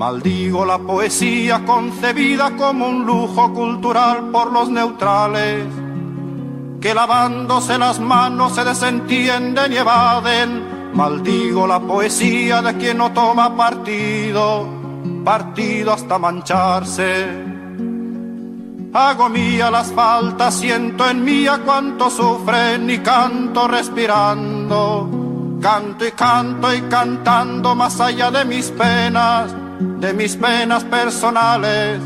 Maldigo 0.00 0.64
la 0.64 0.78
poesía 0.78 1.62
concebida 1.66 2.56
como 2.56 2.88
un 2.88 3.04
lujo 3.04 3.52
cultural 3.52 4.30
por 4.32 4.50
los 4.50 4.70
neutrales 4.70 5.66
que 6.80 6.94
lavándose 6.94 7.76
las 7.76 8.00
manos 8.00 8.54
se 8.54 8.64
desentienden 8.64 9.70
y 9.70 9.76
evaden. 9.76 10.94
Maldigo 10.94 11.66
la 11.66 11.80
poesía 11.80 12.62
de 12.62 12.78
quien 12.78 12.96
no 12.96 13.12
toma 13.12 13.54
partido, 13.54 14.66
partido 15.22 15.92
hasta 15.92 16.18
mancharse. 16.18 17.26
Hago 18.94 19.28
mía 19.28 19.70
las 19.70 19.92
faltas, 19.92 20.54
siento 20.54 21.10
en 21.10 21.22
mía 21.22 21.60
cuánto 21.62 22.08
sufren 22.08 22.88
y 22.88 23.00
canto 23.00 23.68
respirando. 23.68 25.58
Canto 25.60 26.06
y 26.06 26.12
canto 26.12 26.74
y 26.74 26.80
cantando 26.88 27.74
más 27.74 28.00
allá 28.00 28.30
de 28.30 28.46
mis 28.46 28.70
penas, 28.70 29.54
de 29.80 30.12
mis 30.12 30.36
penas 30.36 30.84
personales. 30.84 32.00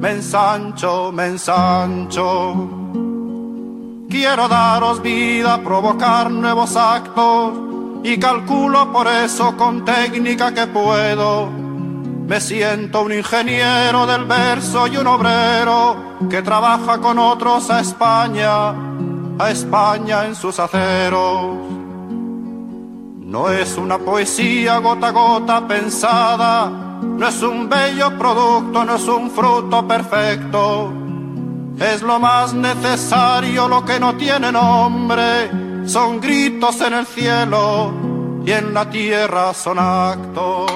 Me 0.00 0.12
ensancho, 0.12 1.12
me 1.12 1.26
ensancho. 1.26 2.78
Quiero 4.08 4.48
daros 4.48 5.02
vida, 5.02 5.62
provocar 5.62 6.30
nuevos 6.30 6.76
actos 6.76 7.52
y 8.04 8.18
calculo 8.18 8.92
por 8.92 9.06
eso 9.06 9.56
con 9.56 9.84
técnica 9.84 10.52
que 10.52 10.66
puedo. 10.66 11.48
Me 12.26 12.40
siento 12.40 13.02
un 13.02 13.12
ingeniero 13.12 14.06
del 14.06 14.24
verso 14.24 14.86
y 14.86 14.96
un 14.96 15.06
obrero 15.06 16.18
que 16.30 16.42
trabaja 16.42 16.98
con 16.98 17.18
otros 17.18 17.70
a 17.70 17.80
España, 17.80 18.70
a 19.38 19.50
España 19.50 20.26
en 20.26 20.34
sus 20.34 20.58
aceros. 20.58 21.56
No 23.20 23.48
es 23.48 23.78
una 23.78 23.98
poesía 23.98 24.78
gota 24.78 25.08
a 25.08 25.10
gota 25.10 25.66
pensada, 25.66 26.91
no 27.02 27.28
es 27.28 27.42
un 27.42 27.68
bello 27.68 28.16
producto, 28.16 28.84
no 28.84 28.96
es 28.96 29.08
un 29.08 29.30
fruto 29.30 29.86
perfecto 29.86 31.02
es 31.82 32.02
lo 32.02 32.18
más 32.18 32.54
necesario, 32.54 33.68
lo 33.68 33.84
que 33.84 33.98
no 33.98 34.14
tiene 34.16 34.52
nombre, 34.52 35.50
son 35.86 36.20
gritos 36.20 36.80
en 36.80 36.94
el 36.94 37.06
cielo 37.06 37.92
y 38.44 38.52
en 38.52 38.72
la 38.72 38.88
tierra 38.88 39.52
son 39.54 39.78
actos. 39.78 40.70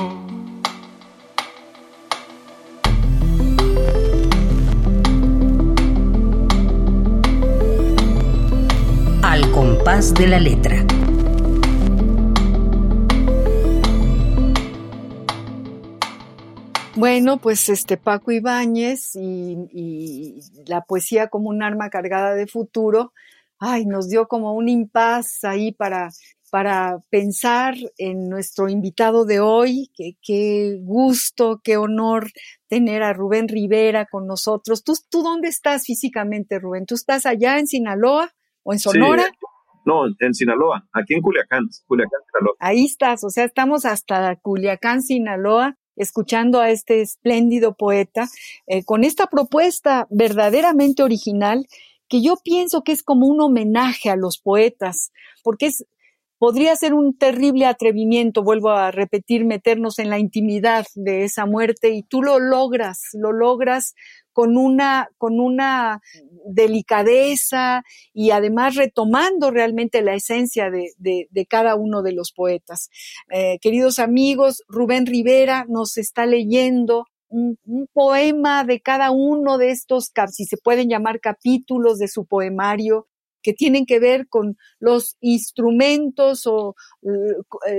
Al 9.22 9.50
compás 9.52 10.14
de 10.14 10.26
la 10.26 10.40
letra. 10.40 10.95
Bueno, 16.97 17.37
pues 17.37 17.69
este 17.69 17.99
Paco 17.99 18.33
Ibáñez 18.33 19.17
y, 19.17 20.40
la 20.67 20.81
poesía 20.81 21.29
como 21.29 21.51
un 21.51 21.63
arma 21.63 21.90
cargada 21.90 22.35
de 22.35 22.47
futuro, 22.47 23.13
ay, 23.59 23.85
nos 23.85 24.09
dio 24.09 24.29
como 24.29 24.55
un 24.55 24.71
impas 24.71 25.44
ahí 25.44 25.73
para, 25.73 26.09
para 26.51 26.99
pensar 27.11 27.75
en 27.99 28.31
nuestro 28.31 28.71
invitado 28.71 29.27
de 29.27 29.40
hoy. 29.40 29.90
Qué, 29.94 30.79
gusto, 30.81 31.61
qué 31.63 31.77
honor 31.77 32.31
tener 32.67 33.03
a 33.03 33.13
Rubén 33.13 33.49
Rivera 33.49 34.07
con 34.07 34.27
nosotros. 34.27 34.83
¿Tú, 34.83 34.94
¿Tú 35.11 35.23
dónde 35.23 35.49
estás 35.49 35.85
físicamente, 35.85 36.59
Rubén? 36.59 36.87
¿Tú 36.87 36.94
estás 36.94 37.27
allá 37.27 37.59
en 37.59 37.67
Sinaloa 37.67 38.31
o 38.63 38.73
en 38.73 38.79
Sonora? 38.79 39.27
No, 39.85 40.03
en 40.19 40.35
Sinaloa, 40.35 40.88
aquí 40.92 41.15
en 41.15 41.21
Culiacán, 41.21 41.69
Culiacán, 41.87 42.21
Sinaloa. 42.27 42.57
Ahí 42.59 42.87
estás, 42.87 43.23
o 43.23 43.31
sea, 43.31 43.44
estamos 43.44 43.85
hasta 43.85 44.35
Culiacán, 44.37 45.03
Sinaloa, 45.03 45.77
escuchando 45.97 46.61
a 46.61 46.71
este 46.71 47.01
espléndido 47.01 47.75
poeta 47.75 48.29
eh, 48.67 48.85
con 48.85 49.05
esta 49.05 49.27
propuesta 49.27 50.07
verdaderamente 50.11 51.03
original 51.03 51.67
que 52.09 52.23
yo 52.23 52.37
pienso 52.37 52.83
que 52.83 52.92
es 52.92 53.03
como 53.03 53.27
un 53.27 53.40
homenaje 53.40 54.11
a 54.11 54.17
los 54.17 54.38
poetas, 54.38 55.13
porque 55.42 55.67
es 55.67 55.85
podría 56.38 56.76
ser 56.76 56.94
un 56.94 57.16
terrible 57.16 57.66
atrevimiento, 57.66 58.42
vuelvo 58.42 58.70
a 58.70 58.90
repetir, 58.90 59.44
meternos 59.44 59.98
en 59.98 60.10
la 60.10 60.18
intimidad 60.18 60.87
de 60.94 61.24
esa 61.24 61.46
muerte 61.46 61.90
y 61.90 62.02
tú 62.02 62.22
lo 62.22 62.38
logras, 62.38 63.00
lo 63.14 63.32
logras 63.32 63.94
con 64.32 64.58
una, 64.58 65.08
con 65.16 65.40
una 65.40 66.02
delicadeza 66.44 67.82
y 68.12 68.32
además 68.32 68.74
retomando 68.74 69.50
realmente 69.50 70.02
la 70.02 70.14
esencia 70.14 70.70
de, 70.70 70.92
de, 70.98 71.46
cada 71.46 71.74
uno 71.74 72.02
de 72.02 72.12
los 72.12 72.32
poetas. 72.32 72.90
Eh, 73.30 73.58
queridos 73.62 73.98
amigos, 73.98 74.62
Rubén 74.68 75.06
Rivera 75.06 75.64
nos 75.70 75.96
está 75.96 76.26
leyendo 76.26 77.06
un, 77.28 77.58
un, 77.64 77.88
poema 77.92 78.64
de 78.64 78.80
cada 78.80 79.10
uno 79.10 79.56
de 79.56 79.70
estos, 79.70 80.12
si 80.30 80.44
se 80.44 80.58
pueden 80.58 80.90
llamar 80.90 81.18
capítulos 81.18 81.98
de 81.98 82.08
su 82.08 82.26
poemario, 82.26 83.08
que 83.47 83.53
tienen 83.53 83.87
que 83.87 84.01
ver 84.01 84.27
con 84.27 84.57
los 84.81 85.17
instrumentos 85.21 86.49
o 86.49 86.75
eh, 87.05 87.79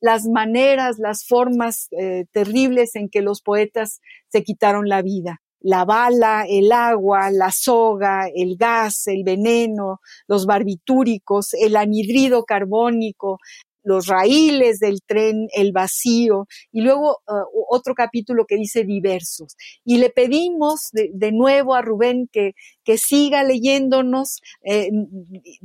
las, 0.00 0.26
maneras, 0.26 0.98
las 0.98 1.26
formas 1.26 1.88
eh, 1.90 2.24
terribles 2.32 2.96
en 2.96 3.10
que 3.10 3.20
los 3.20 3.42
poetas 3.42 4.00
se 4.28 4.42
quitaron 4.42 4.88
la 4.88 5.02
vida. 5.02 5.42
La 5.60 5.84
bala, 5.84 6.46
el 6.48 6.72
agua, 6.72 7.30
la 7.30 7.50
soga, 7.50 8.26
el 8.34 8.56
gas, 8.56 9.06
el 9.06 9.22
veneno, 9.22 10.00
los 10.26 10.46
barbitúricos, 10.46 11.52
el 11.52 11.76
anhidrido 11.76 12.44
carbónico, 12.44 13.38
los 13.82 14.06
raíles 14.06 14.78
del 14.78 15.00
tren, 15.02 15.48
el 15.54 15.72
vacío, 15.72 16.46
y 16.70 16.82
luego 16.82 17.18
uh, 17.26 17.64
otro 17.68 17.94
capítulo 17.94 18.44
que 18.46 18.56
dice 18.56 18.84
diversos. 18.84 19.56
Y 19.84 19.98
le 19.98 20.10
pedimos 20.10 20.90
de, 20.92 21.32
nuevo 21.32 21.74
a 21.74 21.82
Rubén 21.82 22.28
que, 22.30 22.54
que 22.84 22.98
siga 22.98 23.42
leyéndonos, 23.44 24.40
eh, 24.62 24.90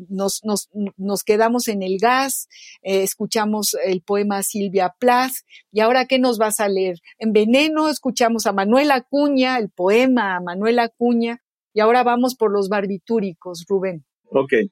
nos, 0.09 0.41
nos, 0.43 0.69
nos, 0.97 1.23
quedamos 1.23 1.67
en 1.67 1.83
el 1.83 1.97
gas, 1.99 2.47
eh, 2.81 3.03
escuchamos 3.03 3.75
el 3.85 4.01
poema 4.01 4.43
Silvia 4.43 4.93
Plath, 4.97 5.33
y 5.71 5.81
ahora 5.81 6.05
¿qué 6.05 6.19
nos 6.19 6.37
vas 6.37 6.59
a 6.59 6.69
leer? 6.69 6.99
En 7.19 7.33
Veneno 7.33 7.89
escuchamos 7.89 8.45
a 8.45 8.53
Manuel 8.53 8.91
Acuña, 8.91 9.57
el 9.57 9.69
poema 9.69 10.35
a 10.35 10.41
Manuel 10.41 10.79
Acuña, 10.79 11.41
y 11.73 11.79
ahora 11.79 12.03
vamos 12.03 12.35
por 12.35 12.51
los 12.51 12.69
barbitúricos, 12.69 13.65
Rubén. 13.67 14.03
Ok, 14.31 14.53
eh, 14.53 14.67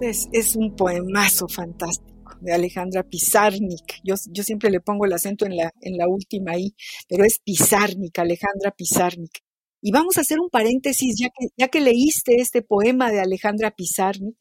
Es, 0.00 0.54
un 0.54 0.76
poemazo 0.76 1.48
fantástico 1.48 2.36
de 2.40 2.52
Alejandra 2.52 3.02
Pizarnik. 3.02 4.00
Yo, 4.04 4.14
siempre 4.16 4.70
le 4.70 4.80
pongo 4.80 5.06
el 5.06 5.12
acento 5.12 5.44
en 5.44 5.56
la, 5.56 5.72
en 5.80 5.96
la 5.96 6.06
última 6.06 6.52
ahí, 6.52 6.72
pero 7.08 7.24
es 7.24 7.40
Pizarnik, 7.44 8.16
Alejandra 8.20 8.70
Pizarnik. 8.70 9.42
Y 9.80 9.92
vamos 9.92 10.16
a 10.16 10.22
hacer 10.22 10.40
un 10.40 10.50
paréntesis, 10.50 11.16
ya 11.18 11.28
que, 11.28 11.48
ya 11.56 11.68
que 11.68 11.80
leíste 11.80 12.36
este 12.36 12.62
poema 12.62 13.10
de 13.10 13.20
Alejandra 13.20 13.70
Pizarnik, 13.70 14.36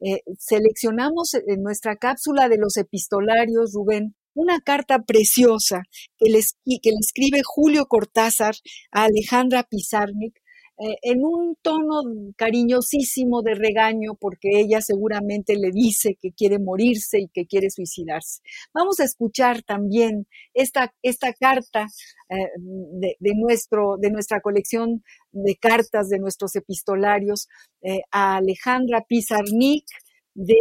eh, 0.00 0.22
seleccionamos 0.38 1.34
en 1.34 1.62
nuestra 1.62 1.96
cápsula 1.96 2.48
de 2.48 2.58
los 2.58 2.76
epistolarios, 2.76 3.72
Rubén, 3.74 4.14
una 4.34 4.60
carta 4.60 5.02
preciosa 5.02 5.82
que 6.18 6.30
le, 6.30 6.40
que 6.40 6.90
le 6.90 6.98
escribe 7.00 7.42
Julio 7.44 7.86
Cortázar 7.86 8.54
a 8.92 9.04
Alejandra 9.04 9.64
Pizarnik 9.64 10.40
eh, 10.82 10.96
en 11.02 11.18
un 11.24 11.56
tono 11.60 12.00
cariñosísimo 12.36 13.42
de 13.42 13.54
regaño 13.54 14.14
porque 14.18 14.48
ella 14.60 14.80
seguramente 14.80 15.54
le 15.54 15.70
dice 15.72 16.16
que 16.18 16.32
quiere 16.32 16.58
morirse 16.58 17.20
y 17.20 17.28
que 17.28 17.44
quiere 17.44 17.68
suicidarse. 17.68 18.40
Vamos 18.72 18.98
a 19.00 19.04
escuchar 19.04 19.62
también 19.62 20.26
esta, 20.54 20.90
esta 21.02 21.34
carta 21.34 21.86
eh, 22.30 22.48
de, 22.56 23.32
nuestro, 23.36 23.96
de 24.00 24.10
nuestra 24.10 24.40
colección 24.40 25.04
de 25.32 25.56
cartas 25.56 26.08
de 26.08 26.18
nuestros 26.18 26.56
epistolarios 26.56 27.48
eh, 27.82 28.00
a 28.10 28.36
Alejandra 28.36 29.04
Pizarnik 29.06 29.84
de 30.32 30.56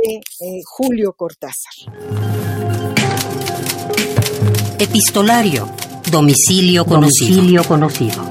Julio 0.65 1.13
Cortázar. 1.13 1.71
Epistolario. 4.79 5.69
Domicilio 6.11 6.85
conocido. 6.85 7.35
Domicilio 7.35 7.63
conocido. 7.63 8.28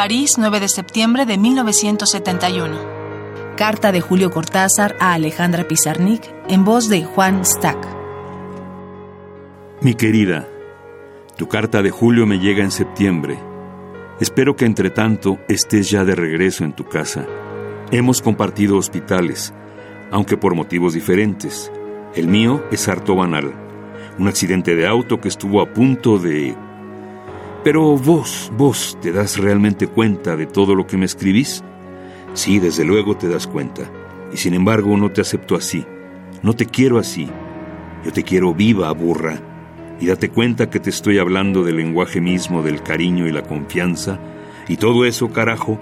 París, 0.00 0.36
9 0.38 0.60
de 0.60 0.68
septiembre 0.70 1.26
de 1.26 1.36
1971. 1.36 2.74
Carta 3.54 3.92
de 3.92 4.00
Julio 4.00 4.30
Cortázar 4.30 4.96
a 4.98 5.12
Alejandra 5.12 5.68
Pizarnik 5.68 6.22
en 6.48 6.64
voz 6.64 6.88
de 6.88 7.04
Juan 7.04 7.44
Stack. 7.44 7.86
Mi 9.82 9.92
querida, 9.92 10.48
tu 11.36 11.48
carta 11.48 11.82
de 11.82 11.90
Julio 11.90 12.24
me 12.24 12.38
llega 12.38 12.64
en 12.64 12.70
septiembre. 12.70 13.38
Espero 14.20 14.56
que 14.56 14.64
entre 14.64 14.88
tanto 14.88 15.38
estés 15.50 15.90
ya 15.90 16.02
de 16.06 16.14
regreso 16.14 16.64
en 16.64 16.72
tu 16.72 16.88
casa. 16.88 17.26
Hemos 17.90 18.22
compartido 18.22 18.78
hospitales, 18.78 19.52
aunque 20.10 20.38
por 20.38 20.54
motivos 20.54 20.94
diferentes. 20.94 21.70
El 22.14 22.26
mío 22.26 22.64
es 22.70 22.88
harto 22.88 23.16
banal. 23.16 23.52
Un 24.18 24.28
accidente 24.28 24.74
de 24.74 24.86
auto 24.86 25.20
que 25.20 25.28
estuvo 25.28 25.60
a 25.60 25.74
punto 25.74 26.18
de 26.18 26.56
pero 27.62 27.96
vos, 27.96 28.50
vos, 28.56 28.96
¿te 29.02 29.12
das 29.12 29.36
realmente 29.36 29.86
cuenta 29.86 30.36
de 30.36 30.46
todo 30.46 30.74
lo 30.74 30.86
que 30.86 30.96
me 30.96 31.04
escribís? 31.04 31.62
Sí, 32.32 32.58
desde 32.58 32.84
luego 32.84 33.16
te 33.16 33.28
das 33.28 33.46
cuenta. 33.46 33.82
Y 34.32 34.38
sin 34.38 34.54
embargo 34.54 34.96
no 34.96 35.10
te 35.10 35.20
acepto 35.20 35.56
así. 35.56 35.84
No 36.42 36.54
te 36.54 36.64
quiero 36.64 36.98
así. 36.98 37.28
Yo 38.04 38.12
te 38.12 38.22
quiero 38.22 38.54
viva, 38.54 38.90
burra. 38.92 39.38
Y 40.00 40.06
date 40.06 40.30
cuenta 40.30 40.70
que 40.70 40.80
te 40.80 40.88
estoy 40.88 41.18
hablando 41.18 41.62
del 41.62 41.76
lenguaje 41.76 42.22
mismo, 42.22 42.62
del 42.62 42.82
cariño 42.82 43.26
y 43.26 43.32
la 43.32 43.42
confianza. 43.42 44.18
Y 44.66 44.78
todo 44.78 45.04
eso, 45.04 45.30
carajo, 45.30 45.78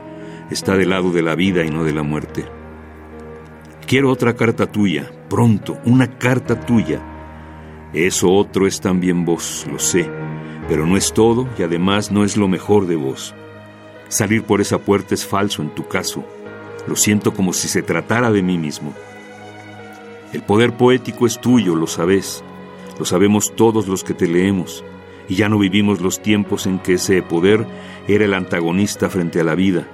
está 0.50 0.76
del 0.76 0.90
lado 0.90 1.12
de 1.12 1.22
la 1.22 1.36
vida 1.36 1.64
y 1.64 1.70
no 1.70 1.84
de 1.84 1.92
la 1.92 2.02
muerte. 2.02 2.44
Quiero 3.86 4.10
otra 4.10 4.34
carta 4.34 4.66
tuya, 4.66 5.12
pronto, 5.28 5.78
una 5.84 6.18
carta 6.18 6.58
tuya. 6.58 7.00
Eso 7.92 8.32
otro 8.32 8.66
es 8.66 8.80
también 8.80 9.24
vos, 9.24 9.64
lo 9.70 9.78
sé 9.78 10.27
pero 10.68 10.86
no 10.86 10.96
es 10.96 11.12
todo 11.12 11.48
y 11.58 11.62
además 11.62 12.12
no 12.12 12.24
es 12.24 12.36
lo 12.36 12.46
mejor 12.46 12.86
de 12.86 12.96
vos. 12.96 13.34
Salir 14.08 14.42
por 14.42 14.60
esa 14.60 14.78
puerta 14.78 15.14
es 15.14 15.26
falso 15.26 15.62
en 15.62 15.70
tu 15.70 15.88
caso. 15.88 16.24
Lo 16.86 16.94
siento 16.94 17.34
como 17.34 17.52
si 17.52 17.68
se 17.68 17.82
tratara 17.82 18.30
de 18.30 18.42
mí 18.42 18.58
mismo. 18.58 18.92
El 20.32 20.42
poder 20.42 20.76
poético 20.76 21.26
es 21.26 21.40
tuyo, 21.40 21.74
lo 21.74 21.86
sabes. 21.86 22.44
Lo 22.98 23.04
sabemos 23.04 23.54
todos 23.56 23.88
los 23.88 24.04
que 24.04 24.14
te 24.14 24.26
leemos. 24.26 24.84
Y 25.28 25.36
ya 25.36 25.48
no 25.48 25.58
vivimos 25.58 26.00
los 26.00 26.20
tiempos 26.20 26.66
en 26.66 26.78
que 26.78 26.94
ese 26.94 27.22
poder 27.22 27.66
era 28.06 28.24
el 28.24 28.34
antagonista 28.34 29.08
frente 29.08 29.40
a 29.40 29.44
la 29.44 29.54
vida 29.54 29.86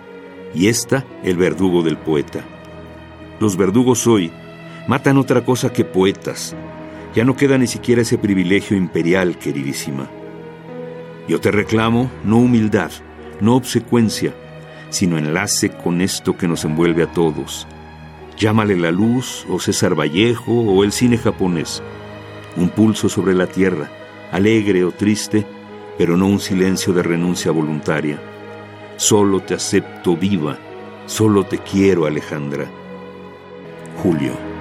y 0.55 0.69
ésta 0.69 1.05
el 1.25 1.37
verdugo 1.37 1.83
del 1.83 1.97
poeta. 1.97 2.45
Los 3.41 3.57
verdugos 3.57 4.07
hoy 4.07 4.31
matan 4.87 5.19
otra 5.19 5.45
cosa 5.45 5.73
que 5.73 5.85
poetas. 5.85 6.55
Ya 7.15 7.25
no 7.25 7.37
queda 7.37 7.59
ni 7.59 7.67
siquiera 7.67 8.03
ese 8.03 8.19
privilegio 8.19 8.77
imperial, 8.77 9.39
queridísima. 9.39 10.09
Yo 11.29 11.41
te 11.41 11.51
reclamo 11.51 12.11
no 12.25 12.39
humildad, 12.39 12.91
no 13.41 13.57
obsecuencia, 13.57 14.35
sino 14.91 15.19
enlace 15.19 15.71
con 15.71 16.01
esto 16.01 16.37
que 16.37 16.49
nos 16.49 16.65
envuelve 16.65 17.03
a 17.03 17.13
todos, 17.13 17.67
Llámale 18.37 18.77
la 18.77 18.91
luz, 18.91 19.47
o 19.49 19.61
César 19.61 19.99
Vallejo, 19.99 20.53
o 20.53 20.83
el 20.83 20.93
cine 20.93 21.19
japonés. 21.19 21.83
Un 22.57 22.69
pulso 22.69 23.09
sobre 23.09 23.35
la 23.35 23.47
tierra, 23.47 23.91
alegre 24.33 24.85
o 24.85 24.91
triste, 24.91 25.47
pero 25.97 26.17
no 26.17 26.27
un 26.27 26.41
silencio 26.41 26.93
de 26.93 27.03
renuncia 27.03 27.53
voluntaria. 27.53 28.21
Solo 28.97 29.41
te 29.41 29.55
acepto 29.55 30.17
viva, 30.17 30.59
solo 31.07 31.45
te 31.45 31.59
quiero, 31.59 32.07
Alejandra. 32.07 32.67
Julio. 34.03 34.54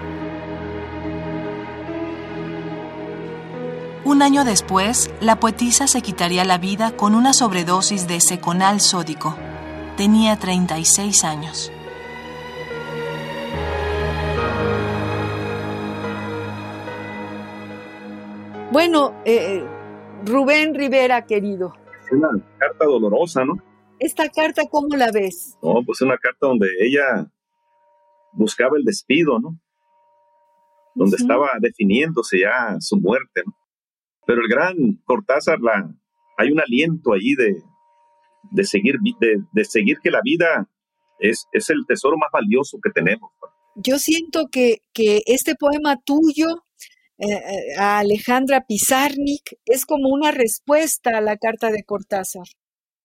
Un 4.14 4.22
año 4.22 4.45
después, 4.45 5.11
la 5.22 5.39
poetisa 5.39 5.88
se 5.88 6.03
quitaría 6.03 6.45
la 6.45 6.59
vida 6.59 6.95
con 6.95 7.16
una 7.16 7.34
sobredosis 7.34 8.07
de 8.07 8.22
seconal 8.22 8.80
sódico. 8.80 9.36
Tenía 9.97 10.38
36 10.38 11.24
años. 11.24 11.72
Bueno, 18.72 19.16
eh, 19.26 19.66
Rubén 20.24 20.76
Rivera, 20.76 21.26
querido. 21.26 21.74
Es 22.05 22.11
una 22.11 22.30
carta 22.59 22.86
dolorosa, 22.86 23.43
¿no? 23.43 23.55
¿Esta 23.97 24.30
carta 24.30 24.61
cómo 24.70 24.95
la 24.95 25.09
ves? 25.11 25.57
No, 25.64 25.82
pues 25.84 26.01
una 26.01 26.20
carta 26.20 26.45
donde 26.45 26.68
ella 26.82 27.26
buscaba 28.32 28.78
el 28.78 28.84
despido, 28.84 29.39
¿no? 29.39 29.57
Donde 30.93 31.16
estaba 31.16 31.49
definiéndose 31.59 32.41
ya 32.41 32.78
su 32.80 32.97
muerte, 32.97 33.41
¿no? 33.43 33.55
Pero 34.26 34.41
el 34.41 34.47
gran 34.47 34.76
Cortázar, 35.05 35.59
la, 35.59 35.89
hay 36.38 36.51
un 36.51 36.59
aliento 36.59 37.13
allí 37.13 37.36
de, 37.36 37.61
de 38.51 38.63
seguir, 38.63 38.95
de, 39.19 39.65
seguir 39.65 39.97
que 40.01 40.11
la 40.11 40.21
vida 40.24 40.69
es, 41.19 41.47
es 41.51 41.69
el 41.69 41.86
tesoro 41.88 42.17
más 42.17 42.30
valioso 42.32 42.78
que 42.84 42.91
tenemos. 42.91 43.32
Yo 43.76 43.97
siento 43.97 44.47
que, 44.51 44.80
que 44.93 45.24
este 45.26 45.55
poema 45.55 45.99
tuyo 46.03 46.63
eh, 47.17 47.28
eh, 47.28 47.76
a 47.78 47.99
Alejandra 47.99 48.65
Pizarnik 48.67 49.57
es 49.65 49.86
como 49.86 50.09
una 50.09 50.32
respuesta 50.32 51.17
a 51.17 51.21
la 51.21 51.38
carta 51.38 51.71
de 51.71 51.84
Cortázar. 51.84 52.47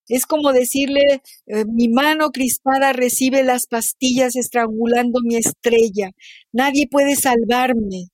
Es 0.09 0.25
como 0.27 0.53
decirle, 0.53 1.23
eh, 1.47 1.65
mi 1.67 1.89
mano 1.89 2.31
crispada 2.31 2.93
recibe 2.95 3.43
las 3.45 3.67
pastillas 3.67 4.37
estrangulando 4.37 5.21
mi 5.23 5.37
estrella. 5.37 6.11
Nadie 6.53 6.89
puede 6.91 7.15
salvarme. 7.17 8.09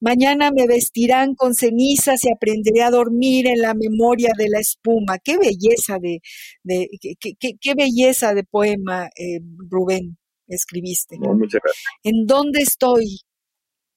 Mañana 0.00 0.50
me 0.50 0.66
vestirán 0.66 1.34
con 1.34 1.54
cenizas 1.54 2.24
y 2.24 2.30
aprenderé 2.32 2.82
a 2.82 2.90
dormir 2.90 3.46
en 3.46 3.60
la 3.60 3.74
memoria 3.74 4.32
de 4.36 4.48
la 4.48 4.60
espuma. 4.60 5.18
Qué 5.18 5.36
belleza 5.36 5.98
de, 6.00 6.20
de 6.62 6.88
qué, 7.18 7.74
belleza 7.74 8.34
de 8.34 8.44
poema, 8.44 9.08
Rubén, 9.70 10.18
escribiste. 10.46 11.18
muchas 11.18 11.60
gracias. 11.62 11.84
¿En 12.02 12.26
dónde 12.26 12.60
estoy? 12.60 13.20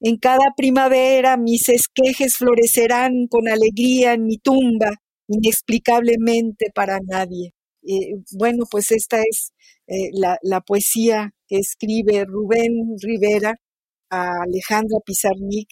En 0.03 0.17
cada 0.17 0.53
primavera 0.57 1.37
mis 1.37 1.69
esquejes 1.69 2.37
florecerán 2.37 3.27
con 3.29 3.47
alegría 3.47 4.13
en 4.13 4.25
mi 4.25 4.37
tumba, 4.37 4.95
inexplicablemente 5.27 6.71
para 6.73 6.99
nadie. 7.05 7.53
Eh, 7.83 8.15
bueno, 8.31 8.65
pues 8.69 8.91
esta 8.91 9.21
es 9.21 9.53
eh, 9.87 10.09
la, 10.13 10.61
poesía 10.61 11.33
que 11.47 11.57
escribe 11.57 12.25
Rubén 12.25 12.95
Rivera 12.99 13.55
a 14.11 14.43
Alejandra 14.43 14.99
Pizarnik. 15.03 15.69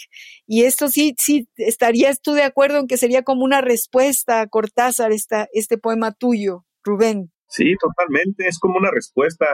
Y 0.48 0.64
esto 0.64 0.88
sí, 0.88 1.14
sí, 1.20 1.48
estarías 1.58 2.22
tú 2.22 2.34
de 2.34 2.44
acuerdo 2.44 2.80
en 2.80 2.88
que 2.88 2.98
sería 2.98 3.24
como 3.24 3.44
una 3.44 3.62
respuesta 3.62 4.42
a 4.42 4.48
Cortázar 4.48 5.12
esta, 5.12 5.48
este 5.54 5.78
poema 5.78 6.14
tuyo, 6.14 6.66
Rubén. 6.84 7.32
Sí, 7.50 7.76
totalmente. 7.80 8.48
Es 8.48 8.58
como 8.58 8.78
una 8.78 8.90
respuesta 8.92 9.46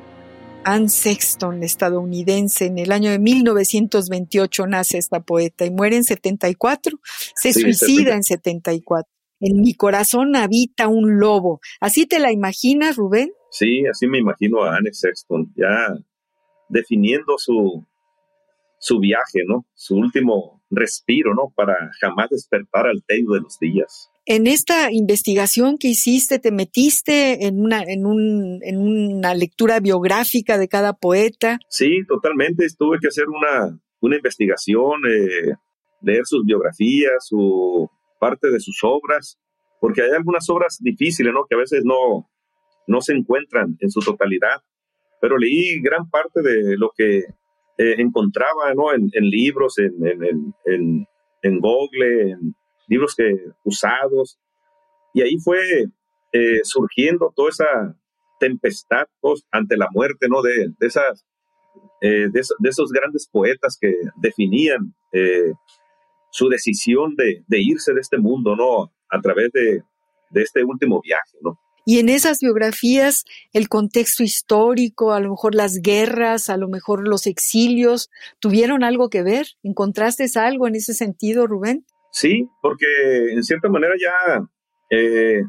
Anne 0.64 0.90
Sexton, 0.90 1.62
estadounidense. 1.62 2.66
En 2.66 2.80
el 2.80 2.92
año 2.92 3.12
de 3.12 3.20
1928 3.20 4.66
nace 4.66 4.98
esta 4.98 5.20
poeta 5.20 5.64
y 5.64 5.70
muere 5.70 5.98
en 5.98 6.04
74. 6.04 6.98
Se 7.36 7.54
suicida 7.54 8.16
en 8.16 8.24
74. 8.24 9.08
En 9.42 9.62
mi 9.62 9.76
corazón 9.76 10.36
habita 10.36 10.88
un 10.88 11.20
lobo. 11.20 11.60
¿Así 11.80 12.08
te 12.08 12.18
la 12.18 12.32
imaginas, 12.32 12.96
Rubén? 12.96 13.32
Sí, 13.52 13.86
así 13.86 14.08
me 14.08 14.18
imagino 14.18 14.64
a 14.64 14.78
Anne 14.78 14.92
Sexton, 14.92 15.54
ya 15.56 15.94
definiendo 16.68 17.38
su, 17.38 17.86
su 18.80 19.00
viaje, 19.00 19.44
¿no? 19.46 19.68
Su 19.76 19.98
último 19.98 20.64
respiro, 20.72 21.36
¿no? 21.36 21.54
Para 21.56 21.76
jamás 22.02 22.32
despertar 22.32 22.88
al 22.88 23.04
tedio 23.06 23.34
de 23.34 23.42
los 23.42 23.60
días. 23.60 24.10
En 24.32 24.46
esta 24.46 24.92
investigación 24.92 25.80
que 25.80 25.88
hiciste, 25.88 26.38
te 26.38 26.52
metiste 26.52 27.48
en 27.48 27.60
una, 27.60 27.82
en, 27.82 28.06
un, 28.06 28.60
en 28.62 28.78
una 28.78 29.34
lectura 29.34 29.80
biográfica 29.80 30.60
de 30.60 30.68
cada 30.68 30.94
poeta. 30.94 31.58
Sí, 31.68 32.06
totalmente. 32.08 32.68
Tuve 32.78 33.00
que 33.02 33.08
hacer 33.08 33.26
una, 33.28 33.82
una 34.02 34.18
investigación, 34.18 35.02
eh, 35.10 35.56
leer 36.04 36.22
sus 36.26 36.46
biografías, 36.46 37.26
su 37.26 37.90
parte 38.20 38.52
de 38.52 38.60
sus 38.60 38.80
obras, 38.84 39.40
porque 39.82 40.04
hay 40.04 40.12
algunas 40.12 40.48
obras 40.52 40.78
difíciles, 40.80 41.34
¿no? 41.34 41.46
Que 41.50 41.56
a 41.56 41.60
veces 41.60 41.82
no, 41.84 42.30
no 42.86 43.02
se 43.02 43.14
encuentran 43.14 43.78
en 43.80 43.90
su 43.90 44.00
totalidad, 44.00 44.62
pero 45.20 45.40
leí 45.40 45.82
gran 45.82 46.08
parte 46.08 46.44
de 46.44 46.78
lo 46.78 46.92
que 46.96 47.18
eh, 47.18 47.96
encontraba 47.98 48.76
¿no? 48.76 48.94
en, 48.94 49.10
libros, 49.28 49.80
en, 49.80 49.94
en, 50.06 51.08
en, 51.42 51.60
Google, 51.60 52.32
en 52.32 52.54
libros 52.90 53.16
que, 53.16 53.36
usados, 53.64 54.38
y 55.14 55.22
ahí 55.22 55.38
fue 55.44 55.60
eh, 56.34 56.60
surgiendo 56.64 57.32
toda 57.36 57.50
esa 57.50 57.96
tempestad 58.40 59.06
ante 59.52 59.78
la 59.78 59.88
muerte 59.92 60.28
¿no? 60.30 60.42
de, 60.42 60.74
de 60.80 60.88
esas, 60.88 61.26
eh, 62.02 62.28
de, 62.32 62.70
esos 62.70 62.92
grandes 62.92 63.28
poetas 63.32 63.78
que 63.80 63.94
definían 64.22 64.94
su 66.32 66.48
decisión 66.48 67.16
de, 67.16 67.44
de, 67.48 67.60
irse 67.60 67.94
de 67.94 68.02
este 68.02 68.18
mundo, 68.18 68.56
¿no? 68.56 68.94
A 69.10 69.20
través 69.20 69.52
de, 69.52 69.82
de 70.30 70.42
este 70.42 70.64
último 70.64 71.02
viaje, 71.02 71.38
¿no? 71.42 71.60
Y 71.86 71.98
en 71.98 72.10
esas 72.10 72.40
biografías, 72.40 73.26
el 73.52 73.68
contexto 73.68 74.22
histórico, 74.22 75.12
a 75.12 75.20
lo 75.20 75.32
mejor 75.32 75.56
las 75.56 75.82
guerras, 75.82 76.50
a 76.50 76.58
lo 76.58 76.68
mejor 76.68 77.08
los 77.08 77.26
exilios, 77.26 78.12
¿tuvieron 78.40 78.84
algo 78.84 79.10
que 79.10 79.24
ver? 79.24 79.48
¿Encontraste 79.64 80.28
algo 80.36 80.68
en 80.68 80.76
ese 80.76 80.94
sentido, 80.94 81.48
Rubén? 81.48 81.86
Sí, 82.12 82.47
porque 82.62 82.88
en 83.32 83.43
cierta 83.43 83.70
manera 83.70 83.93
ya 83.99 84.47
eh, 84.89 85.43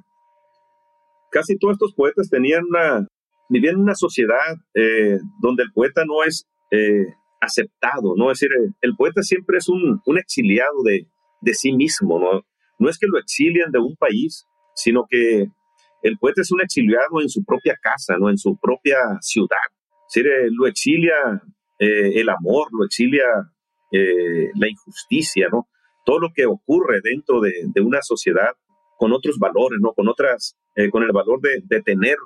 casi 1.30 1.56
todos 1.56 1.74
estos 1.74 1.94
poetas 1.94 2.28
tenían 2.28 2.64
una, 2.68 3.06
vivían 3.48 3.76
en 3.76 3.82
una 3.82 3.94
sociedad 3.94 4.56
eh, 4.74 5.18
donde 5.40 5.62
el 5.62 5.72
poeta 5.72 6.04
no 6.06 6.22
es 6.24 6.46
eh, 6.70 7.14
aceptado, 7.40 8.14
¿no? 8.16 8.30
Es 8.30 8.40
decir, 8.40 8.54
el 8.82 8.94
poeta 8.96 9.22
siempre 9.22 9.58
es 9.58 9.68
un, 9.68 10.00
un 10.04 10.18
exiliado 10.18 10.82
de, 10.84 11.06
de 11.40 11.54
sí 11.54 11.72
mismo, 11.72 12.18
¿no? 12.18 12.42
No 12.78 12.88
es 12.90 12.98
que 12.98 13.06
lo 13.06 13.18
exilien 13.18 13.70
de 13.70 13.78
un 13.78 13.96
país, 13.96 14.46
sino 14.74 15.06
que 15.08 15.46
el 16.02 16.18
poeta 16.18 16.42
es 16.42 16.50
un 16.52 16.61
exiliado 16.61 17.20
en 17.22 17.28
su 17.28 17.44
propia 17.44 17.76
casa, 17.80 18.16
¿no? 18.18 18.30
En 18.30 18.38
su 18.38 18.58
propia 18.58 18.96
ciudad. 19.20 19.56
lo 20.50 20.66
exilia 20.66 21.14
el 21.78 22.28
amor, 22.28 22.68
lo 22.72 22.84
exilia 22.84 23.24
la 23.90 24.68
injusticia, 24.68 25.48
¿no? 25.50 25.68
Todo 26.05 26.18
lo 26.18 26.28
que 26.34 26.46
ocurre 26.46 27.01
dentro 27.03 27.40
de, 27.40 27.53
de 27.64 27.80
una 27.80 28.03
sociedad 28.03 28.53
con 28.98 29.12
otros 29.12 29.38
valores, 29.38 29.78
¿no? 29.80 29.92
Con 29.92 30.09
otras, 30.09 30.57
con 30.90 31.03
el 31.03 31.12
valor 31.12 31.40
de, 31.40 31.62
de 31.64 31.82
tener 31.82 32.16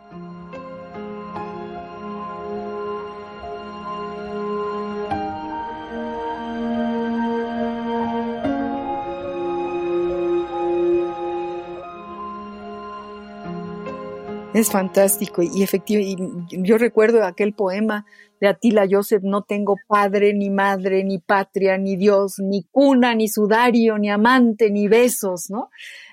Es 14.57 14.71
fantástico 14.71 15.43
y 15.43 15.63
efectivamente, 15.63 16.57
yo 16.63 16.79
recuerdo 16.79 17.23
aquel 17.23 17.53
poema 17.53 18.07
de 18.41 18.49
Atila 18.49 18.87
Joseph, 18.91 19.23
no 19.23 19.43
tengo 19.43 19.77
padre, 19.87 20.33
ni 20.33 20.49
madre, 20.49 21.05
ni 21.05 21.19
patria, 21.19 21.77
ni 21.77 21.97
Dios, 21.97 22.37
ni 22.39 22.63
cuna, 22.71 23.15
ni 23.15 23.29
sudario, 23.29 23.99
ni 23.99 24.09
amante, 24.09 24.71
ni 24.71 24.89
besos, 24.89 25.51
¿no? 25.51 25.69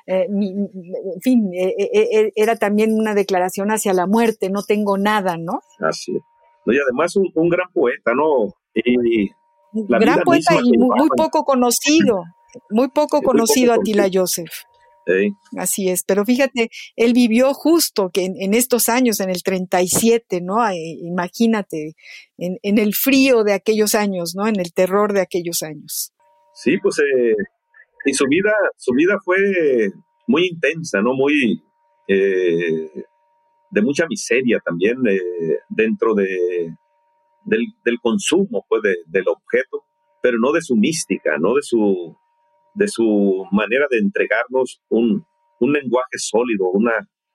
Eh, 0.08 0.28
en 0.28 1.22
fin, 1.22 1.54
eh, 1.54 1.74
eh, 1.78 2.34
era 2.36 2.58
también 2.58 2.94
una 2.94 3.14
declaración 3.14 3.70
hacia 3.70 3.94
la 3.94 4.08
muerte, 4.08 4.50
no 4.50 4.64
tengo 4.64 4.98
nada, 4.98 5.38
¿no? 5.38 5.62
Así 5.80 6.12
Y 6.12 6.78
además 6.78 7.16
un, 7.16 7.48
gran 7.48 7.72
poeta, 7.72 8.12
¿no? 8.14 8.54
Y, 8.74 9.30
gran 9.88 10.20
poeta 10.20 10.56
y 10.62 10.78
muy, 10.78 11.08
poco 11.16 11.46
conocido, 11.46 12.24
muy 12.70 12.90
poco 12.90 13.22
conocido 13.22 13.72
Atila 13.72 14.10
Joseph. 14.14 14.52
Así 15.58 15.90
es, 15.90 16.04
pero 16.04 16.26
fíjate, 16.26 16.70
él 16.96 17.14
vivió 17.14 17.54
justo 17.54 18.10
que 18.10 18.26
en, 18.26 18.54
estos 18.54 18.90
años, 18.90 19.20
en 19.20 19.30
el 19.30 19.44
37, 19.44 20.42
¿no? 20.42 20.60
imagínate, 20.74 21.96
en, 22.38 22.58
en, 22.62 22.78
el 22.78 22.94
frío 22.96 23.44
de 23.44 23.54
aquellos 23.54 23.96
años, 23.96 24.34
¿no? 24.36 24.48
En 24.48 24.60
el 24.60 24.74
terror 24.74 25.14
de 25.14 25.22
aquellos 25.22 25.62
años. 25.62 26.14
Sí, 26.54 26.78
pues, 26.82 27.00
eh, 27.00 27.36
y 28.06 28.14
su 28.14 28.26
vida, 28.28 28.54
su 28.78 28.94
vida 28.94 29.18
fue 29.24 29.38
muy 30.28 30.48
intensa, 30.48 31.02
¿no? 31.02 31.14
Muy, 31.14 31.62
eh, 32.08 32.90
de 33.72 33.82
mucha 33.82 34.06
miseria 34.08 34.60
también 34.64 34.98
eh, 35.10 35.58
dentro 35.70 36.14
de, 36.14 36.76
del, 37.46 37.66
del 37.84 38.00
consumo, 38.02 38.66
pues, 38.70 38.82
del 38.84 39.28
objeto, 39.28 39.84
pero 40.22 40.38
no 40.40 40.52
de 40.52 40.62
su 40.62 40.76
mística, 40.76 41.38
no 41.40 41.56
de 41.56 41.62
su 41.62 42.16
de 42.76 42.88
su 42.88 43.46
manera 43.52 43.86
de 43.90 44.00
entregarnos 44.00 44.82
un, 44.90 45.26
un 45.60 45.74
lenguaje 45.74 46.18
sólido, 46.18 46.70
una, 46.72 46.94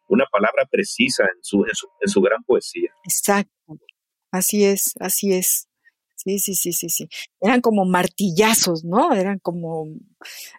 una 0.08 0.24
palabra 0.30 0.66
precisa 0.70 1.24
en 1.24 1.42
su, 1.42 1.64
en 1.64 2.08
su, 2.08 2.20
gran 2.20 2.42
poesía. 2.44 2.90
Exacto, 3.04 3.78
así 4.30 4.64
es, 4.64 4.94
así 5.00 5.32
es. 5.32 5.68
Sí, 6.16 6.40
sí, 6.40 6.54
sí, 6.54 6.72
sí, 6.72 6.88
sí. 6.88 7.08
Eran 7.40 7.60
como 7.60 7.84
martillazos, 7.84 8.84
¿no? 8.84 9.14
Eran 9.14 9.38
como 9.38 9.86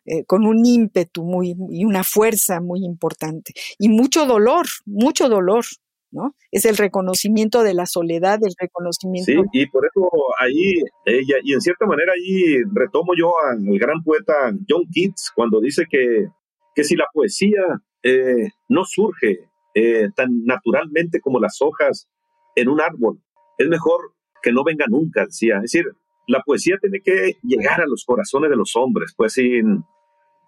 eh, 0.06 0.24
con 0.26 0.46
un 0.46 0.66
ímpetu 0.66 1.24
muy 1.24 1.54
y 1.70 1.84
una 1.84 2.06
fuerza 2.06 2.62
muy 2.62 2.86
importante 2.86 3.54
y 3.78 3.90
mucho 3.90 4.26
dolor, 4.26 4.68
mucho 4.86 5.28
dolor, 5.28 5.66
¿no? 6.12 6.36
Es 6.52 6.66
el 6.66 6.78
reconocimiento 6.78 7.64
de 7.64 7.74
la 7.74 7.86
soledad, 7.86 8.40
el 8.42 8.54
reconocimiento. 8.60 9.32
Sí, 9.32 9.38
y 9.54 9.68
por 9.68 9.86
eso 9.86 10.10
ahí, 10.40 10.82
ella, 11.06 11.36
y 11.44 11.54
en 11.54 11.62
cierta 11.62 11.86
manera 11.86 12.14
ahí 12.14 12.58
retomo 12.74 13.14
yo 13.18 13.34
al 13.40 13.60
gran 13.80 14.04
poeta 14.04 14.34
John 14.68 14.84
Keats 14.94 15.32
cuando 15.36 15.60
dice 15.60 15.86
que, 15.90 16.28
que 16.76 16.84
si 16.84 16.96
la 16.96 17.06
poesía 17.14 17.62
eh, 18.04 18.50
no 18.70 18.84
surge 18.86 19.50
eh, 19.76 20.10
tan 20.16 20.46
naturalmente 20.46 21.20
como 21.20 21.40
las 21.40 21.58
hojas 21.62 22.08
en 22.56 22.70
un 22.70 22.82
árbol, 22.82 23.22
es 23.58 23.68
mejor 23.68 24.14
que 24.42 24.52
no 24.52 24.64
venga 24.64 24.86
nunca, 24.88 25.26
decía. 25.26 25.58
Es 25.58 25.72
decir, 25.72 25.86
la 26.28 26.42
poesía 26.42 26.78
tiene 26.82 27.02
que 27.02 27.38
llegar 27.44 27.82
a 27.82 27.88
los 27.88 28.04
corazones 28.06 28.50
de 28.50 28.56
los 28.56 28.76
hombres, 28.76 29.14
pues 29.16 29.34
sin, 29.34 29.84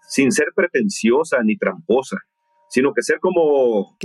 sin 0.08 0.32
ser 0.32 0.48
pretenciosa 0.54 1.42
ni 1.42 1.56
tramposa 1.56 2.18
sino 2.72 2.94
que 2.94 3.02
ser 3.02 3.20
como, 3.20 3.98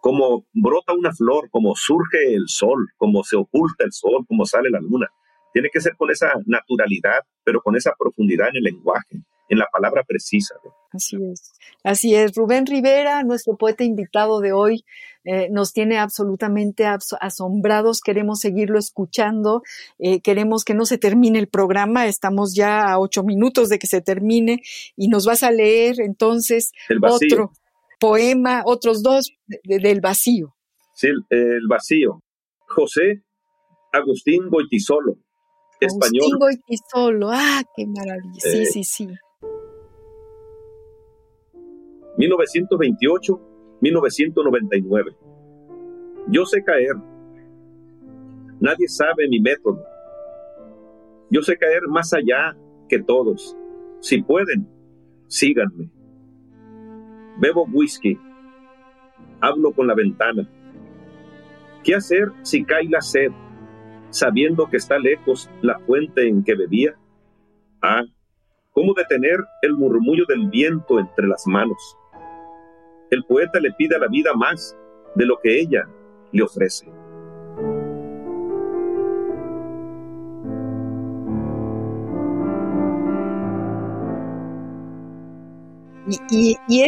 como 0.00 0.46
brota 0.52 0.92
una 0.92 1.12
flor, 1.12 1.50
como 1.50 1.74
surge 1.74 2.32
el 2.32 2.44
sol, 2.46 2.86
como 2.96 3.24
se 3.24 3.34
oculta 3.34 3.82
el 3.84 3.90
sol, 3.90 4.24
como 4.28 4.46
sale 4.46 4.70
la 4.70 4.78
luna. 4.78 5.08
Tiene 5.52 5.70
que 5.72 5.80
ser 5.80 5.96
con 5.96 6.08
esa 6.08 6.28
naturalidad, 6.46 7.18
pero 7.42 7.60
con 7.60 7.74
esa 7.74 7.92
profundidad 7.98 8.50
en 8.50 8.58
el 8.58 8.62
lenguaje, 8.62 9.20
en 9.48 9.58
la 9.58 9.66
palabra 9.72 10.04
precisa. 10.06 10.54
Así 10.92 11.16
es. 11.32 11.52
Así 11.82 12.14
es. 12.14 12.36
Rubén 12.36 12.64
Rivera, 12.64 13.24
nuestro 13.24 13.56
poeta 13.56 13.82
invitado 13.82 14.40
de 14.40 14.52
hoy, 14.52 14.84
eh, 15.24 15.48
nos 15.50 15.72
tiene 15.72 15.98
absolutamente 15.98 16.86
asombrados. 16.86 18.00
Queremos 18.02 18.38
seguirlo 18.38 18.78
escuchando. 18.78 19.62
Eh, 19.98 20.20
queremos 20.20 20.64
que 20.64 20.74
no 20.74 20.86
se 20.86 20.96
termine 20.96 21.40
el 21.40 21.48
programa. 21.48 22.06
Estamos 22.06 22.54
ya 22.54 22.84
a 22.84 23.00
ocho 23.00 23.24
minutos 23.24 23.68
de 23.68 23.80
que 23.80 23.88
se 23.88 24.00
termine 24.00 24.62
y 24.96 25.08
nos 25.08 25.26
vas 25.26 25.42
a 25.42 25.50
leer 25.50 25.96
entonces 26.00 26.70
otro 27.02 27.50
poema, 28.02 28.62
otros 28.66 29.02
dos 29.04 29.30
del 29.62 30.00
vacío. 30.00 30.56
Sí, 30.92 31.06
el, 31.30 31.68
vacío. 31.68 32.20
José 32.66 33.22
Agustín 33.92 34.48
Goitisolo, 34.50 35.18
español. 35.78 36.24
Agustín 36.24 36.38
Goitisolo, 36.40 37.30
ah, 37.30 37.62
qué 37.76 37.86
maravilla. 37.86 38.40
Sí, 38.40 38.62
eh, 38.62 38.66
sí, 38.66 38.82
sí. 38.82 39.06
1928-1999. 42.18 45.16
Yo 46.28 46.44
sé 46.44 46.64
caer. 46.64 46.96
Nadie 48.58 48.88
sabe 48.88 49.28
mi 49.28 49.38
método. 49.40 49.80
Yo 51.30 51.40
sé 51.42 51.56
caer 51.56 51.82
más 51.88 52.12
allá 52.12 52.56
que 52.88 53.00
todos. 53.00 53.56
Si 54.00 54.20
pueden, 54.22 54.66
síganme. 55.28 55.91
Bebo 57.42 57.66
whisky. 57.72 58.16
Hablo 59.40 59.72
con 59.72 59.88
la 59.88 59.96
ventana. 59.96 60.48
¿Qué 61.82 61.96
hacer 61.96 62.30
si 62.42 62.64
cae 62.64 62.88
la 62.88 63.00
sed, 63.00 63.32
sabiendo 64.10 64.70
que 64.70 64.76
está 64.76 64.96
lejos 64.96 65.50
la 65.60 65.76
fuente 65.80 66.28
en 66.28 66.44
que 66.44 66.54
bebía? 66.54 66.94
Ah, 67.82 68.04
¿cómo 68.70 68.94
detener 68.94 69.40
el 69.62 69.74
murmullo 69.74 70.24
del 70.28 70.50
viento 70.50 71.00
entre 71.00 71.26
las 71.26 71.44
manos? 71.48 71.98
El 73.10 73.24
poeta 73.24 73.58
le 73.58 73.72
pide 73.72 73.96
a 73.96 73.98
la 73.98 74.06
vida 74.06 74.34
más 74.34 74.78
de 75.16 75.26
lo 75.26 75.40
que 75.42 75.58
ella 75.58 75.88
le 76.30 76.44
ofrece. 76.44 76.86
Y, 86.30 86.56
y, 86.68 86.82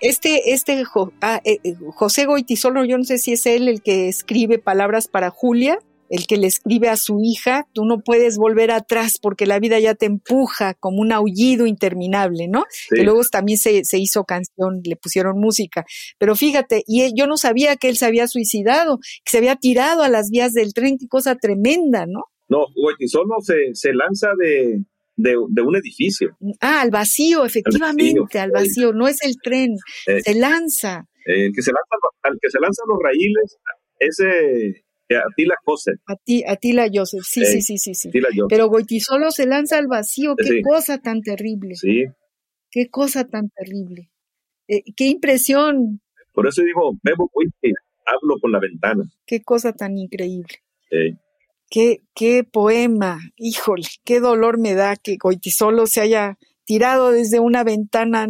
este, 0.00 0.52
este 0.52 0.84
ah, 1.20 1.40
eh, 1.44 1.58
eh, 1.64 1.74
José 1.94 2.26
Goitisolo, 2.26 2.84
yo 2.84 2.98
no 2.98 3.04
sé 3.04 3.18
si 3.18 3.32
es 3.32 3.46
él 3.46 3.68
el 3.68 3.82
que 3.82 4.08
escribe 4.08 4.58
palabras 4.58 5.08
para 5.08 5.30
Julia, 5.30 5.78
el 6.10 6.26
que 6.26 6.36
le 6.36 6.46
escribe 6.46 6.90
a 6.90 6.98
su 6.98 7.20
hija, 7.22 7.66
tú 7.72 7.86
no 7.86 8.00
puedes 8.00 8.36
volver 8.36 8.70
atrás 8.70 9.18
porque 9.20 9.46
la 9.46 9.58
vida 9.58 9.78
ya 9.78 9.94
te 9.94 10.04
empuja 10.04 10.74
como 10.74 11.00
un 11.00 11.10
aullido 11.10 11.66
interminable, 11.66 12.48
¿no? 12.48 12.64
Que 12.90 13.02
luego 13.02 13.22
también 13.30 13.56
se, 13.56 13.82
se, 13.84 13.98
hizo 13.98 14.24
canción, 14.24 14.82
le 14.84 14.96
pusieron 14.96 15.40
música. 15.40 15.86
Pero 16.18 16.36
fíjate, 16.36 16.84
y 16.86 17.18
yo 17.18 17.26
no 17.26 17.38
sabía 17.38 17.76
que 17.76 17.88
él 17.88 17.96
se 17.96 18.04
había 18.04 18.28
suicidado, 18.28 18.98
que 19.24 19.30
se 19.30 19.38
había 19.38 19.56
tirado 19.56 20.02
a 20.02 20.10
las 20.10 20.28
vías 20.28 20.52
del 20.52 20.74
tren, 20.74 20.98
qué 20.98 21.08
cosa 21.08 21.36
tremenda, 21.36 22.04
¿no? 22.06 22.24
No, 22.50 22.66
Goitisolo 22.76 23.36
se, 23.40 23.74
se 23.74 23.94
lanza 23.94 24.28
de, 24.38 24.84
de, 25.22 25.62
un 25.62 25.76
edificio. 25.76 26.36
Ah, 26.60 26.80
al 26.82 26.90
vacío, 26.90 27.44
efectivamente, 27.44 28.38
al 28.38 28.50
vacío, 28.50 28.92
no 28.92 29.08
es 29.08 29.22
el 29.22 29.36
tren, 29.42 29.76
eh, 30.06 30.20
se 30.22 30.34
lanza. 30.34 31.06
El 31.24 31.52
que 31.54 31.62
se 31.62 31.70
lanza, 31.70 31.96
al 32.22 32.38
que 32.40 32.50
se 32.50 32.58
lanzan 32.60 32.86
los 32.88 32.98
raíles, 33.02 33.58
ese 33.98 34.84
Atila 35.16 35.54
Joseph. 35.64 36.00
Atila 36.46 36.88
Joseph, 36.92 37.22
sí, 37.24 37.44
sí, 37.44 37.62
sí, 37.62 37.78
sí, 37.78 37.94
sí. 37.94 38.10
Pero 38.48 38.68
Goitisolo 38.68 39.30
se 39.30 39.46
lanza 39.46 39.78
al 39.78 39.86
vacío, 39.86 40.34
qué 40.36 40.62
cosa 40.62 40.98
tan 40.98 41.22
terrible. 41.22 41.74
Sí. 41.76 42.04
Qué 42.70 42.88
cosa 42.88 43.24
tan 43.24 43.50
terrible. 43.50 44.10
Eh, 44.66 44.82
qué 44.96 45.06
impresión. 45.06 46.00
Por 46.32 46.46
eso 46.46 46.62
digo, 46.62 46.92
bebo 47.02 47.30
whisky, 47.34 47.72
hablo 48.06 48.36
con 48.40 48.52
la 48.52 48.60
ventana. 48.60 49.04
Qué 49.26 49.42
cosa 49.42 49.72
tan 49.72 49.98
increíble. 49.98 50.62
Sí. 50.90 51.16
Qué, 51.72 52.02
qué 52.14 52.44
poema, 52.44 53.18
híjole, 53.38 53.88
qué 54.04 54.20
dolor 54.20 54.58
me 54.58 54.74
da 54.74 54.94
que 54.96 55.16
Goitisolo 55.16 55.86
se 55.86 56.02
haya 56.02 56.36
tirado 56.66 57.12
desde 57.12 57.40
una 57.40 57.64
ventana. 57.64 58.28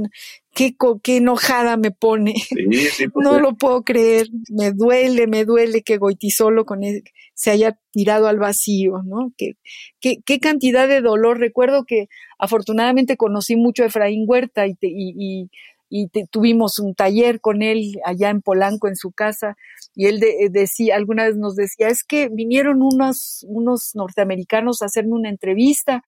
Qué, 0.55 0.76
qué 1.03 1.16
enojada 1.16 1.76
me 1.76 1.90
pone. 1.90 2.34
no 3.16 3.40
lo 3.40 3.57
puedo 3.57 3.82
creer. 3.82 4.28
Me 4.49 4.70
duele, 4.70 5.26
me 5.26 5.45
duele 5.45 5.82
que 5.82 5.99
Goitisolo 5.99 6.64
con 6.64 6.82
se 7.34 7.51
haya 7.51 7.76
tirado 7.90 8.28
al 8.28 8.38
vacío, 8.38 9.03
¿no? 9.05 9.32
Qué, 9.36 9.55
qué, 9.99 10.18
qué, 10.24 10.38
cantidad 10.38 10.86
de 10.86 11.01
dolor. 11.01 11.40
Recuerdo 11.40 11.84
que 11.84 12.07
afortunadamente 12.38 13.16
conocí 13.16 13.57
mucho 13.57 13.82
a 13.82 13.86
Efraín 13.86 14.24
Huerta 14.28 14.68
y, 14.68 14.76
y, 14.80 15.14
y 15.16 15.51
tuvimos 16.30 16.78
un 16.78 16.95
taller 16.95 17.40
con 17.40 17.62
él 17.62 18.01
allá 18.05 18.30
en 18.30 18.43
Polanco, 18.43 18.88
en 18.88 18.97
su 18.97 19.12
casa, 19.12 19.57
y 19.95 20.07
él 20.07 20.20
decía, 20.51 20.97
alguna 20.97 21.24
vez 21.24 21.36
nos 21.36 21.55
decía, 21.55 21.88
es 21.88 22.05
que 22.05 22.28
vinieron 22.28 22.82
unos, 22.82 23.45
unos 23.49 23.93
norteamericanos 23.95 24.82
a 24.82 24.86
hacerme 24.86 25.12
una 25.12 25.28
entrevista 25.28 26.03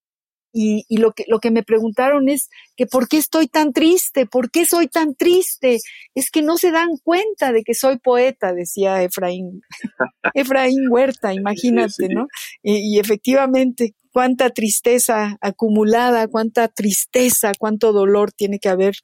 y, 0.57 0.85
y, 0.87 0.97
lo, 0.97 1.11
que, 1.11 1.25
lo 1.27 1.39
que 1.39 1.51
me 1.51 1.63
preguntaron 1.63 2.29
es 2.29 2.49
que 2.77 2.85
por 2.85 3.09
qué 3.09 3.17
estoy 3.17 3.49
tan 3.49 3.73
triste, 3.73 4.25
por 4.25 4.49
qué 4.49 4.65
soy 4.65 4.87
tan 4.87 5.13
triste. 5.13 5.79
Es 6.15 6.31
que 6.31 6.41
no 6.41 6.57
se 6.57 6.71
dan 6.71 6.95
cuenta 7.03 7.51
de 7.51 7.61
que 7.63 7.73
soy 7.73 7.97
poeta, 7.97 8.53
decía 8.53 9.03
Efraín, 9.03 9.61
Efraín 10.33 10.87
Huerta, 10.89 11.33
imagínate, 11.33 12.07
¿no? 12.07 12.27
Y, 12.63 12.95
y, 12.95 12.99
efectivamente, 12.99 13.95
cuánta 14.13 14.49
tristeza 14.49 15.37
acumulada, 15.41 16.29
cuánta 16.29 16.69
tristeza, 16.69 17.51
cuánto 17.59 17.91
dolor 17.91 18.31
tiene 18.31 18.59
que 18.59 18.69
haber, 18.69 18.95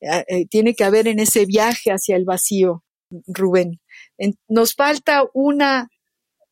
eh, 0.00 0.24
eh, 0.28 0.46
tiene 0.46 0.74
que 0.74 0.84
haber 0.84 1.08
en 1.08 1.18
ese 1.18 1.46
viaje 1.46 1.90
hacia 1.90 2.14
el 2.14 2.24
vacío, 2.24 2.84
Rubén. 3.26 3.80
nos 4.46 4.74
falta 4.74 5.24
una 5.34 5.88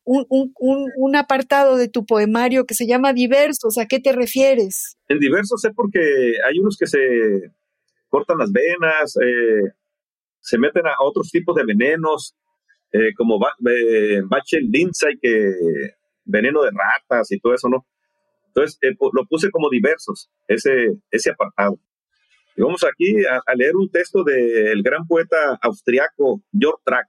un, 0.03 0.25
un, 0.29 1.15
apartado 1.15 1.77
de 1.77 1.87
tu 1.87 2.05
poemario 2.05 2.65
que 2.65 2.73
se 2.73 2.87
llama 2.87 3.13
diversos. 3.13 3.77
¿A 3.77 3.85
qué 3.85 3.99
te 3.99 4.11
refieres? 4.11 4.97
En 5.07 5.19
diversos 5.19 5.61
sé 5.61 5.71
porque 5.75 5.99
hay 5.99 6.59
unos 6.59 6.77
que 6.77 6.87
se 6.87 6.99
cortan 8.09 8.37
las 8.37 8.51
venas, 8.51 9.15
eh, 9.17 9.71
se 10.39 10.57
meten 10.57 10.85
a 10.87 10.95
otros 10.99 11.29
tipos 11.29 11.55
de 11.55 11.65
venenos, 11.65 12.35
eh, 12.91 13.13
como 13.15 13.39
eh, 13.67 14.21
Bachel 14.25 14.69
que 15.21 15.53
veneno 16.25 16.61
de 16.63 16.71
ratas 16.71 17.31
y 17.31 17.39
todo 17.39 17.53
eso, 17.53 17.69
¿no? 17.69 17.85
Entonces 18.47 18.77
lo 19.13 19.25
puse 19.29 19.49
como 19.49 19.69
diversos, 19.69 20.29
ese, 20.47 20.97
ese 21.09 21.31
apartado. 21.31 21.79
Y 22.57 22.61
vamos 22.61 22.83
aquí 22.83 23.25
a, 23.25 23.41
a 23.45 23.55
leer 23.55 23.77
un 23.77 23.89
texto 23.89 24.23
del 24.25 24.83
gran 24.83 25.07
poeta 25.07 25.57
austriaco 25.61 26.41
Georg 26.51 26.81
Track. 26.83 27.07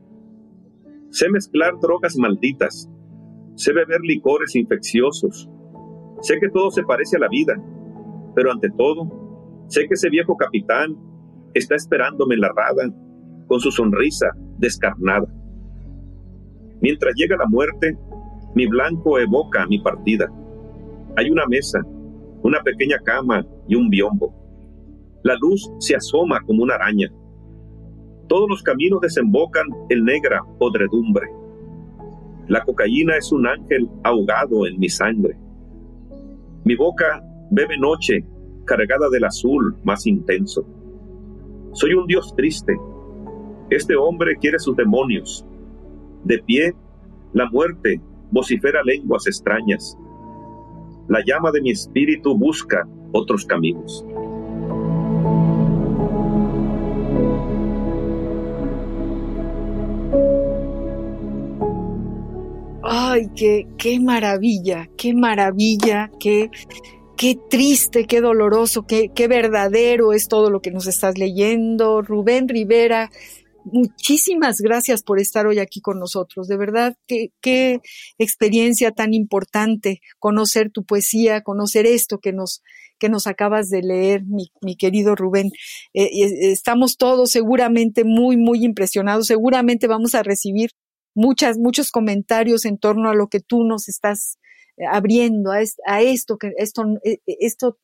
Sé 1.10 1.30
mezclar 1.30 1.80
drogas 1.80 2.18
malditas, 2.18 2.90
sé 3.56 3.74
beber 3.74 4.02
licores 4.02 4.56
infecciosos, 4.56 5.50
sé 6.22 6.40
que 6.40 6.50
todo 6.50 6.70
se 6.72 6.84
parece 6.84 7.18
a 7.18 7.20
la 7.20 7.28
vida, 7.28 7.62
pero 8.36 8.52
ante 8.52 8.70
todo, 8.70 9.66
sé 9.68 9.88
que 9.88 9.96
ese 9.96 10.10
viejo 10.10 10.38
capitán 10.38 10.96
está 11.54 11.76
esperándome 11.76 12.36
en 12.36 12.42
la 12.42 12.50
rada 12.50 12.94
con 13.48 13.60
su 13.60 13.72
sonrisa 13.72 14.28
descarnada. 14.58 15.28
Mientras 16.82 17.14
llega 17.16 17.38
la 17.38 17.48
muerte, 17.48 17.98
mi 18.56 18.68
blanco 18.68 19.20
evoca 19.20 19.66
mi 19.68 19.80
partida. 19.80 20.30
Hay 21.16 21.30
una 21.30 21.46
mesa, 21.46 21.80
una 22.44 22.62
pequeña 22.62 22.98
cama 23.04 23.46
y 23.68 23.76
un 23.76 23.90
biombo. 23.90 24.34
La 25.24 25.36
luz 25.40 25.72
se 25.80 25.96
asoma 25.96 26.42
como 26.42 26.64
una 26.64 26.76
araña. 26.76 27.12
Todos 28.28 28.50
los 28.50 28.64
caminos 28.64 29.02
desembocan 29.02 29.68
en 29.90 30.06
negra 30.06 30.42
podredumbre. 30.58 31.28
La 32.48 32.64
cocaína 32.64 33.18
es 33.18 33.32
un 33.32 33.48
ángel 33.48 33.90
ahogado 34.04 34.66
en 34.66 34.80
mi 34.80 34.90
sangre. 34.90 35.38
Mi 36.64 36.76
boca 36.76 37.24
bebe 37.52 37.78
noche 37.78 38.26
cargada 38.66 39.10
del 39.10 39.26
azul 39.26 39.76
más 39.84 40.08
intenso. 40.08 40.66
Soy 41.74 41.94
un 41.94 42.08
dios 42.08 42.34
triste. 42.36 42.78
Este 43.70 43.96
hombre 43.96 44.36
quiere 44.38 44.60
sus 44.60 44.76
demonios. 44.76 45.46
De 46.24 46.40
pie, 46.40 46.74
la 47.34 47.50
muerte 47.50 48.02
vocifera 48.32 48.82
lenguas 48.84 49.28
extrañas. 49.28 49.98
La 51.12 51.20
llama 51.26 51.52
de 51.52 51.60
mi 51.60 51.72
espíritu 51.72 52.38
busca 52.38 52.88
otros 53.12 53.46
caminos. 53.46 54.06
Ay, 62.82 63.28
qué, 63.36 63.68
qué 63.78 64.00
maravilla, 64.00 64.88
qué 64.96 65.14
maravilla, 65.14 66.10
qué, 66.18 66.50
qué 67.18 67.38
triste, 67.50 68.06
qué 68.06 68.22
doloroso, 68.22 68.84
qué, 68.84 69.10
qué 69.14 69.28
verdadero 69.28 70.14
es 70.14 70.30
todo 70.30 70.50
lo 70.50 70.62
que 70.62 70.72
nos 70.72 70.88
estás 70.88 71.18
leyendo. 71.18 72.02
Rubén 72.02 72.48
Rivera, 72.48 73.12
muchísimas 73.66 74.62
gracias 74.62 75.04
por 75.04 75.20
estar 75.20 75.48
hoy 75.48 75.60
aquí 75.60 75.82
con 75.82 76.00
nosotros. 76.00 76.48
De 76.48 76.58
verdad, 76.58 76.96
qué, 77.08 77.80
experiencia 78.18 78.92
tan 78.92 79.14
importante 79.14 80.02
conocer 80.20 80.72
tu 80.72 80.84
poesía, 80.84 81.42
conocer 81.42 81.86
esto 81.86 82.20
que 82.20 82.34
nos, 82.34 82.64
que 83.00 83.10
nos 83.10 83.28
acabas 83.28 83.70
de 83.70 83.82
leer, 83.82 84.24
mi, 84.26 84.52
mi 84.62 84.76
querido 84.76 85.16
Rubén. 85.16 85.52
Eh, 85.94 86.10
estamos 86.52 86.98
todos 86.98 87.32
seguramente 87.32 88.04
muy, 88.04 88.38
muy 88.38 88.64
impresionados. 88.64 89.28
Seguramente 89.28 89.88
vamos 89.88 90.16
a 90.16 90.24
recibir 90.24 90.72
muchas, 91.14 91.58
muchos 91.58 91.92
comentarios 91.92 92.66
en 92.66 92.78
torno 92.78 93.10
a 93.10 93.16
lo 93.16 93.28
que 93.28 93.40
tú 93.40 93.64
nos 93.64 93.90
estás 93.90 94.38
eh, 94.78 94.86
abriendo, 94.90 95.52
a, 95.52 96.02
esto, 96.02 96.38
que 96.38 96.54
esto, 96.58 96.84
eh, 97.04 97.20
esto, 97.26 97.78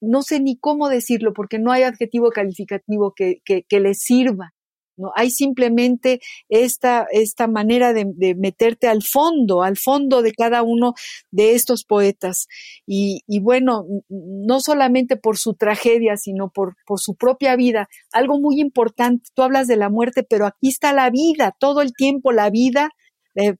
no 0.00 0.22
sé 0.22 0.40
ni 0.40 0.58
cómo 0.58 0.88
decirlo, 0.88 1.32
porque 1.32 1.58
no 1.58 1.72
hay 1.72 1.82
adjetivo 1.82 2.30
calificativo 2.30 3.12
que, 3.14 3.40
que, 3.44 3.64
que 3.68 3.80
le 3.80 3.94
sirva 3.94 4.55
¿no? 4.96 5.12
Hay 5.14 5.30
simplemente 5.30 6.20
esta, 6.48 7.06
esta 7.10 7.46
manera 7.46 7.92
de, 7.92 8.34
meterte 8.36 8.88
al 8.88 9.02
fondo, 9.02 9.62
al 9.62 9.76
fondo 9.76 10.22
de 10.22 10.32
cada 10.32 10.62
uno 10.62 10.94
de 11.30 11.54
estos 11.54 11.84
poetas. 11.84 12.46
Y, 12.86 13.22
bueno, 13.40 13.84
no 14.08 14.60
solamente 14.60 15.16
por 15.16 15.38
su 15.38 15.54
tragedia, 15.54 16.16
sino 16.16 16.50
por, 16.50 16.76
por 16.86 17.00
su 17.00 17.14
propia 17.14 17.56
vida. 17.56 17.88
Algo 18.12 18.40
muy 18.40 18.60
importante, 18.60 19.28
tú 19.34 19.42
hablas 19.42 19.66
de 19.66 19.76
la 19.76 19.90
muerte, 19.90 20.22
pero 20.22 20.46
aquí 20.46 20.68
está 20.68 20.92
la 20.92 21.10
vida, 21.10 21.54
todo 21.58 21.82
el 21.82 21.92
tiempo 21.92 22.32
la 22.32 22.50
vida 22.50 22.90
eh, 23.34 23.54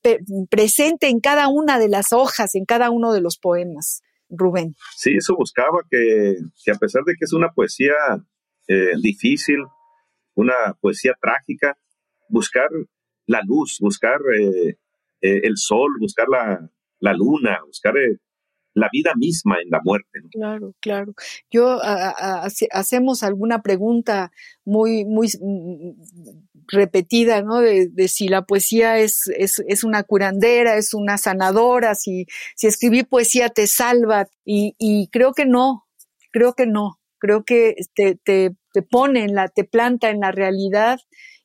presente 0.49 1.09
en 1.09 1.21
cada 1.21 1.49
una 1.49 1.79
de 1.79 1.89
las 1.89 2.13
hojas, 2.13 2.55
en 2.55 2.65
cada 2.65 2.91
uno 2.91 3.13
de 3.13 3.21
los 3.21 3.39
poemas. 3.39 4.03
Rubén. 4.29 4.75
Sí, 4.97 5.13
eso 5.17 5.37
buscaba 5.37 5.79
que, 5.89 6.35
que 6.65 6.73
a 6.73 6.75
pesar 6.75 7.05
de 7.05 7.13
que 7.13 7.25
es 7.25 7.33
una 7.33 7.51
poesía 7.51 7.93
eh, 8.69 8.93
difícil, 9.01 9.59
una 10.37 10.55
poesía 10.81 11.15
trágica, 11.21 11.77
buscar 12.29 12.69
la 13.27 13.41
luz, 13.45 13.79
buscar 13.81 14.21
eh, 14.39 14.79
eh, 15.21 15.41
el 15.43 15.57
sol, 15.57 15.91
buscar 15.99 16.29
la, 16.29 16.71
la 17.01 17.13
luna, 17.13 17.59
buscar 17.67 17.97
eh, 17.97 18.19
la 18.75 18.89
vida 18.93 19.13
misma 19.17 19.57
en 19.63 19.71
la 19.71 19.81
muerte. 19.83 20.21
Claro, 20.31 20.75
claro. 20.81 21.15
Yo 21.51 21.81
hacemos 22.71 23.23
alguna 23.23 23.63
pregunta 23.63 24.31
muy, 24.67 25.07
muy 25.07 25.29
repetida, 26.69 27.41
¿no? 27.41 27.61
De, 27.61 28.09
si 28.09 28.29
la 28.29 28.43
poesía 28.43 28.99
es, 28.99 29.29
es, 29.35 29.63
es, 29.67 29.83
una 29.83 30.03
curandera, 30.03 30.77
es 30.77 30.93
una 30.93 31.17
sanadora, 31.17 31.95
si, 31.95 32.27
si 32.55 32.67
escribir 32.67 33.09
poesía 33.09 33.49
te 33.49 33.67
salva. 33.67 34.29
Y, 34.45 34.75
y 34.79 35.09
creo 35.09 35.33
que 35.33 35.47
no, 35.47 35.87
creo 36.31 36.53
que 36.53 36.67
no. 36.67 37.01
Creo 37.19 37.45
que 37.45 37.77
te, 37.95 38.55
te 38.77 38.83
pone 38.83 39.25
en 39.25 39.35
la, 39.35 39.49
te 39.49 39.65
planta 39.65 40.11
en 40.11 40.21
la 40.21 40.33
realidad 40.33 40.99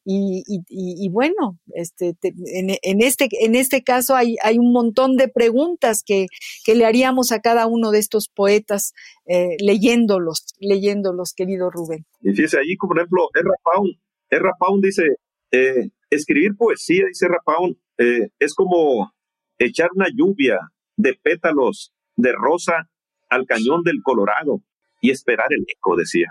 y, 0.04 0.44
y, 0.46 0.66
y, 0.68 1.10
bueno, 1.10 1.60
este, 1.74 2.14
en, 2.24 2.76
en, 2.82 3.02
este, 3.02 3.30
en 3.40 3.56
este 3.56 3.84
caso 3.84 4.16
hay, 4.16 4.36
hay 4.44 4.58
un 4.58 4.74
montón 4.74 5.16
de 5.16 5.30
preguntas 5.30 6.04
que, 6.06 6.26
que, 6.66 6.76
le 6.76 6.84
haríamos 6.84 7.32
a 7.32 7.40
cada 7.40 7.68
uno 7.68 7.92
de 7.92 8.00
estos 8.00 8.28
poetas 8.28 8.92
eh, 9.28 9.56
leyéndolos, 9.62 10.44
leyéndolos, 10.60 11.34
querido 11.34 11.70
Rubén. 11.70 12.06
Y 12.20 12.32
fíjese, 12.32 12.60
allí, 12.60 12.76
por 12.76 12.98
ejemplo, 12.98 13.30
Erra 13.34 13.56
Pound, 13.64 13.94
Erra 14.30 14.52
Pound 14.60 14.84
dice, 14.84 15.04
eh, 15.52 15.90
escribir 16.10 16.58
poesía, 16.58 17.06
dice 17.08 17.28
Erra 17.28 17.40
Pound, 17.46 17.78
eh, 17.98 18.28
es 18.40 18.54
como 18.56 19.14
echar 19.58 19.88
una 19.96 20.08
lluvia 20.14 20.58
de 20.98 21.14
pétalos 21.14 21.94
de 22.18 22.34
rosa 22.34 22.90
al 23.30 23.46
cañón 23.46 23.84
del 23.84 24.02
Colorado 24.04 24.62
y 25.02 25.10
esperar 25.10 25.48
el 25.50 25.66
eco, 25.68 25.96
decía. 25.96 26.28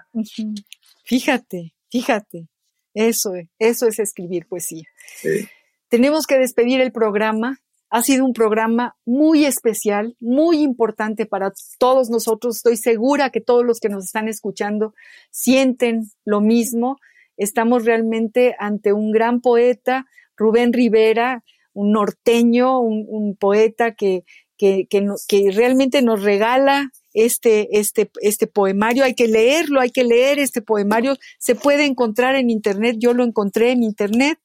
Fíjate, 1.10 1.74
fíjate. 1.90 2.46
Eso, 2.94 3.32
eso 3.58 3.88
es 3.88 3.98
escribir 3.98 4.46
poesía. 4.46 4.84
Tenemos 5.88 6.24
que 6.24 6.38
despedir 6.38 6.80
el 6.80 6.92
programa. 6.92 7.58
Ha 7.88 8.04
sido 8.04 8.24
un 8.24 8.32
programa 8.32 8.94
muy 9.04 9.44
especial, 9.44 10.14
muy 10.20 10.62
importante 10.62 11.26
para 11.26 11.50
todos 11.80 12.10
nosotros. 12.10 12.58
Estoy 12.58 12.76
segura 12.76 13.30
que 13.30 13.40
todos 13.40 13.64
los 13.64 13.80
que 13.80 13.88
nos 13.88 14.04
están 14.04 14.28
escuchando 14.28 14.94
sienten 15.32 16.04
lo 16.24 16.40
mismo. 16.40 16.98
Estamos 17.36 17.84
realmente 17.84 18.54
ante 18.60 18.92
un 18.92 19.10
gran 19.10 19.40
poeta, 19.40 20.06
Rubén 20.36 20.72
Rivera, 20.72 21.42
un 21.72 21.90
norteño, 21.90 22.78
un, 22.78 23.36
poeta 23.36 23.96
que, 23.96 24.22
que, 24.56 24.86
que 24.88 25.50
realmente 25.50 26.02
nos 26.02 26.22
regala 26.22 26.92
este, 27.14 27.78
este, 27.78 28.10
este 28.20 28.46
poemario. 28.46 29.04
Hay 29.04 29.14
que 29.14 29.28
leerlo, 29.28 29.80
hay 29.80 29.90
que 29.90 30.04
leer 30.04 30.38
este 30.38 30.62
poemario. 30.62 31.16
Se 31.38 31.54
puede 31.54 31.84
encontrar 31.84 32.36
en 32.36 32.50
Internet. 32.50 32.96
Yo 32.98 33.14
lo 33.14 33.24
encontré 33.24 33.72
en 33.72 33.82
Internet. 33.82 34.38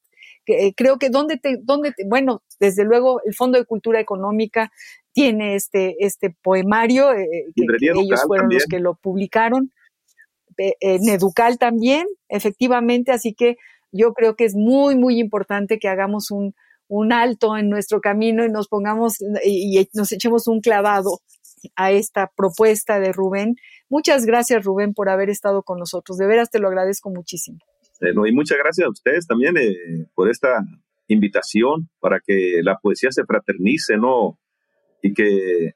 Eh, 0.46 0.74
creo 0.74 0.98
que 0.98 1.10
donde 1.10 1.38
te, 1.38 1.58
donde 1.60 1.92
bueno, 2.06 2.42
desde 2.60 2.84
luego 2.84 3.20
el 3.24 3.34
Fondo 3.34 3.58
de 3.58 3.64
Cultura 3.64 4.00
Económica 4.00 4.70
tiene 5.12 5.56
este, 5.56 5.96
este 5.98 6.36
poemario, 6.42 7.12
eh, 7.12 7.46
que, 7.54 7.64
ellos 7.96 8.22
fueron 8.26 8.48
los 8.50 8.64
que 8.66 8.78
lo 8.78 8.94
publicaron. 8.94 9.72
en 10.56 11.08
Educal 11.08 11.58
también, 11.58 12.06
efectivamente, 12.28 13.12
así 13.12 13.34
que 13.34 13.56
yo 13.92 14.12
creo 14.12 14.36
que 14.36 14.44
es 14.44 14.54
muy, 14.54 14.94
muy 14.94 15.18
importante 15.18 15.78
que 15.78 15.88
hagamos 15.88 16.30
un, 16.30 16.54
un 16.88 17.12
alto 17.12 17.56
en 17.56 17.68
nuestro 17.68 18.00
camino 18.00 18.44
y 18.44 18.50
nos 18.50 18.68
pongamos 18.68 19.20
y, 19.44 19.78
y 19.78 19.88
nos 19.94 20.12
echemos 20.12 20.46
un 20.46 20.60
clavado 20.60 21.20
a 21.74 21.92
esta 21.92 22.30
propuesta 22.34 23.00
de 23.00 23.12
Rubén. 23.12 23.56
Muchas 23.88 24.26
gracias, 24.26 24.64
Rubén, 24.64 24.94
por 24.94 25.08
haber 25.08 25.30
estado 25.30 25.62
con 25.62 25.78
nosotros. 25.78 26.18
De 26.18 26.26
veras 26.26 26.50
te 26.50 26.58
lo 26.58 26.68
agradezco 26.68 27.10
muchísimo. 27.10 27.58
y 28.00 28.32
muchas 28.32 28.58
gracias 28.58 28.86
a 28.86 28.90
ustedes 28.90 29.26
también 29.26 29.56
eh, 29.56 30.06
por 30.14 30.30
esta 30.30 30.64
invitación 31.08 31.88
para 32.00 32.20
que 32.20 32.60
la 32.62 32.78
poesía 32.78 33.10
se 33.10 33.24
fraternice, 33.24 33.96
¿no? 33.96 34.38
Y 35.02 35.14
que 35.14 35.74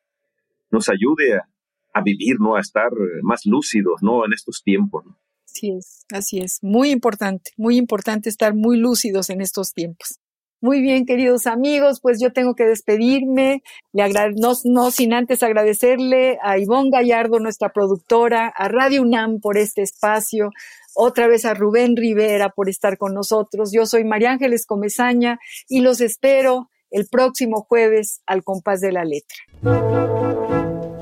nos 0.70 0.88
ayude 0.88 1.34
a, 1.34 1.48
a 1.92 2.02
vivir, 2.02 2.40
¿no? 2.40 2.56
A 2.56 2.60
estar 2.60 2.90
más 3.22 3.46
lúcidos, 3.46 4.02
¿no? 4.02 4.24
En 4.24 4.32
estos 4.32 4.62
tiempos. 4.62 5.04
Así 5.44 5.72
es, 5.72 6.06
así 6.12 6.38
es. 6.38 6.58
Muy 6.62 6.90
importante, 6.90 7.50
muy 7.56 7.76
importante 7.76 8.28
estar 8.28 8.54
muy 8.54 8.78
lúcidos 8.78 9.30
en 9.30 9.40
estos 9.40 9.72
tiempos. 9.72 10.19
Muy 10.62 10.82
bien, 10.82 11.06
queridos 11.06 11.46
amigos, 11.46 12.00
pues 12.02 12.20
yo 12.20 12.34
tengo 12.34 12.54
que 12.54 12.64
despedirme, 12.64 13.62
le 13.94 14.12
no, 14.36 14.52
no, 14.64 14.90
sin 14.90 15.14
antes 15.14 15.42
agradecerle 15.42 16.38
a 16.42 16.58
Ivonne 16.58 16.90
Gallardo, 16.90 17.38
nuestra 17.40 17.70
productora, 17.70 18.52
a 18.54 18.68
Radio 18.68 19.00
UNAM 19.00 19.40
por 19.40 19.56
este 19.56 19.80
espacio, 19.80 20.50
otra 20.94 21.28
vez 21.28 21.46
a 21.46 21.54
Rubén 21.54 21.96
Rivera 21.96 22.50
por 22.50 22.68
estar 22.68 22.98
con 22.98 23.14
nosotros. 23.14 23.70
Yo 23.72 23.86
soy 23.86 24.04
María 24.04 24.32
Ángeles 24.32 24.66
Comezaña 24.66 25.38
y 25.66 25.80
los 25.80 26.02
espero 26.02 26.68
el 26.90 27.06
próximo 27.10 27.62
jueves 27.66 28.20
al 28.26 28.44
compás 28.44 28.80
de 28.80 28.92
la 28.92 29.04
letra. 29.04 29.38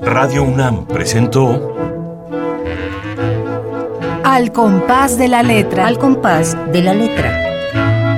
Radio 0.01 0.43
UNAM 0.43 0.87
presentó 0.87 1.75
Al 4.23 4.53
compás 4.53 5.17
de 5.17 5.27
la 5.27 5.43
letra. 5.43 5.85
Al 5.85 5.99
compás 5.99 6.55
de 6.71 6.81
la 6.81 6.93
letra 6.93 7.48